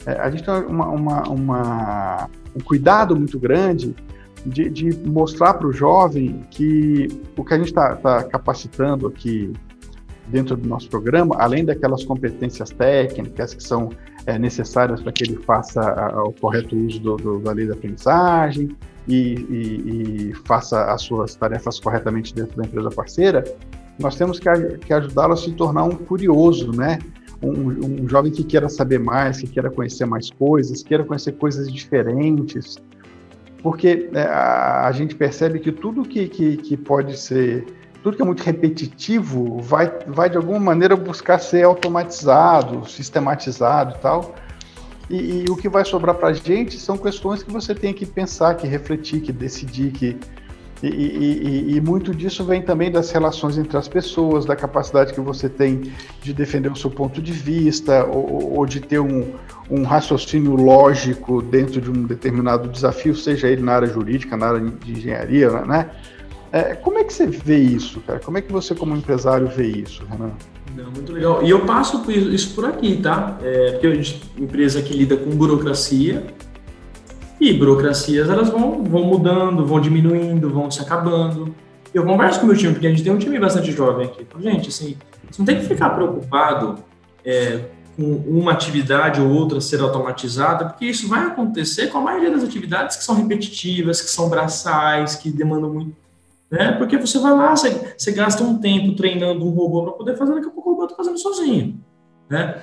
a 0.06 0.30
gente 0.30 0.44
tem 0.44 0.54
uma, 0.54 0.88
uma, 0.88 1.24
uma, 1.30 2.30
um 2.56 2.60
cuidado 2.60 3.16
muito 3.16 3.40
grande 3.40 3.96
de, 4.46 4.70
de 4.70 4.98
mostrar 5.08 5.54
para 5.56 5.68
o 5.68 5.72
jovem 5.72 6.46
que 6.50 7.08
o 7.38 7.44
que 7.44 7.54
a 7.54 7.58
gente 7.58 7.68
está 7.68 7.96
tá 7.96 8.24
capacitando 8.24 9.08
aqui 9.08 9.54
dentro 10.28 10.56
do 10.56 10.68
nosso 10.68 10.90
programa, 10.90 11.36
além 11.38 11.66
daquelas 11.66 12.04
competências 12.04 12.70
técnicas 12.70 13.54
que 13.54 13.64
são 13.64 13.90
é, 14.26 14.40
necessárias 14.40 15.02
para 15.02 15.12
que 15.12 15.24
ele 15.24 15.38
faça 15.38 15.82
o 16.24 16.32
correto 16.32 16.76
uso 16.76 17.00
do, 17.00 17.18
do, 17.18 17.40
da 17.40 17.52
lei 17.52 17.68
da 17.68 17.74
aprendizagem 17.74 18.76
e, 19.08 19.34
e, 19.34 20.30
e, 20.30 20.34
faça 20.46 20.86
as 20.86 21.02
suas 21.02 21.36
tarefas 21.36 21.80
corretamente 21.80 22.34
dentro 22.34 22.56
da 22.56 22.64
empresa 22.64 22.90
parceira, 22.90 23.44
nós 24.02 24.16
temos 24.16 24.40
que, 24.40 24.50
que 24.80 24.94
ajudá-lo 24.94 25.34
a 25.34 25.38
se 25.38 25.52
tornar 25.54 25.84
um 25.84 25.96
curioso, 25.96 26.72
né? 26.72 27.00
Um, 27.42 28.04
um, 28.04 28.10
jovem 28.10 28.32
que 28.32 28.44
queira 28.44 28.70
saber 28.70 29.00
mais, 29.00 29.40
que 29.40 29.48
queira 29.48 29.72
conhecer 29.72 30.06
mais 30.06 30.30
coisas, 30.30 30.84
queira 30.84 31.04
conhecer 31.04 31.32
coisas 31.32 31.72
diferentes, 31.72 32.78
porque 33.64 34.10
é, 34.14 34.22
a, 34.22 34.88
a, 34.88 34.92
gente 34.92 35.16
percebe 35.16 35.60
que 35.60 35.72
tudo 35.72 36.04
que, 36.04 36.28
que, 36.28 36.58
que, 36.58 36.78
pode 36.78 37.18
ser, 37.18 37.66
tudo 38.04 38.16
que 38.16 38.22
é 38.22 38.26
muito 38.26 38.44
repetitivo, 38.44 39.60
vai, 39.60 39.92
vai 40.06 40.30
de 40.30 40.38
alguma 40.38 40.60
maneira 40.60 40.96
buscar 40.96 41.40
ser 41.40 41.64
automatizado, 41.64 42.88
sistematizado 42.88 43.96
e 43.98 44.02
tal. 44.02 44.36
E, 45.10 45.44
e 45.44 45.46
o 45.50 45.56
que 45.58 45.68
vai 45.68 45.84
sobrar 45.84 46.16
para 46.16 46.30
a 46.30 46.34
gente 46.34 46.80
são 46.80 46.98
questões 46.98 47.44
que 47.44 47.52
você 47.52 47.76
tem 47.76 47.94
que 47.94 48.06
pensar, 48.06 48.56
que 48.56 48.68
refletir, 48.68 49.22
que 49.22 49.32
decidir, 49.32 49.92
que 49.92 50.18
e, 50.88 50.88
e, 50.88 51.76
e, 51.76 51.82
muito 51.82 52.14
disso 52.14 52.44
vem 52.44 52.62
também 52.62 52.92
das 52.92 53.12
relações 53.12 53.58
entre 53.58 53.78
as 53.78 53.88
pessoas, 53.88 54.46
da 54.46 54.56
capacidade 54.56 55.14
que 55.14 55.22
você 55.22 55.48
tem 55.48 55.92
de 56.22 56.34
defender 56.34 56.72
o 56.72 56.76
seu 56.76 56.90
ponto 56.90 57.22
de 57.22 57.32
vista, 57.32 58.04
ou, 58.06 58.58
ou 58.58 58.66
de 58.66 58.80
ter 58.80 59.00
um, 59.00 59.32
um, 59.70 59.84
raciocínio 59.84 60.56
lógico 60.56 61.42
dentro 61.42 61.80
de 61.80 61.92
um 61.92 62.04
determinado 62.04 62.68
desafio, 62.68 63.16
seja 63.16 63.48
ele 63.48 63.62
na 63.62 63.74
área 63.74 63.88
jurídica, 63.88 64.36
na 64.36 64.48
área 64.48 64.60
de 64.60 64.92
engenharia, 64.92 65.50
né? 65.62 65.92
É, 66.52 66.76
como 66.76 66.98
é 66.98 67.04
que 67.04 67.14
você 67.14 67.28
vê 67.28 67.60
isso, 67.60 68.02
cara? 68.02 68.20
Como 68.20 68.38
é 68.38 68.42
que 68.42 68.52
você, 68.52 68.76
como 68.76 68.96
empresário, 68.96 69.48
vê 69.48 69.68
isso, 69.68 70.04
Renan? 70.10 70.32
Não, 70.76 70.92
muito 70.92 71.14
legal. 71.14 71.44
E 71.44 71.50
eu 71.50 71.66
passo 71.66 72.04
isso 72.12 72.54
por 72.54 72.66
aqui, 72.66 72.98
tá? 72.98 73.38
É, 73.42 73.72
porque 73.72 73.88
a 73.88 73.96
gente, 73.96 74.22
empresa 74.38 74.82
que 74.82 74.94
lida 74.94 75.16
com 75.16 75.30
burocracia, 75.30 76.26
e 77.42 77.52
burocracias, 77.54 78.30
elas 78.30 78.50
vão, 78.50 78.84
vão 78.84 79.04
mudando, 79.04 79.66
vão 79.66 79.82
diminuindo, 79.82 80.48
vão 80.48 80.70
se 80.70 80.80
acabando. 80.80 81.56
Eu 81.92 82.06
converso 82.06 82.40
com 82.40 82.46
o 82.46 82.50
meu 82.50 82.56
time, 82.56 82.72
porque 82.72 82.86
a 82.86 82.90
gente 82.92 83.04
tem 83.04 83.12
um 83.12 83.18
time 83.18 83.40
bastante 83.40 83.72
jovem 83.72 84.06
aqui. 84.06 84.22
Então, 84.22 84.40
gente, 84.40 84.70
assim, 84.70 84.96
você 85.30 85.42
não 85.42 85.46
tem 85.48 85.58
que 85.58 85.66
ficar 85.66 85.90
preocupado 85.90 86.78
é, 87.26 87.62
com 87.98 88.04
uma 88.04 88.52
atividade 88.52 89.20
ou 89.20 89.28
outra 89.28 89.60
ser 89.60 89.82
automatizada, 89.82 90.66
porque 90.66 90.86
isso 90.86 91.08
vai 91.08 91.26
acontecer 91.26 91.88
com 91.88 91.98
a 91.98 92.02
maioria 92.02 92.30
das 92.30 92.44
atividades 92.44 92.96
que 92.96 93.04
são 93.04 93.16
repetitivas, 93.16 94.04
que 94.04 94.12
são 94.12 94.30
braçais, 94.30 95.16
que 95.16 95.32
demandam 95.32 95.74
muito. 95.74 95.96
Né? 96.50 96.74
Porque 96.74 96.96
você 96.96 97.18
vai 97.18 97.34
lá, 97.34 97.56
você, 97.56 97.96
você 97.98 98.12
gasta 98.12 98.44
um 98.44 98.60
tempo 98.60 98.96
treinando 98.96 99.44
um 99.44 99.50
robô 99.50 99.82
para 99.82 99.94
poder 99.94 100.16
fazer, 100.16 100.36
daqui 100.36 100.48
a 100.48 100.52
pouco 100.52 100.70
o 100.70 100.74
robô 100.74 100.84
está 100.84 100.96
fazendo 100.96 101.18
sozinho. 101.18 101.84
Né? 102.30 102.62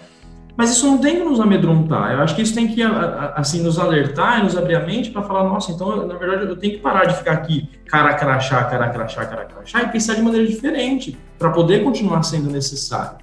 Mas 0.59 0.71
isso 0.71 0.89
não 0.89 0.99
tem 0.99 1.19
que 1.19 1.25
nos 1.25 1.39
amedrontar. 1.39 2.11
Eu 2.15 2.21
acho 2.21 2.35
que 2.35 2.43
isso 2.43 2.53
tem 2.53 2.67
que 2.67 2.83
assim 2.83 3.63
nos 3.63 3.79
alertar 3.79 4.41
e 4.41 4.43
nos 4.43 4.57
abrir 4.57 4.75
a 4.75 4.85
mente 4.85 5.09
para 5.09 5.23
falar, 5.23 5.45
nossa, 5.45 5.71
então 5.71 6.05
na 6.05 6.17
verdade 6.17 6.47
eu 6.47 6.57
tenho 6.57 6.75
que 6.75 6.81
parar 6.81 7.05
de 7.05 7.17
ficar 7.17 7.35
aqui 7.35 7.69
cara 7.87 8.13
crachá, 8.15 8.65
cara 8.65 8.89
crachá, 8.89 9.25
cara 9.25 9.45
crachá 9.45 9.83
e 9.83 9.89
pensar 9.89 10.15
de 10.15 10.23
maneira 10.23 10.45
diferente 10.45 11.17
para 11.39 11.51
poder 11.51 11.85
continuar 11.85 12.25
sendo 12.25 12.51
necessário. 12.51 13.19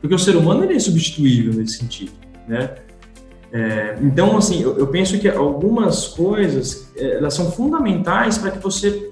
Porque 0.00 0.14
o 0.14 0.18
ser 0.18 0.34
humano 0.34 0.64
ele 0.64 0.76
é 0.76 0.78
substituível 0.78 1.52
nesse 1.52 1.76
sentido, 1.76 2.12
né? 2.48 2.70
É, 3.52 3.98
então, 4.00 4.38
assim, 4.38 4.62
eu, 4.62 4.78
eu, 4.78 4.86
penso 4.86 5.18
que 5.18 5.28
algumas 5.28 6.08
coisas 6.08 6.90
é, 6.96 7.16
elas 7.16 7.34
são 7.34 7.50
fundamentais 7.52 8.38
para 8.38 8.50
que 8.50 8.58
você 8.58 9.10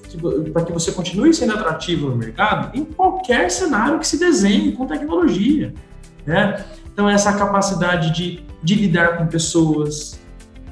para 0.53 0.65
que 0.65 0.73
você 0.73 0.93
continue 0.93 1.35
sendo 1.35 1.53
atrativo 1.53 2.09
no 2.09 2.17
mercado 2.17 2.75
em 2.77 2.85
qualquer 2.85 3.51
cenário 3.51 3.99
que 3.99 4.07
se 4.07 4.19
desenhe 4.19 4.73
com 4.73 4.87
tecnologia, 4.87 5.75
né? 6.25 6.65
Então, 6.96 7.11
essa 7.11 7.30
capacidade 7.35 8.11
de, 8.11 8.42
de 8.62 8.74
lidar 8.74 9.18
com 9.18 9.26
pessoas, 9.26 10.18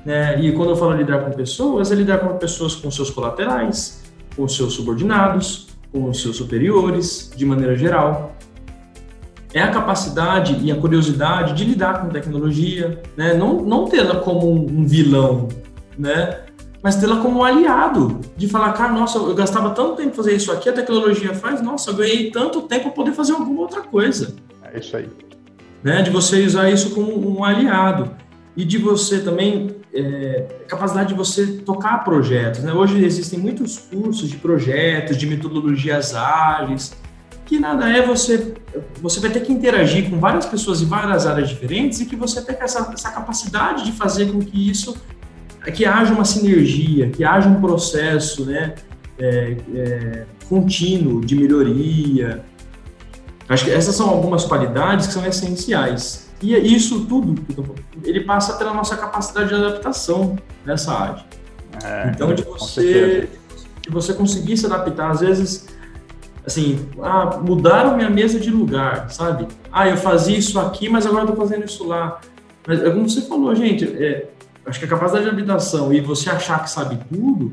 né? 0.07 0.41
E 0.41 0.53
quando 0.53 0.71
eu 0.71 0.77
falo 0.77 0.95
lidar 0.95 1.19
com 1.19 1.31
pessoas, 1.31 1.93
é 1.93 1.95
lidar 1.95 2.17
com 2.21 2.39
pessoas 2.39 2.75
com 2.75 2.91
seus 2.91 3.11
colaterais, 3.11 4.03
com 4.35 4.49
seus 4.49 4.73
subordinados, 4.73 5.67
com 5.93 6.11
seus 6.15 6.37
superiores, 6.37 7.31
de 7.37 7.45
maneira 7.45 7.77
geral. 7.77 8.35
É 9.53 9.61
a 9.61 9.71
capacidade 9.71 10.59
e 10.63 10.73
a 10.73 10.77
curiosidade 10.77 11.53
de 11.53 11.63
lidar 11.63 12.01
com 12.01 12.09
tecnologia, 12.09 13.03
né? 13.19 13.35
Não, 13.35 13.61
não 13.61 13.85
tê-la 13.85 14.17
como 14.21 14.51
um 14.51 14.87
vilão, 14.87 15.49
né? 15.99 16.41
Mas 16.83 16.97
tê-la 16.97 17.19
como 17.21 17.41
um 17.41 17.45
aliado, 17.45 18.19
de 18.35 18.49
falar, 18.49 18.73
cara, 18.73 18.95
nossa, 18.95 19.19
eu 19.19 19.35
gastava 19.35 19.75
tanto 19.75 19.97
tempo 19.97 20.17
fazer 20.17 20.35
isso 20.35 20.51
aqui, 20.51 20.71
a 20.71 20.73
tecnologia 20.73 21.35
faz, 21.35 21.61
nossa, 21.61 21.91
eu 21.91 21.97
ganhei 21.97 22.31
tanto 22.31 22.63
tempo 22.63 22.85
para 22.85 22.93
poder 22.93 23.13
fazer 23.13 23.33
alguma 23.33 23.61
outra 23.61 23.83
coisa. 23.83 24.35
É 24.73 24.79
isso 24.79 24.97
aí 24.97 25.07
né, 25.85 26.01
de 26.01 26.11
você 26.11 26.43
usar 26.45 26.71
isso 26.71 26.95
como 26.95 27.39
um 27.39 27.45
aliado 27.45 28.11
e 28.57 28.65
de 28.65 28.79
você 28.79 29.21
também 29.21 29.77
é, 29.93 30.47
capacidade 30.67 31.11
de 31.11 31.15
você 31.15 31.47
tocar 31.59 32.03
projetos. 32.03 32.63
Né? 32.63 32.73
Hoje 32.73 33.05
existem 33.05 33.39
muitos 33.39 33.77
cursos 33.79 34.31
de 34.31 34.37
projetos, 34.37 35.19
de 35.19 35.27
metodologias 35.27 36.15
ágeis, 36.15 36.97
que 37.45 37.61
nada 37.61 37.89
é 37.89 38.01
você 38.05 38.55
você 39.01 39.21
vai 39.21 39.31
ter 39.31 39.41
que 39.41 39.53
interagir 39.53 40.09
com 40.09 40.19
várias 40.19 40.47
pessoas 40.47 40.81
em 40.81 40.87
várias 40.87 41.27
áreas 41.27 41.49
diferentes 41.49 42.01
e 42.01 42.07
que 42.07 42.17
você 42.17 42.41
tem 42.41 42.57
essa, 42.59 42.91
essa 42.93 43.11
capacidade 43.11 43.85
de 43.85 43.93
fazer 43.93 44.33
com 44.33 44.41
que 44.41 44.71
isso 44.71 44.97
que 45.75 45.85
haja 45.85 46.13
uma 46.13 46.25
sinergia, 46.25 47.09
que 47.11 47.25
haja 47.25 47.49
um 47.49 47.61
processo, 47.61 48.45
né, 48.45 48.75
é, 49.19 49.57
é, 49.75 50.25
contínuo 50.49 51.21
de 51.21 51.37
melhoria, 51.37 52.45
Acho 53.49 53.65
que 53.65 53.71
essas 53.71 53.95
são 53.95 54.09
algumas 54.09 54.45
qualidades 54.45 55.07
que 55.07 55.13
são 55.13 55.25
essenciais. 55.27 56.25
E 56.43 56.55
isso 56.55 57.07
tudo, 57.07 57.35
ele 58.03 58.21
passa 58.21 58.55
pela 58.55 58.75
nossa 58.75 58.97
capacidade 58.97 59.49
de 59.49 59.55
adaptação 59.55 60.37
nessa 60.65 60.93
área. 60.93 61.25
É, 61.83 62.11
então, 62.15 62.35
de 62.35 62.43
você, 62.43 63.29
de 63.81 63.91
você 63.91 64.13
conseguir 64.13 64.57
se 64.57 64.67
adaptar, 64.67 65.11
às 65.11 65.21
vezes, 65.21 65.67
assim, 66.47 66.87
ah, 67.03 67.41
mudaram 67.43 67.97
minha 67.97 68.11
mesa 68.11 68.39
de 68.39 68.51
lugar, 68.51 69.11
sabe? 69.11 69.49
Ah, 69.73 69.89
eu 69.89 69.97
fazia 69.97 70.37
isso 70.37 70.59
aqui, 70.59 70.89
mas 70.89 71.07
agora 71.07 71.25
estou 71.25 71.37
fazendo 71.37 71.65
isso 71.65 71.87
lá. 71.87 72.21
Mas 72.67 72.83
é 72.83 72.91
como 72.91 73.09
você 73.09 73.23
falou, 73.23 73.55
gente, 73.55 73.85
é, 73.85 74.29
acho 74.67 74.79
que 74.79 74.85
a 74.85 74.89
capacidade 74.89 75.25
de 75.25 75.31
habitação 75.31 75.93
e 75.93 76.01
você 76.01 76.31
achar 76.31 76.63
que 76.63 76.71
sabe 76.71 76.99
tudo, 77.11 77.53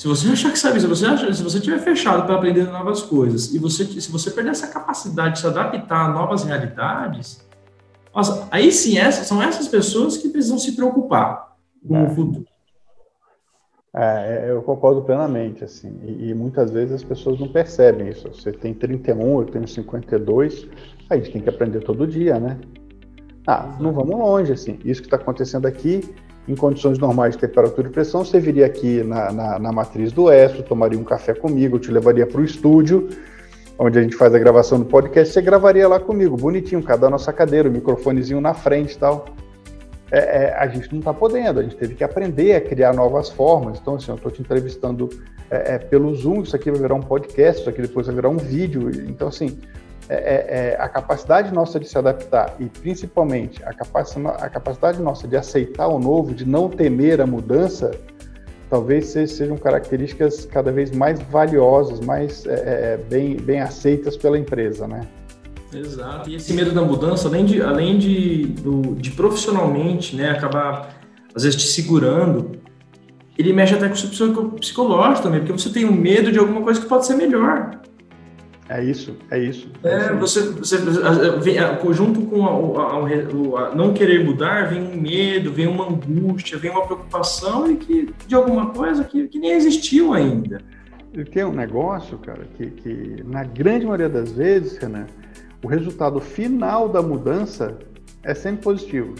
se 0.00 0.08
você 0.08 0.30
achar 0.30 0.50
que 0.50 0.58
sabe, 0.58 0.80
se 0.80 0.86
você 0.86 1.04
acha, 1.04 1.30
se 1.30 1.42
você 1.42 1.60
tiver 1.60 1.78
fechado 1.78 2.24
para 2.24 2.34
aprender 2.34 2.64
novas 2.64 3.02
coisas 3.02 3.52
e 3.52 3.58
você 3.58 3.84
se 3.84 4.10
você 4.10 4.30
perder 4.30 4.52
essa 4.52 4.66
capacidade 4.66 5.34
de 5.34 5.40
se 5.40 5.46
adaptar 5.46 6.06
a 6.06 6.08
novas 6.08 6.42
realidades, 6.42 7.46
nossa, 8.14 8.48
aí 8.50 8.72
sim 8.72 8.96
essas 8.96 9.26
são 9.26 9.42
essas 9.42 9.68
pessoas 9.68 10.16
que 10.16 10.30
precisam 10.30 10.58
se 10.58 10.72
preocupar 10.72 11.54
com 11.86 11.98
é. 11.98 12.02
o 12.04 12.08
futuro. 12.14 12.46
É, 13.94 14.46
eu 14.48 14.62
concordo 14.62 15.02
plenamente, 15.02 15.64
assim, 15.64 15.94
e, 16.02 16.30
e, 16.30 16.34
muitas 16.34 16.70
vezes 16.70 16.94
as 16.94 17.04
pessoas 17.04 17.38
não 17.38 17.48
percebem 17.48 18.08
isso. 18.08 18.26
Você 18.28 18.52
tem 18.52 18.72
31, 18.72 19.40
eu 19.40 19.46
tenho 19.48 19.68
52, 19.68 20.66
a 21.10 21.16
gente 21.16 21.30
tem 21.30 21.42
que 21.42 21.50
aprender 21.50 21.80
todo 21.80 22.06
dia, 22.06 22.40
né? 22.40 22.58
Ah, 23.46 23.76
não 23.78 23.92
vamos 23.92 24.18
longe, 24.18 24.50
assim. 24.50 24.78
Isso 24.82 25.02
que 25.02 25.08
está 25.08 25.18
acontecendo 25.18 25.66
aqui, 25.66 26.08
em 26.50 26.56
condições 26.56 26.98
normais 26.98 27.34
de 27.34 27.40
temperatura 27.40 27.86
e 27.86 27.90
pressão, 27.90 28.24
você 28.24 28.40
viria 28.40 28.66
aqui 28.66 29.04
na, 29.04 29.30
na, 29.30 29.58
na 29.58 29.72
matriz 29.72 30.10
do 30.10 30.32
Estro, 30.32 30.64
tomaria 30.64 30.98
um 30.98 31.04
café 31.04 31.32
comigo, 31.32 31.76
eu 31.76 31.80
te 31.80 31.92
levaria 31.92 32.26
para 32.26 32.40
o 32.40 32.44
estúdio, 32.44 33.08
onde 33.78 33.98
a 33.98 34.02
gente 34.02 34.16
faz 34.16 34.34
a 34.34 34.38
gravação 34.38 34.80
do 34.80 34.84
podcast, 34.84 35.32
você 35.32 35.40
gravaria 35.40 35.86
lá 35.86 36.00
comigo, 36.00 36.36
bonitinho, 36.36 36.82
cada 36.82 37.08
nossa 37.08 37.32
cadeira, 37.32 37.68
o 37.68 37.72
microfonezinho 37.72 38.40
na 38.40 38.52
frente 38.52 38.94
e 38.94 38.98
tal. 38.98 39.26
É, 40.10 40.18
é, 40.18 40.54
a 40.58 40.66
gente 40.66 40.90
não 40.90 40.98
está 40.98 41.14
podendo, 41.14 41.60
a 41.60 41.62
gente 41.62 41.76
teve 41.76 41.94
que 41.94 42.02
aprender 42.02 42.56
a 42.56 42.60
criar 42.60 42.92
novas 42.92 43.30
formas. 43.30 43.78
Então, 43.80 43.94
assim, 43.94 44.10
eu 44.10 44.16
estou 44.16 44.32
te 44.32 44.42
entrevistando 44.42 45.08
é, 45.48 45.74
é, 45.74 45.78
pelo 45.78 46.12
Zoom, 46.16 46.42
isso 46.42 46.56
aqui 46.56 46.68
vai 46.68 46.80
virar 46.80 46.96
um 46.96 47.00
podcast, 47.00 47.60
isso 47.60 47.70
aqui 47.70 47.80
depois 47.80 48.08
vai 48.08 48.16
virar 48.16 48.28
um 48.28 48.36
vídeo. 48.36 48.90
Então, 49.08 49.28
assim, 49.28 49.56
é, 50.10 50.14
é, 50.14 50.72
é, 50.72 50.76
a 50.80 50.88
capacidade 50.88 51.54
nossa 51.54 51.78
de 51.78 51.88
se 51.88 51.96
adaptar 51.96 52.56
e 52.58 52.64
principalmente 52.64 53.62
a, 53.62 53.72
capaci 53.72 54.18
a 54.26 54.48
capacidade 54.48 55.00
nossa 55.00 55.28
de 55.28 55.36
aceitar 55.36 55.86
o 55.86 56.00
novo, 56.00 56.34
de 56.34 56.44
não 56.44 56.68
temer 56.68 57.20
a 57.20 57.26
mudança, 57.26 57.92
talvez 58.68 59.06
sejam 59.06 59.56
características 59.56 60.44
cada 60.46 60.72
vez 60.72 60.90
mais 60.90 61.20
valiosas, 61.22 62.00
mais 62.00 62.44
é, 62.44 62.50
é, 62.54 62.96
bem, 63.08 63.36
bem 63.36 63.60
aceitas 63.60 64.16
pela 64.16 64.36
empresa, 64.36 64.88
né? 64.88 65.06
Exato. 65.72 66.28
E 66.28 66.34
esse 66.34 66.52
medo 66.54 66.72
da 66.72 66.82
mudança, 66.82 67.28
além 67.28 67.44
de, 67.44 67.62
além 67.62 67.96
de, 67.96 68.46
do, 68.46 68.96
de 68.96 69.12
profissionalmente, 69.12 70.16
né, 70.16 70.30
acabar 70.30 70.92
às 71.32 71.44
vezes 71.44 71.62
te 71.62 71.68
segurando, 71.68 72.58
ele 73.38 73.52
mexe 73.52 73.74
até 73.74 73.86
com 73.86 73.94
o 73.94 73.96
seu 73.96 74.50
psicológico 74.58 75.22
também, 75.22 75.38
porque 75.38 75.52
você 75.52 75.70
tem 75.70 75.84
um 75.84 75.92
medo 75.92 76.32
de 76.32 76.38
alguma 76.40 76.62
coisa 76.62 76.80
que 76.80 76.88
pode 76.88 77.06
ser 77.06 77.14
melhor. 77.14 77.80
É 78.72 78.84
isso, 78.84 79.16
é 79.32 79.36
isso. 79.36 79.68
É, 79.82 80.12
você, 80.14 80.42
você 80.50 80.76
vem, 81.40 81.56
junto 81.92 82.22
com 82.22 82.46
a, 82.46 82.82
a, 82.82 83.68
a, 83.68 83.74
não 83.74 83.92
querer 83.92 84.24
mudar, 84.24 84.68
vem 84.68 84.80
um 84.80 84.94
medo, 84.94 85.52
vem 85.52 85.66
uma 85.66 85.88
angústia, 85.88 86.56
vem 86.56 86.70
uma 86.70 86.86
preocupação 86.86 87.68
e 87.68 87.76
que, 87.76 88.14
de 88.28 88.34
alguma 88.36 88.70
coisa 88.70 89.02
que, 89.02 89.26
que 89.26 89.40
nem 89.40 89.50
existiu 89.50 90.12
ainda. 90.12 90.62
E 91.12 91.24
tem 91.24 91.44
um 91.44 91.52
negócio, 91.52 92.16
cara, 92.18 92.46
que, 92.56 92.70
que 92.70 93.24
na 93.26 93.42
grande 93.42 93.86
maioria 93.86 94.08
das 94.08 94.30
vezes, 94.30 94.78
Renan, 94.78 95.06
o 95.64 95.66
resultado 95.66 96.20
final 96.20 96.88
da 96.88 97.02
mudança 97.02 97.76
é 98.22 98.34
sempre 98.34 98.62
positivo. 98.62 99.16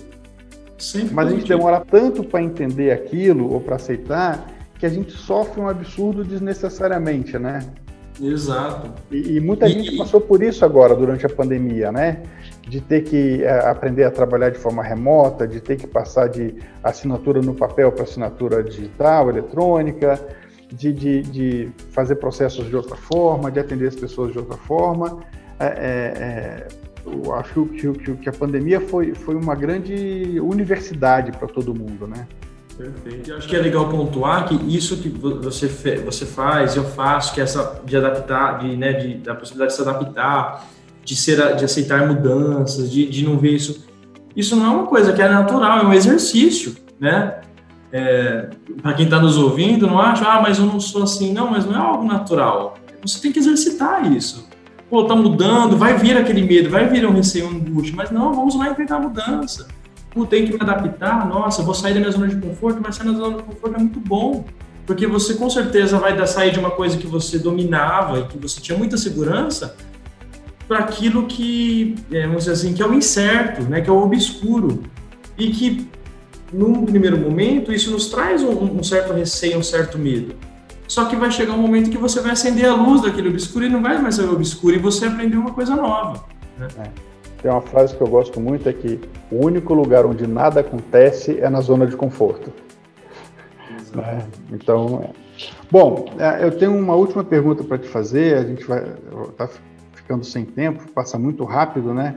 Sempre 0.78 1.12
Mas 1.12 1.24
positivo. 1.24 1.26
a 1.26 1.30
gente 1.30 1.48
demora 1.48 1.80
tanto 1.80 2.22
para 2.22 2.40
entender 2.40 2.92
aquilo 2.92 3.53
ou 3.53 3.61
para 3.61 3.74
aceitar 3.74 4.46
que 4.78 4.86
a 4.86 4.88
gente 4.88 5.11
sofre 5.11 5.61
um 5.61 5.68
absurdo 5.68 6.22
desnecessariamente, 6.22 7.36
né? 7.36 7.59
Exato. 8.20 8.90
E, 9.10 9.36
e 9.36 9.40
muita 9.40 9.66
e, 9.66 9.72
gente 9.72 9.96
passou 9.96 10.20
por 10.20 10.42
isso 10.42 10.64
agora, 10.64 10.94
durante 10.94 11.24
a 11.24 11.28
pandemia, 11.28 11.90
né? 11.90 12.22
De 12.68 12.80
ter 12.80 13.02
que 13.02 13.42
é, 13.42 13.68
aprender 13.68 14.04
a 14.04 14.10
trabalhar 14.10 14.50
de 14.50 14.58
forma 14.58 14.82
remota, 14.82 15.46
de 15.46 15.60
ter 15.60 15.76
que 15.76 15.86
passar 15.86 16.28
de 16.28 16.54
assinatura 16.82 17.40
no 17.40 17.54
papel 17.54 17.90
para 17.90 18.04
assinatura 18.04 18.62
digital, 18.62 19.30
eletrônica, 19.30 20.20
de, 20.72 20.92
de, 20.92 21.22
de, 21.22 21.72
fazer 21.90 22.16
processos 22.16 22.68
de 22.68 22.76
outra 22.76 22.96
forma, 22.96 23.50
de 23.50 23.58
atender 23.58 23.88
as 23.88 23.96
pessoas 23.96 24.32
de 24.32 24.38
outra 24.38 24.56
forma. 24.56 25.20
É, 25.58 25.66
é, 25.66 25.68
é 25.68 26.68
eu 27.06 27.34
acho 27.34 27.64
que, 27.66 27.92
que, 27.92 28.12
que 28.16 28.28
a 28.28 28.32
pandemia 28.32 28.80
foi, 28.80 29.14
foi 29.14 29.34
uma 29.34 29.54
grande 29.54 30.38
universidade 30.38 31.32
para 31.32 31.48
todo 31.48 31.74
mundo, 31.74 32.06
né? 32.06 32.26
Perfeito. 32.80 33.30
Eu 33.30 33.36
acho 33.36 33.46
que 33.46 33.54
é 33.54 33.60
legal 33.60 33.90
pontuar 33.90 34.48
que 34.48 34.54
isso 34.74 34.96
que 34.96 35.10
você, 35.10 35.68
você 36.02 36.24
faz, 36.24 36.76
eu 36.76 36.84
faço, 36.84 37.34
que 37.34 37.40
é 37.40 37.44
essa 37.44 37.78
de 37.84 37.94
adaptar, 37.94 38.58
de, 38.60 38.74
né, 38.74 38.94
de, 38.94 39.14
da 39.16 39.34
possibilidade 39.34 39.72
de 39.72 39.76
se 39.76 39.86
adaptar, 39.86 40.66
de, 41.04 41.14
ser, 41.14 41.56
de 41.56 41.64
aceitar 41.66 42.08
mudanças, 42.08 42.90
de, 42.90 43.06
de 43.06 43.22
não 43.22 43.36
ver 43.36 43.54
isso. 43.54 43.86
Isso 44.34 44.56
não 44.56 44.64
é 44.64 44.68
uma 44.70 44.86
coisa 44.86 45.12
que 45.12 45.20
é 45.20 45.28
natural, 45.28 45.80
é 45.80 45.84
um 45.84 45.92
exercício, 45.92 46.74
né? 46.98 47.42
É, 47.92 48.48
para 48.80 48.94
quem 48.94 49.04
está 49.04 49.20
nos 49.20 49.36
ouvindo, 49.36 49.86
não 49.86 49.98
acha, 49.98 50.24
ah, 50.24 50.40
mas 50.40 50.58
eu 50.58 50.64
não 50.64 50.80
sou 50.80 51.02
assim. 51.02 51.34
Não, 51.34 51.50
mas 51.50 51.66
não 51.66 51.74
é 51.74 51.78
algo 51.78 52.04
natural. 52.06 52.78
Você 53.02 53.20
tem 53.20 53.30
que 53.30 53.40
exercitar 53.40 54.10
isso. 54.10 54.48
Pô, 54.88 55.04
tá 55.04 55.14
mudando, 55.14 55.76
vai 55.76 55.98
vir 55.98 56.16
aquele 56.16 56.42
medo, 56.42 56.70
vai 56.70 56.88
vir 56.88 57.04
um 57.04 57.12
receio, 57.12 57.46
um 57.46 57.50
angústia, 57.50 57.94
mas 57.94 58.10
não, 58.10 58.32
vamos 58.32 58.54
lá 58.54 58.70
enfrentar 58.70 58.96
a 58.96 59.00
mudança 59.00 59.66
Pô, 60.11 60.26
tenho 60.26 60.46
que 60.46 60.52
me 60.52 60.61
adaptar, 60.61 61.28
nossa, 61.28 61.62
vou 61.62 61.74
sair 61.74 61.94
da 61.94 62.00
minha 62.00 62.11
zona 62.11 62.26
de 62.26 62.36
conforto, 62.36 62.80
mas 62.82 62.96
sair 62.96 63.06
da 63.06 63.12
zona 63.12 63.36
de 63.36 63.42
conforto 63.44 63.76
é 63.76 63.78
muito 63.78 64.00
bom, 64.00 64.44
porque 64.84 65.06
você 65.06 65.34
com 65.34 65.48
certeza 65.48 65.98
vai 65.98 66.26
sair 66.26 66.50
de 66.50 66.58
uma 66.58 66.70
coisa 66.70 66.98
que 66.98 67.06
você 67.06 67.38
dominava 67.38 68.18
e 68.18 68.24
que 68.24 68.36
você 68.36 68.61
tinha 68.61 68.76
muita 68.76 68.96
segurança 68.96 69.76
para 70.66 70.78
aquilo 70.78 71.26
que, 71.26 71.94
é, 72.11 72.22
vamos 72.26 72.44
dizer 72.44 72.52
assim, 72.52 72.74
que 72.74 72.82
é 72.82 72.86
o 72.86 72.92
incerto, 72.92 73.62
né, 73.62 73.80
que 73.80 73.88
é 73.88 73.92
o 73.92 74.02
obscuro, 74.02 74.82
e 75.38 75.50
que 75.50 75.88
num 76.52 76.84
primeiro 76.84 77.16
momento 77.16 77.72
isso 77.72 77.90
nos 77.90 78.08
traz 78.08 78.42
um, 78.42 78.78
um 78.78 78.82
certo 78.82 79.12
receio, 79.12 79.58
um 79.58 79.62
certo 79.62 79.98
medo. 79.98 80.34
Só 80.88 81.04
que 81.04 81.14
vai 81.14 81.30
chegar 81.30 81.52
um 81.52 81.62
momento 81.62 81.88
que 81.88 81.98
você 81.98 82.20
vai 82.20 82.32
acender 82.32 82.66
a 82.66 82.74
luz 82.74 83.02
daquele 83.02 83.28
obscuro 83.28 83.64
e 83.64 83.68
não 83.68 83.80
vai 83.80 83.96
mais 84.02 84.16
ser 84.16 84.28
obscuro 84.28 84.74
e 84.74 84.78
você 84.78 85.06
aprender 85.06 85.36
uma 85.36 85.52
coisa 85.52 85.76
nova. 85.76 86.24
Né? 86.58 86.66
É. 86.78 87.09
Tem 87.43 87.51
uma 87.51 87.61
frase 87.61 87.97
que 87.97 88.03
eu 88.03 88.07
gosto 88.07 88.38
muito 88.38 88.68
é 88.68 88.72
que 88.72 89.01
o 89.30 89.45
único 89.45 89.72
lugar 89.72 90.05
onde 90.05 90.26
nada 90.26 90.61
acontece 90.61 91.41
é 91.41 91.49
na 91.49 91.61
zona 91.61 91.86
de 91.86 91.97
conforto. 91.97 92.53
Né? 93.95 94.26
Então, 94.53 95.03
é. 95.05 95.11
bom, 95.70 96.07
é, 96.18 96.45
eu 96.45 96.57
tenho 96.57 96.76
uma 96.76 96.95
última 96.95 97.24
pergunta 97.24 97.64
para 97.64 97.78
te 97.78 97.88
fazer. 97.88 98.36
A 98.36 98.45
gente 98.45 98.64
vai 98.64 98.84
tá 99.36 99.49
ficando 99.95 100.24
sem 100.24 100.45
tempo, 100.45 100.91
passa 100.93 101.18
muito 101.18 101.45
rápido, 101.45 101.95
né? 101.95 102.16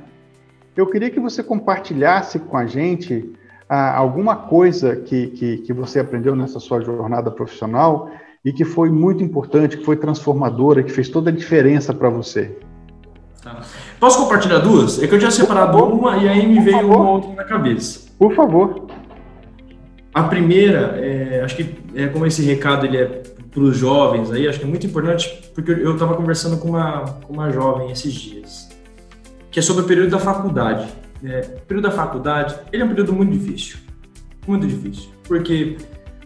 Eu 0.76 0.88
queria 0.88 1.10
que 1.10 1.20
você 1.20 1.44
compartilhasse 1.44 2.40
com 2.40 2.58
a 2.58 2.66
gente 2.66 3.32
ah, 3.70 3.96
alguma 3.96 4.36
coisa 4.36 4.96
que, 4.96 5.28
que, 5.28 5.58
que 5.58 5.74
você 5.74 6.00
aprendeu 6.00 6.36
nessa 6.36 6.60
sua 6.60 6.82
jornada 6.82 7.30
profissional 7.30 8.10
e 8.44 8.52
que 8.52 8.66
foi 8.66 8.90
muito 8.90 9.24
importante, 9.24 9.78
que 9.78 9.86
foi 9.86 9.96
transformadora, 9.96 10.84
que 10.84 10.92
fez 10.92 11.08
toda 11.10 11.30
a 11.30 11.34
diferença 11.34 11.94
para 11.94 12.10
você. 12.10 12.58
Tá. 13.42 13.62
Posso 14.04 14.20
compartilhar 14.20 14.60
duas? 14.60 15.01
É 15.01 15.08
que 15.08 15.16
eu 15.16 15.18
tinha 15.18 15.32
separado 15.32 15.78
uma 15.82 16.18
e 16.18 16.28
aí 16.28 16.45
me 16.45 16.56
Por 16.56 16.64
veio 16.66 16.78
favor. 16.80 16.95
uma 16.97 17.10
outra 17.12 17.32
na 17.36 17.43
cabeça. 17.45 18.01
Por 18.20 18.36
favor. 18.36 18.88
A 20.14 20.24
primeira, 20.24 20.99
é, 20.99 21.41
acho 21.41 21.56
que 21.56 21.74
é 21.95 22.08
como 22.08 22.26
esse 22.26 22.43
recado 22.43 22.86
ele 22.86 22.97
é 22.97 23.06
para 23.49 23.62
os 23.62 23.78
jovens 23.78 24.30
aí, 24.30 24.45
acho 24.45 24.60
que 24.60 24.66
é 24.66 24.68
muito 24.68 24.86
importante, 24.86 25.49
porque 25.56 25.72
eu 25.72 25.93
estava 25.93 26.16
conversando 26.16 26.58
com 26.58 26.68
uma, 26.68 27.06
com 27.26 27.32
uma 27.32 27.49
jovem 27.49 27.91
esses 27.91 28.14
dias, 28.14 28.68
que 29.49 29.60
é 29.60 29.62
sobre 29.62 29.84
o 29.84 29.86
período 29.86 30.10
da 30.10 30.20
faculdade. 30.20 30.86
É, 31.24 31.60
o 31.60 31.66
período 31.66 31.86
da 31.86 31.91
faculdade, 31.91 32.56
ele 32.74 32.84
é 32.84 32.86
um 32.86 32.89
período 32.89 33.14
muito 33.14 33.32
difícil, 33.32 33.78
muito 34.45 34.68
difícil, 34.68 35.12
porque 35.26 35.78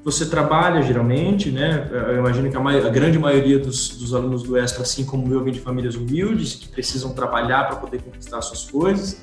você 0.08 0.26
trabalha 0.26 0.82
geralmente, 0.82 1.52
né? 1.52 1.86
Eu 1.92 2.20
imagino 2.20 2.50
que 2.50 2.56
a, 2.56 2.62
a 2.62 2.90
grande 2.90 3.20
maioria 3.20 3.60
dos, 3.60 3.90
dos, 3.90 4.16
alunos 4.16 4.42
do 4.42 4.58
Extra, 4.58 4.84
assim 4.84 5.04
como 5.04 5.34
eu, 5.34 5.44
vem 5.44 5.52
de 5.52 5.60
famílias 5.60 5.96
humildes 5.96 6.56
que 6.56 6.70
precisam 6.70 7.12
trabalhar 7.12 7.68
para 7.68 7.76
poder 7.76 8.02
conquistar 8.02 8.42
suas 8.42 8.64
coisas. 8.64 9.22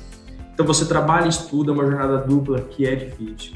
Então 0.53 0.67
você 0.67 0.85
trabalha 0.85 1.25
e 1.25 1.31
estuda, 1.31 1.71
é 1.71 1.75
uma 1.75 1.87
jornada 1.87 2.19
dupla 2.19 2.61
que 2.61 2.87
é 2.87 2.95
difícil. 2.97 3.55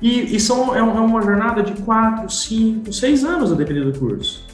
E, 0.00 0.34
e 0.34 0.40
são, 0.40 0.74
é, 0.74 0.78
é 0.78 0.82
uma 0.82 1.20
jornada 1.20 1.62
de 1.62 1.74
quatro, 1.82 2.30
cinco, 2.30 2.94
seis 2.94 3.24
anos 3.24 3.52
a 3.52 3.54
depender 3.54 3.82
do 3.82 3.98
curso. 3.98 4.46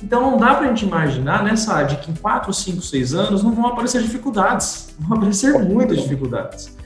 Então 0.00 0.20
não 0.20 0.38
dá 0.38 0.54
para 0.54 0.66
a 0.66 0.68
gente 0.68 0.86
imaginar 0.86 1.42
nessa 1.42 1.74
área 1.74 1.88
de 1.88 1.96
que 1.96 2.12
em 2.12 2.14
quatro, 2.14 2.54
cinco, 2.54 2.82
seis 2.82 3.14
anos 3.14 3.42
não 3.42 3.52
vão 3.52 3.66
aparecer 3.66 4.00
dificuldades, 4.00 4.94
vão 4.96 5.18
aparecer 5.18 5.58
muitas 5.58 6.00
dificuldades. 6.02 6.76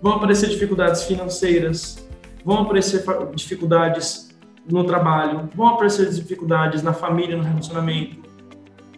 Vão 0.00 0.12
aparecer 0.12 0.50
dificuldades 0.50 1.02
financeiras, 1.02 2.03
vão 2.44 2.62
aparecer 2.62 3.04
dificuldades 3.34 4.28
no 4.70 4.84
trabalho, 4.84 5.48
vão 5.54 5.68
aparecer 5.68 6.08
dificuldades 6.10 6.82
na 6.82 6.92
família, 6.92 7.36
no 7.36 7.42
relacionamento. 7.42 8.22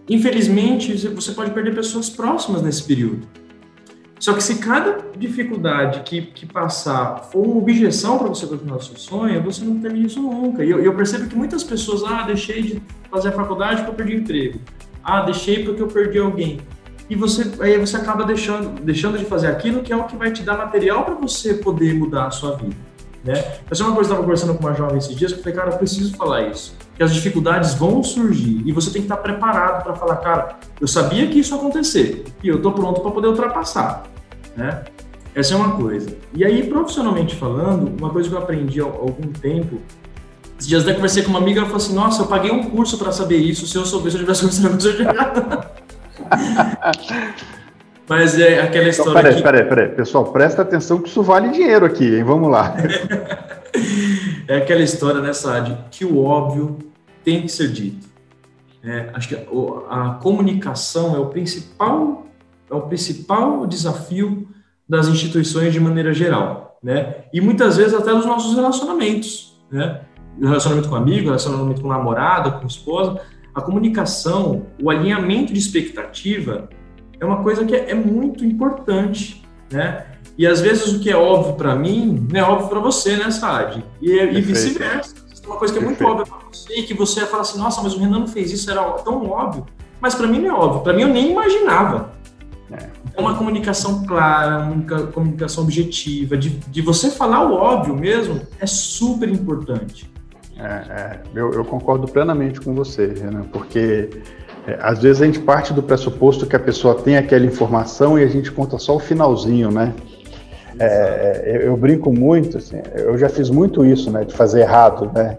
Infelizmente, 0.09 0.95
você 1.09 1.33
pode 1.33 1.51
perder 1.51 1.75
pessoas 1.75 2.09
próximas 2.09 2.63
nesse 2.63 2.85
período. 2.85 3.27
Só 4.19 4.33
que 4.33 4.43
se 4.43 4.59
cada 4.59 4.99
dificuldade 5.17 6.01
que, 6.01 6.23
que 6.23 6.47
passar 6.47 7.25
for 7.31 7.45
uma 7.45 7.59
objeção 7.59 8.19
para 8.19 8.29
você 8.29 8.47
continuar 8.47 8.77
o 8.77 8.83
seu 8.83 8.97
sonho, 8.97 9.43
você 9.43 9.63
não 9.65 9.79
termina 9.79 10.07
isso 10.07 10.23
nunca. 10.23 10.65
E 10.65 10.71
eu, 10.71 10.81
eu, 10.81 10.95
percebo 10.95 11.27
que 11.27 11.37
muitas 11.37 11.63
pessoas, 11.63 12.03
ah, 12.05 12.23
deixei 12.23 12.63
de 12.63 12.83
fazer 13.11 13.29
a 13.29 13.33
faculdade 13.33 13.83
porque 13.83 13.91
eu 13.91 13.95
perdi 13.95 14.23
emprego. 14.23 14.61
Ah, 15.05 15.21
deixei 15.21 15.65
porque 15.65 15.83
eu 15.83 15.89
perdi 15.89 16.19
alguém. 16.19 16.61
e 17.11 17.15
você 17.15 17.43
aí 17.61 17.79
você 17.79 17.97
acaba 17.97 18.25
deixando, 18.25 18.81
deixando 18.81 19.19
de 19.19 19.25
fazer 19.25 19.49
aquilo 19.49 19.83
que 19.83 19.93
é 19.93 19.97
o 19.97 20.05
que 20.05 20.17
vai 20.17 20.33
te 20.33 20.43
dar 20.43 20.57
material 20.57 21.05
para 21.05 21.15
você 21.15 21.55
poder 21.55 21.95
mudar 21.95 22.27
a 22.27 22.31
sua 22.31 22.57
vida. 22.57 22.86
Né? 23.27 23.59
Essa 23.69 23.83
é 23.83 23.87
uma 23.87 23.95
coisa 23.95 24.09
que 24.09 24.15
eu 24.17 24.23
estava 24.23 24.23
conversando 24.23 24.55
com 24.55 24.65
uma 24.65 24.73
jovem 24.73 24.99
esses 24.99 25.17
dias, 25.17 25.33
que 25.33 25.41
eu 25.41 25.43
falei, 25.43 25.59
cara, 25.59 25.71
eu 25.73 25.79
preciso 25.79 26.17
falar 26.17 26.43
isso. 26.43 26.75
Que 26.95 27.03
as 27.03 27.13
dificuldades 27.13 27.75
vão 27.75 28.03
surgir 28.03 28.63
e 28.65 28.71
você 28.71 28.91
tem 28.91 29.03
que 29.03 29.07
estar 29.07 29.17
preparado 29.17 29.83
para 29.83 29.95
falar, 29.95 30.17
cara, 30.17 30.57
eu 30.81 30.87
sabia 30.87 31.27
que 31.27 31.41
isso 31.41 31.53
ia 31.53 31.59
acontecer 31.59 32.25
e 32.43 32.49
eu 32.49 32.57
estou 32.59 32.73
pronto 32.73 33.01
para 33.01 33.11
poder 33.11 33.27
ultrapassar. 33.27 34.05
Né? 34.57 34.85
Essa 35.35 35.55
é 35.55 35.57
uma 35.57 35.73
coisa. 35.73 36.17
E 36.33 36.45
aí, 36.45 36.69
profissionalmente 36.69 37.35
falando, 37.35 37.93
uma 37.99 38.11
coisa 38.11 38.29
que 38.29 38.35
eu 38.35 38.39
aprendi 38.39 38.81
há 38.81 38.85
algum 38.85 39.33
tempo, 39.33 39.81
esses 40.57 40.69
dias 40.69 40.85
até 40.85 40.95
conversei 40.95 41.25
com 41.25 41.31
uma 41.31 41.41
amiga, 41.41 41.61
ela 41.61 41.67
falou 41.67 41.83
assim, 41.83 41.95
nossa, 41.95 42.23
eu 42.23 42.27
paguei 42.27 42.53
um 42.53 42.71
curso 42.71 42.97
para 42.97 43.11
saber 43.11 43.39
isso, 43.39 43.67
se 43.67 43.77
eu 43.77 43.85
soubesse, 43.85 44.17
eu 44.17 44.21
tivesse 44.21 44.41
começado 44.41 44.79
a. 46.31 46.93
Mas 48.09 48.39
é 48.39 48.61
aquela 48.61 48.89
então, 48.89 48.91
história. 48.91 49.11
Então, 49.11 49.23
peraí, 49.23 49.37
que... 49.37 49.43
peraí, 49.43 49.65
peraí. 49.65 49.89
Pessoal, 49.89 50.25
presta 50.33 50.63
atenção 50.63 51.01
que 51.01 51.09
isso 51.09 51.23
vale 51.23 51.49
dinheiro 51.51 51.85
aqui, 51.85 52.17
hein? 52.17 52.25
Vamos 52.25 52.51
lá. 52.51 52.77
é 54.47 54.57
aquela 54.59 54.83
história, 54.83 55.21
né, 55.21 55.33
Sad, 55.33 55.77
que 55.91 56.05
o 56.05 56.23
óbvio 56.25 56.79
tem 57.25 57.43
que 57.43 57.49
ser 57.49 57.69
dito. 57.69 58.07
É, 58.85 59.11
acho 59.15 59.29
que 59.29 59.35
a, 59.35 59.41
a, 59.91 60.15
comunicação 60.15 61.17
é 61.17 61.19
o 61.19 61.27
principal 61.27 62.25
é 62.71 62.75
o 62.75 62.83
principal 62.83 63.67
desafio 63.67 64.47
das 64.89 65.09
instituições 65.09 65.73
de 65.73 65.81
maneira 65.81 66.13
geral, 66.13 66.79
né? 66.83 67.25
E 67.33 67.41
muitas 67.41 67.77
vezes 67.77 67.95
até 67.95 68.13
dos 68.13 68.25
nossos 68.25 68.55
relacionamentos, 68.55 69.61
né? 69.71 70.03
Relacionamento 70.41 70.89
com 70.89 70.95
amigo, 70.95 71.27
relacionamento 71.27 71.81
com 71.81 71.89
namorada, 71.89 72.53
com 72.53 72.67
esposa, 72.67 73.21
a 73.55 73.61
comunicação, 73.61 74.67
o 74.81 74.91
alinhamento 74.91 75.53
de 75.53 75.59
expectativa 75.59 76.69
é 77.21 77.25
uma 77.25 77.43
coisa 77.43 77.65
que 77.65 77.75
é, 77.75 77.91
é 77.91 77.95
muito 77.95 78.45
importante, 78.45 79.45
né? 79.71 80.07
E 80.39 80.47
às 80.47 80.61
vezes 80.61 80.93
o 80.93 81.01
que 81.01 81.11
é 81.11 81.17
óbvio 81.17 81.55
para 81.55 81.75
mim 81.75 82.27
não 82.31 82.41
é 82.41 82.43
óbvio 82.43 82.69
para 82.69 82.81
você, 82.81 83.17
né, 83.17 83.31
Saad? 83.31 83.83
E, 84.01 84.11
e 84.11 84.41
vice-versa. 84.41 85.15
É 85.43 85.47
uma 85.47 85.57
coisa 85.57 85.73
que 85.73 85.81
é 85.81 85.83
muito 85.83 86.05
óbvia 86.05 86.27
para 86.27 86.39
você 86.53 86.81
e 86.81 86.83
que 86.83 86.93
você 86.93 87.25
fala 87.25 87.43
assim, 87.43 87.59
nossa, 87.59 87.81
mas 87.81 87.95
o 87.95 87.99
Renan 87.99 88.19
não 88.19 88.27
fez 88.27 88.53
isso, 88.53 88.71
era 88.71 88.83
tão 88.99 89.31
óbvio. 89.31 89.65
Mas 90.01 90.15
para 90.15 90.27
mim 90.27 90.41
não 90.41 90.51
é 90.51 90.53
óbvio. 90.53 90.83
Para 90.83 90.93
mim 90.93 91.03
eu 91.03 91.09
nem 91.09 91.31
imaginava. 91.31 92.13
É. 92.71 92.89
Então, 93.09 93.25
uma 93.25 93.37
comunicação 93.37 94.05
clara, 94.05 94.65
uma 94.65 95.07
comunicação 95.07 95.65
objetiva, 95.65 96.37
de, 96.37 96.51
de 96.51 96.83
você 96.83 97.11
falar 97.11 97.49
o 97.49 97.55
óbvio 97.55 97.97
mesmo, 97.97 98.41
é 98.61 98.67
super 98.67 99.29
importante. 99.29 100.11
É, 100.59 100.65
é, 100.65 101.23
eu, 101.35 101.53
eu, 101.53 101.65
concordo 101.65 102.09
plenamente 102.09 102.61
com 102.61 102.75
você, 102.75 103.07
Renan, 103.07 103.45
porque 103.45 104.11
é, 104.67 104.77
às 104.81 105.01
vezes 105.01 105.23
a 105.23 105.27
gente 105.27 105.39
parte 105.41 105.73
do 105.73 105.83
pressuposto 105.83 106.47
que 106.47 106.57
a 106.57 106.59
pessoa 106.59 106.95
tem 106.95 107.17
aquela 107.17 107.47
informação 107.47 108.19
e 108.19 108.25
a 108.25 108.27
gente 108.27 108.51
conta 108.51 108.79
só 108.79 108.97
o 108.97 108.99
finalzinho, 108.99 109.71
né? 109.71 109.95
É, 110.79 111.43
é, 111.45 111.69
eu, 111.69 111.77
brinco 111.77 112.13
muito, 112.13 112.59
assim, 112.59 112.83
eu 112.95 113.17
já 113.17 113.31
fiz 113.31 113.49
muito 113.49 113.85
isso, 113.85 114.11
né, 114.11 114.25
de 114.25 114.35
fazer 114.35 114.61
errado, 114.61 115.11
né? 115.15 115.39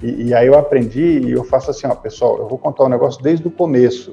E, 0.00 0.28
e, 0.28 0.34
aí 0.34 0.46
eu 0.46 0.56
aprendi 0.56 1.18
e 1.18 1.32
eu 1.32 1.42
faço 1.42 1.72
assim, 1.72 1.88
ó, 1.88 1.94
pessoal, 1.96 2.38
eu 2.38 2.46
vou 2.46 2.56
contar 2.56 2.84
um 2.84 2.88
negócio 2.88 3.20
desde 3.20 3.48
o 3.48 3.50
começo. 3.50 4.12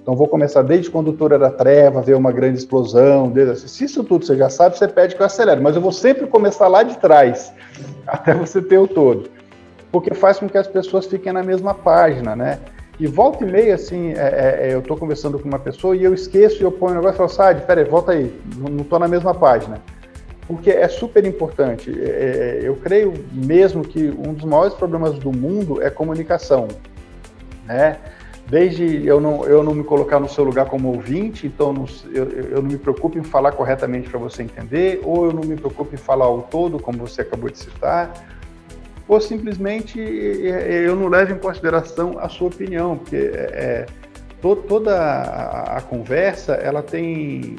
Então 0.00 0.16
vou 0.16 0.26
começar 0.26 0.62
desde 0.62 0.88
o 0.88 1.12
touro 1.12 1.34
era 1.34 1.50
treva, 1.50 2.00
ver 2.00 2.16
uma 2.16 2.32
grande 2.32 2.56
explosão, 2.56 3.28
desde, 3.28 3.52
assim, 3.52 3.68
se 3.68 3.84
isso 3.84 4.02
tudo 4.02 4.24
você 4.24 4.34
já 4.34 4.48
sabe, 4.48 4.78
você 4.78 4.88
pede 4.88 5.14
que 5.14 5.20
eu 5.20 5.26
acelere, 5.26 5.60
mas 5.60 5.76
eu 5.76 5.82
vou 5.82 5.92
sempre 5.92 6.26
começar 6.26 6.68
lá 6.68 6.82
de 6.82 6.96
trás, 6.96 7.52
até 8.06 8.32
você 8.32 8.62
ter 8.62 8.78
o 8.78 8.88
todo 8.88 9.28
porque 9.90 10.14
faz 10.14 10.38
com 10.38 10.48
que 10.48 10.58
as 10.58 10.66
pessoas 10.66 11.06
fiquem 11.06 11.32
na 11.32 11.42
mesma 11.42 11.74
página, 11.74 12.36
né? 12.36 12.58
E 13.00 13.06
volta 13.06 13.44
e 13.44 13.50
meia, 13.50 13.76
assim, 13.76 14.12
é, 14.12 14.16
é, 14.16 14.68
é 14.68 14.74
eu 14.74 14.80
estou 14.80 14.96
conversando 14.96 15.38
com 15.38 15.48
uma 15.48 15.58
pessoa 15.58 15.96
e 15.96 16.02
eu 16.02 16.12
esqueço 16.12 16.60
e 16.60 16.64
eu 16.64 16.72
ponho 16.72 16.94
um 16.94 16.96
negócio 16.96 17.14
e 17.14 17.18
falo, 17.18 17.28
sai, 17.28 17.60
peraí, 17.60 17.84
volta 17.84 18.12
aí, 18.12 18.34
não 18.56 18.82
estou 18.82 18.98
na 18.98 19.06
mesma 19.06 19.32
página. 19.32 19.80
Porque 20.48 20.70
é 20.70 20.88
super 20.88 21.24
importante. 21.24 21.90
É, 21.90 22.04
é, 22.04 22.60
eu 22.62 22.74
creio 22.76 23.14
mesmo 23.32 23.84
que 23.84 24.08
um 24.08 24.32
dos 24.32 24.44
maiores 24.44 24.74
problemas 24.74 25.18
do 25.18 25.30
mundo 25.30 25.80
é 25.80 25.90
comunicação, 25.90 26.66
né? 27.66 27.98
Desde 28.48 29.06
eu 29.06 29.20
não, 29.20 29.44
eu 29.44 29.62
não 29.62 29.74
me 29.74 29.84
colocar 29.84 30.18
no 30.18 30.26
seu 30.26 30.42
lugar 30.42 30.64
como 30.64 30.88
ouvinte, 30.88 31.46
então 31.46 31.70
não, 31.70 31.84
eu, 32.14 32.24
eu 32.30 32.62
não 32.62 32.70
me 32.70 32.78
preocupo 32.78 33.18
em 33.18 33.22
falar 33.22 33.52
corretamente 33.52 34.08
para 34.08 34.18
você 34.18 34.42
entender, 34.42 35.02
ou 35.04 35.26
eu 35.26 35.32
não 35.34 35.42
me 35.42 35.54
preocupo 35.54 35.94
em 35.94 35.98
falar 35.98 36.30
o 36.30 36.40
todo, 36.40 36.80
como 36.80 37.06
você 37.06 37.20
acabou 37.20 37.50
de 37.50 37.58
citar, 37.58 38.10
ou 39.08 39.20
simplesmente 39.20 39.98
é, 40.00 40.86
eu 40.86 40.94
não 40.94 41.08
levo 41.08 41.32
em 41.32 41.38
consideração 41.38 42.18
a 42.18 42.28
sua 42.28 42.48
opinião, 42.48 42.98
porque 42.98 43.16
é, 43.16 43.86
é 43.86 43.86
toda 44.40 44.94
a, 44.96 45.78
a, 45.78 45.80
conversa 45.80 46.54
ela 46.54 46.82
tem 46.82 47.56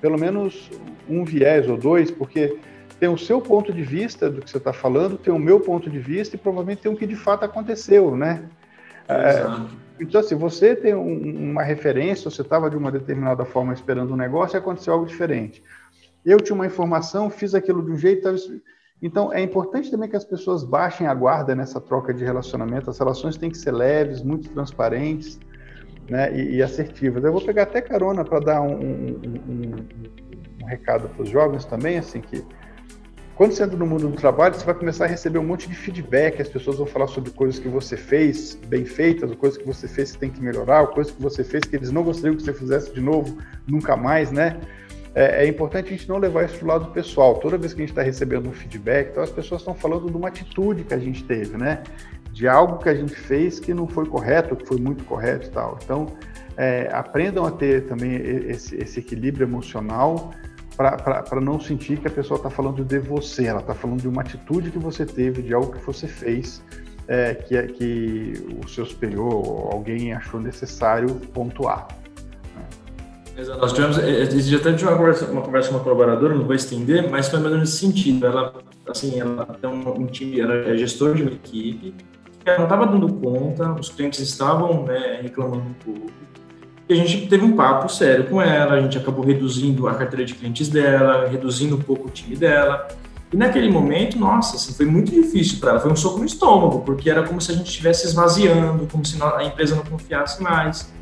pelo 0.00 0.18
menos 0.18 0.70
um 1.08 1.24
viés 1.24 1.68
ou 1.68 1.78
dois, 1.78 2.10
porque 2.10 2.58
tem 3.00 3.08
o 3.08 3.16
seu 3.16 3.40
ponto 3.40 3.72
de 3.72 3.82
vista 3.82 4.28
do 4.28 4.42
que 4.42 4.50
você 4.50 4.58
está 4.58 4.72
falando, 4.72 5.16
tem 5.16 5.32
o 5.32 5.38
meu 5.38 5.60
ponto 5.60 5.88
de 5.88 5.98
vista 5.98 6.36
e 6.36 6.38
provavelmente 6.38 6.82
tem 6.82 6.92
o 6.92 6.96
que 6.96 7.06
de 7.06 7.16
fato 7.16 7.44
aconteceu, 7.44 8.16
né? 8.16 8.44
É, 9.08 9.44
então, 10.00 10.20
assim, 10.20 10.34
você 10.34 10.74
tem 10.74 10.94
um, 10.94 11.50
uma 11.50 11.62
referência, 11.62 12.30
você 12.30 12.42
estava 12.42 12.68
de 12.68 12.76
uma 12.76 12.90
determinada 12.90 13.44
forma 13.44 13.72
esperando 13.72 14.12
um 14.12 14.16
negócio 14.16 14.56
e 14.56 14.58
aconteceu 14.58 14.92
algo 14.92 15.06
diferente. 15.06 15.62
Eu 16.24 16.38
tinha 16.38 16.54
uma 16.54 16.66
informação, 16.66 17.30
fiz 17.30 17.54
aquilo 17.54 17.82
de 17.84 17.92
um 17.92 17.96
jeito, 17.96 18.28
então, 19.06 19.30
é 19.30 19.42
importante 19.42 19.90
também 19.90 20.08
que 20.08 20.16
as 20.16 20.24
pessoas 20.24 20.64
baixem 20.64 21.06
a 21.06 21.12
guarda 21.12 21.54
nessa 21.54 21.78
troca 21.78 22.14
de 22.14 22.24
relacionamento. 22.24 22.88
As 22.88 22.98
relações 22.98 23.36
têm 23.36 23.50
que 23.50 23.58
ser 23.58 23.70
leves, 23.70 24.22
muito 24.22 24.48
transparentes 24.48 25.38
né, 26.08 26.34
e, 26.34 26.56
e 26.56 26.62
assertivas. 26.62 27.22
Eu 27.22 27.30
vou 27.30 27.44
pegar 27.44 27.64
até 27.64 27.82
carona 27.82 28.24
para 28.24 28.40
dar 28.40 28.62
um, 28.62 28.72
um, 28.72 29.20
um, 29.46 29.74
um 30.62 30.66
recado 30.66 31.06
para 31.10 31.22
os 31.22 31.28
jovens 31.28 31.66
também, 31.66 31.98
assim, 31.98 32.22
que 32.22 32.42
quando 33.34 33.52
você 33.52 33.64
entra 33.64 33.76
no 33.76 33.84
mundo 33.84 34.08
do 34.08 34.16
trabalho, 34.16 34.54
você 34.54 34.64
vai 34.64 34.74
começar 34.74 35.04
a 35.04 35.08
receber 35.08 35.38
um 35.38 35.44
monte 35.44 35.68
de 35.68 35.74
feedback, 35.74 36.40
as 36.40 36.48
pessoas 36.48 36.78
vão 36.78 36.86
falar 36.86 37.08
sobre 37.08 37.30
coisas 37.30 37.58
que 37.58 37.68
você 37.68 37.98
fez 37.98 38.54
bem 38.68 38.86
feitas, 38.86 39.34
coisas 39.34 39.58
que 39.58 39.66
você 39.66 39.86
fez 39.86 40.12
que 40.12 40.18
tem 40.18 40.30
que 40.30 40.40
melhorar, 40.40 40.86
coisas 40.86 41.12
que 41.12 41.20
você 41.20 41.44
fez 41.44 41.64
que 41.64 41.76
eles 41.76 41.90
não 41.90 42.02
gostariam 42.02 42.36
que 42.36 42.42
você 42.42 42.54
fizesse 42.54 42.94
de 42.94 43.02
novo, 43.02 43.36
nunca 43.66 43.96
mais, 43.96 44.32
né? 44.32 44.58
É, 45.14 45.44
é, 45.44 45.48
importante 45.48 45.86
a 45.86 45.90
gente 45.90 46.08
não 46.08 46.18
levar 46.18 46.44
isso 46.44 46.56
para 46.58 46.64
o 46.64 46.68
lado 46.68 46.86
pessoal. 46.90 47.36
Toda 47.36 47.56
vez 47.56 47.72
que 47.72 47.80
a 47.80 47.84
gente 47.84 47.92
está 47.92 48.02
recebendo 48.02 48.48
um 48.48 48.52
feedback, 48.52 49.10
então 49.10 49.22
as 49.22 49.30
pessoas 49.30 49.60
estão 49.60 49.74
falando 49.74 50.10
de 50.10 50.16
uma 50.16 50.28
atitude 50.28 50.82
que 50.82 50.92
a 50.92 50.98
gente 50.98 51.22
teve, 51.24 51.56
né? 51.56 51.82
De 52.32 52.48
algo 52.48 52.78
que 52.78 52.88
a 52.88 52.94
gente 52.94 53.14
fez 53.14 53.60
que 53.60 53.72
não 53.72 53.86
foi 53.86 54.06
correto, 54.06 54.56
que 54.56 54.66
foi 54.66 54.78
muito 54.78 55.04
correto 55.04 55.46
e 55.46 55.50
tal. 55.50 55.78
Então, 55.82 56.06
é, 56.56 56.88
aprendam 56.92 57.46
a 57.46 57.50
ter 57.50 57.86
também 57.86 58.16
esse, 58.16 58.76
esse 58.76 58.98
equilíbrio 58.98 59.44
emocional 59.44 60.32
para 60.76 61.40
não 61.40 61.60
sentir 61.60 61.98
que 61.98 62.08
a 62.08 62.10
pessoa 62.10 62.36
está 62.36 62.50
falando 62.50 62.84
de 62.84 62.98
você, 62.98 63.46
ela 63.46 63.60
está 63.60 63.74
falando 63.74 64.00
de 64.00 64.08
uma 64.08 64.22
atitude 64.22 64.72
que 64.72 64.78
você 64.78 65.06
teve, 65.06 65.42
de 65.42 65.54
algo 65.54 65.72
que 65.72 65.84
você 65.84 66.08
fez, 66.08 66.60
é, 67.06 67.34
que, 67.34 67.56
é, 67.56 67.66
que 67.68 68.32
o 68.64 68.68
seu 68.68 68.84
superior 68.84 69.32
ou 69.32 69.70
alguém 69.72 70.12
achou 70.12 70.40
necessário 70.40 71.14
pontuar. 71.32 71.86
Exato. 73.36 73.60
Nós 73.60 73.72
tivemos, 73.72 73.96
já 73.96 74.56
até 74.58 74.72
tive 74.72 74.88
uma 74.88 74.96
conversa, 74.96 75.26
uma 75.26 75.42
conversa 75.42 75.68
com 75.68 75.74
uma 75.74 75.82
colaboradora, 75.82 76.34
não 76.34 76.44
vou 76.44 76.54
estender, 76.54 77.10
mas 77.10 77.28
foi 77.28 77.40
mais 77.40 77.52
ou 77.52 77.58
menos 77.58 77.70
nesse 77.70 77.80
sentido. 77.80 78.26
Ela, 78.26 78.54
assim, 78.88 79.18
ela 79.18 79.48
um, 79.64 80.06
time, 80.06 80.40
ela 80.40 80.54
é 80.54 80.76
gestora 80.76 81.14
de 81.14 81.22
uma 81.22 81.32
equipe, 81.32 81.94
ela 82.44 82.58
não 82.58 82.64
estava 82.64 82.86
dando 82.86 83.12
conta, 83.14 83.72
os 83.72 83.88
clientes 83.88 84.20
estavam 84.20 84.84
né, 84.84 85.20
reclamando 85.22 85.62
um 85.62 85.74
pouco. 85.84 86.12
E 86.88 86.92
a 86.92 86.96
gente 86.96 87.26
teve 87.28 87.44
um 87.44 87.56
papo 87.56 87.88
sério 87.88 88.26
com 88.26 88.40
ela, 88.40 88.74
a 88.74 88.80
gente 88.80 88.98
acabou 88.98 89.24
reduzindo 89.24 89.88
a 89.88 89.94
carteira 89.94 90.24
de 90.24 90.34
clientes 90.34 90.68
dela, 90.68 91.26
reduzindo 91.26 91.76
um 91.76 91.80
pouco 91.80 92.08
o 92.08 92.10
time 92.10 92.36
dela. 92.36 92.86
E 93.32 93.36
naquele 93.36 93.68
momento, 93.70 94.18
nossa, 94.18 94.56
assim, 94.56 94.74
foi 94.74 94.86
muito 94.86 95.10
difícil 95.10 95.58
para 95.58 95.70
ela, 95.70 95.80
foi 95.80 95.90
um 95.90 95.96
soco 95.96 96.18
no 96.18 96.24
estômago, 96.24 96.82
porque 96.82 97.10
era 97.10 97.22
como 97.26 97.40
se 97.40 97.50
a 97.50 97.54
gente 97.54 97.66
estivesse 97.66 98.06
esvaziando, 98.06 98.86
como 98.86 99.04
se 99.04 99.20
a 99.20 99.42
empresa 99.42 99.74
não 99.74 99.84
confiasse 99.84 100.40
mais. 100.42 100.93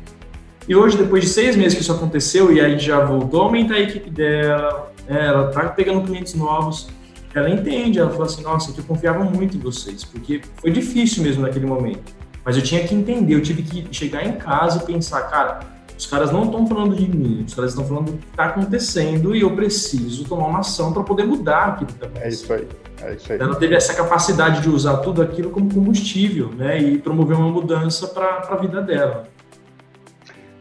E 0.67 0.75
hoje, 0.75 0.97
depois 0.97 1.23
de 1.23 1.29
seis 1.29 1.55
meses 1.55 1.73
que 1.73 1.81
isso 1.81 1.91
aconteceu, 1.91 2.51
e 2.53 2.61
aí 2.61 2.79
já 2.79 3.03
voltou 3.03 3.41
a 3.41 3.45
aumentar 3.45 3.75
a 3.75 3.79
equipe 3.79 4.09
dela, 4.09 4.91
é, 5.07 5.25
ela 5.25 5.47
tá 5.49 5.69
pegando 5.69 6.01
clientes 6.01 6.33
novos, 6.33 6.87
ela 7.33 7.49
entende, 7.49 7.99
ela 7.99 8.11
fala 8.11 8.25
assim, 8.25 8.43
nossa, 8.43 8.73
eu 8.77 8.83
confiava 8.83 9.23
muito 9.23 9.57
em 9.57 9.59
vocês, 9.59 10.03
porque 10.03 10.41
foi 10.57 10.71
difícil 10.71 11.23
mesmo 11.23 11.41
naquele 11.41 11.65
momento. 11.65 12.13
Mas 12.45 12.55
eu 12.55 12.61
tinha 12.61 12.85
que 12.85 12.93
entender, 12.93 13.33
eu 13.33 13.41
tive 13.41 13.63
que 13.63 13.87
chegar 13.91 14.25
em 14.25 14.33
casa 14.33 14.83
e 14.83 14.85
pensar, 14.85 15.21
cara, 15.23 15.59
os 15.97 16.05
caras 16.05 16.31
não 16.31 16.43
estão 16.43 16.67
falando 16.67 16.95
de 16.95 17.07
mim, 17.07 17.43
os 17.47 17.53
caras 17.53 17.71
estão 17.71 17.85
falando 17.85 18.11
do 18.11 18.17
que 18.17 18.25
está 18.29 18.45
acontecendo 18.45 19.35
e 19.35 19.41
eu 19.41 19.55
preciso 19.55 20.25
tomar 20.25 20.47
uma 20.47 20.59
ação 20.59 20.91
para 20.91 21.03
poder 21.03 21.23
mudar 21.23 21.65
aquilo 21.65 21.87
que 21.87 21.93
tá 21.95 22.09
É 22.19 22.29
isso 22.29 22.51
aí. 22.51 22.67
É 23.01 23.13
isso 23.13 23.31
aí. 23.31 23.39
Ela 23.39 23.55
teve 23.55 23.75
essa 23.75 23.93
capacidade 23.93 24.61
de 24.61 24.69
usar 24.69 24.97
tudo 24.97 25.21
aquilo 25.21 25.49
como 25.49 25.73
combustível, 25.73 26.49
né? 26.49 26.81
E 26.81 26.97
promover 26.97 27.37
uma 27.37 27.49
mudança 27.49 28.07
para 28.07 28.47
a 28.49 28.55
vida 28.57 28.81
dela. 28.81 29.27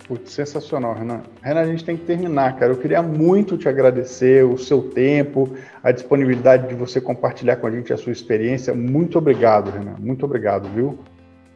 Putz, 0.07 0.33
sensacional, 0.33 0.95
Renan. 0.95 1.23
Renan, 1.43 1.61
a 1.61 1.67
gente 1.67 1.85
tem 1.85 1.97
que 1.97 2.05
terminar, 2.05 2.57
cara. 2.57 2.73
Eu 2.73 2.77
queria 2.77 3.03
muito 3.03 3.57
te 3.57 3.69
agradecer 3.69 4.45
o 4.45 4.59
seu 4.59 4.83
tempo, 4.83 5.55
a 5.83 5.93
disponibilidade 5.93 6.69
de 6.69 6.75
você 6.75 7.01
compartilhar 7.01 7.57
com 7.57 7.67
a 7.67 7.71
gente 7.71 7.93
a 7.93 7.97
sua 7.97 8.13
experiência. 8.13 8.75
Muito 8.75 9.17
obrigado, 9.19 9.71
Renan. 9.71 9.97
Muito 9.99 10.25
obrigado, 10.25 10.69
viu? 10.69 10.99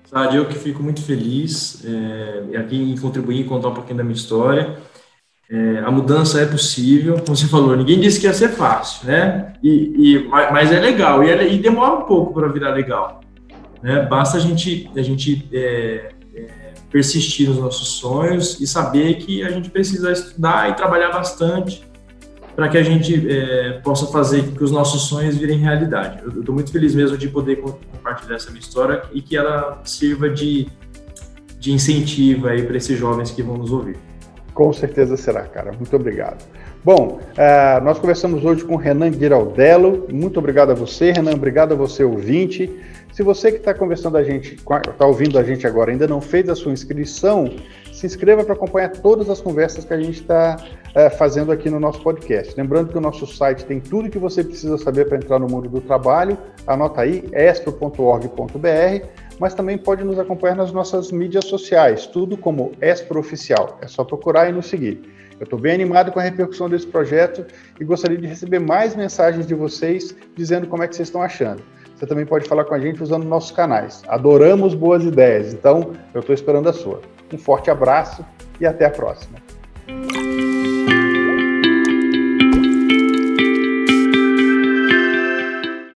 Sabe, 0.05 0.36
eu 0.36 0.47
que 0.47 0.57
fico 0.57 0.82
muito 0.82 1.03
feliz 1.03 1.84
é, 1.84 2.57
aqui 2.59 2.76
em 2.76 2.97
contribuir 2.97 3.40
e 3.40 3.44
contar 3.44 3.68
um 3.68 3.74
pouquinho 3.74 3.99
da 3.99 4.05
minha 4.05 4.14
história. 4.14 4.76
É, 5.51 5.78
a 5.78 5.90
mudança 5.90 6.40
é 6.40 6.47
possível, 6.47 7.14
como 7.14 7.36
você 7.36 7.47
falou, 7.47 7.76
ninguém 7.76 8.01
disse 8.01 8.20
que 8.20 8.26
ia 8.26 8.32
ser 8.32 8.49
fácil, 8.49 9.07
né? 9.07 9.55
E, 9.62 10.14
e 10.14 10.28
mas 10.28 10.72
é 10.72 10.80
legal, 10.80 11.22
e, 11.22 11.30
é, 11.30 11.53
e 11.53 11.59
demora 11.59 11.94
um 11.94 12.03
pouco 12.03 12.32
para 12.32 12.49
virar 12.49 12.70
legal. 12.70 13.20
Né? 13.82 14.03
Basta 14.03 14.38
a 14.38 14.40
gente, 14.40 14.90
a 14.97 15.03
gente 15.03 15.49
é, 15.53 16.09
persistir 16.97 17.47
nos 17.47 17.59
nossos 17.59 17.88
sonhos 17.88 18.59
e 18.59 18.66
saber 18.66 19.16
que 19.16 19.44
a 19.44 19.51
gente 19.51 19.68
precisa 19.68 20.11
estudar 20.11 20.70
e 20.70 20.74
trabalhar 20.74 21.11
bastante 21.11 21.84
para 22.55 22.70
que 22.70 22.78
a 22.78 22.82
gente 22.82 23.30
é, 23.30 23.80
possa 23.84 24.07
fazer 24.07 24.42
que 24.44 24.64
os 24.64 24.70
nossos 24.70 25.03
sonhos 25.03 25.36
virem 25.36 25.59
realidade. 25.59 26.22
Eu 26.24 26.40
estou 26.40 26.55
muito 26.55 26.72
feliz 26.72 26.94
mesmo 26.94 27.18
de 27.18 27.28
poder 27.28 27.57
compartilhar 27.57 28.36
essa 28.36 28.49
minha 28.49 28.61
história 28.61 29.03
e 29.12 29.20
que 29.20 29.36
ela 29.36 29.82
sirva 29.84 30.30
de, 30.30 30.68
de 31.59 31.70
incentivo 31.70 32.49
aí 32.49 32.62
para 32.62 32.78
esses 32.78 32.99
jovens 32.99 33.30
que 33.30 33.42
vão 33.42 33.59
nos 33.59 33.70
ouvir. 33.70 33.99
Com 34.55 34.72
certeza 34.72 35.18
será, 35.18 35.42
cara. 35.42 35.72
Muito 35.72 35.94
obrigado. 35.94 36.42
Bom, 36.87 37.18
uh, 37.18 37.82
nós 37.82 37.99
conversamos 37.99 38.45
hoje 38.45 38.64
com 38.64 38.76
Renan 38.76 39.12
Giraldello. 39.12 40.07
Muito 40.09 40.39
obrigado 40.39 40.70
a 40.70 40.74
você, 40.74 41.11
Renan. 41.11 41.32
Obrigado 41.32 41.72
a 41.72 41.74
você, 41.74 42.05
ouvinte. 42.05 42.80
Se 43.12 43.24
você 43.24 43.51
que 43.51 43.59
está 43.59 43.74
conversando 43.74 44.16
a 44.16 44.22
gente, 44.22 44.55
está 44.55 45.05
ouvindo 45.05 45.37
a 45.37 45.43
gente 45.43 45.66
agora, 45.66 45.91
ainda 45.91 46.07
não 46.07 46.20
fez 46.20 46.49
a 46.49 46.55
sua 46.55 46.70
inscrição, 46.70 47.51
se 47.93 48.07
inscreva 48.07 48.45
para 48.45 48.55
acompanhar 48.55 48.91
todas 48.91 49.28
as 49.28 49.41
conversas 49.41 49.84
que 49.84 49.93
a 49.93 50.01
gente 50.01 50.20
está 50.20 50.59
uh, 50.61 50.99
eh, 51.01 51.11
fazendo 51.11 51.51
aqui 51.51 51.68
no 51.68 51.80
nosso 51.80 52.01
podcast. 52.05 52.55
Lembrando 52.57 52.93
que 52.93 52.99
o 52.99 53.01
nosso 53.01 53.26
site 53.26 53.64
tem 53.64 53.80
tudo 53.80 54.09
que 54.09 54.20
você 54.20 54.45
precisa 54.45 54.78
saber 54.78 55.09
para 55.09 55.16
entrar 55.16 55.41
no 55.41 55.49
mundo 55.49 55.68
do 55.68 55.80
trabalho. 55.80 56.39
Anota 56.68 57.01
aí, 57.01 57.24
espro.org.br, 57.32 59.07
mas 59.41 59.55
também 59.55 59.76
pode 59.76 60.05
nos 60.05 60.20
acompanhar 60.20 60.55
nas 60.55 60.70
nossas 60.70 61.11
mídias 61.11 61.47
sociais, 61.47 62.07
tudo 62.07 62.37
como 62.37 62.70
Espro 62.80 63.18
Oficial. 63.18 63.76
É 63.82 63.89
só 63.89 64.05
procurar 64.05 64.49
e 64.49 64.53
nos 64.53 64.66
seguir. 64.66 65.15
Eu 65.39 65.45
estou 65.45 65.59
bem 65.59 65.74
animado 65.74 66.11
com 66.12 66.18
a 66.18 66.22
repercussão 66.22 66.68
desse 66.68 66.87
projeto 66.87 67.45
e 67.78 67.84
gostaria 67.84 68.16
de 68.16 68.26
receber 68.26 68.59
mais 68.59 68.97
mensagens 68.97 69.47
de 69.47 69.55
vocês 69.55 70.16
dizendo 70.34 70.66
como 70.66 70.82
é 70.82 70.89
que 70.89 70.97
vocês 70.97 71.09
estão 71.09 71.22
achando. 71.22 71.62
Você 71.95 72.07
também 72.07 72.26
pode 72.26 72.49
falar 72.49 72.64
com 72.64 72.74
a 72.74 72.78
gente 72.78 73.03
usando 73.03 73.24
nossos 73.24 73.53
canais. 73.53 74.03
Adoramos 74.09 74.74
boas 74.74 75.05
ideias, 75.05 75.53
então 75.53 75.93
eu 76.12 76.20
estou 76.20 76.34
esperando 76.34 76.68
a 76.68 76.72
sua. 76.72 77.01
Um 77.32 77.39
forte 77.39 77.70
abraço 77.70 78.24
e 78.61 78.66
até 78.66 78.84
a 78.84 78.91
próxima. 78.91 79.45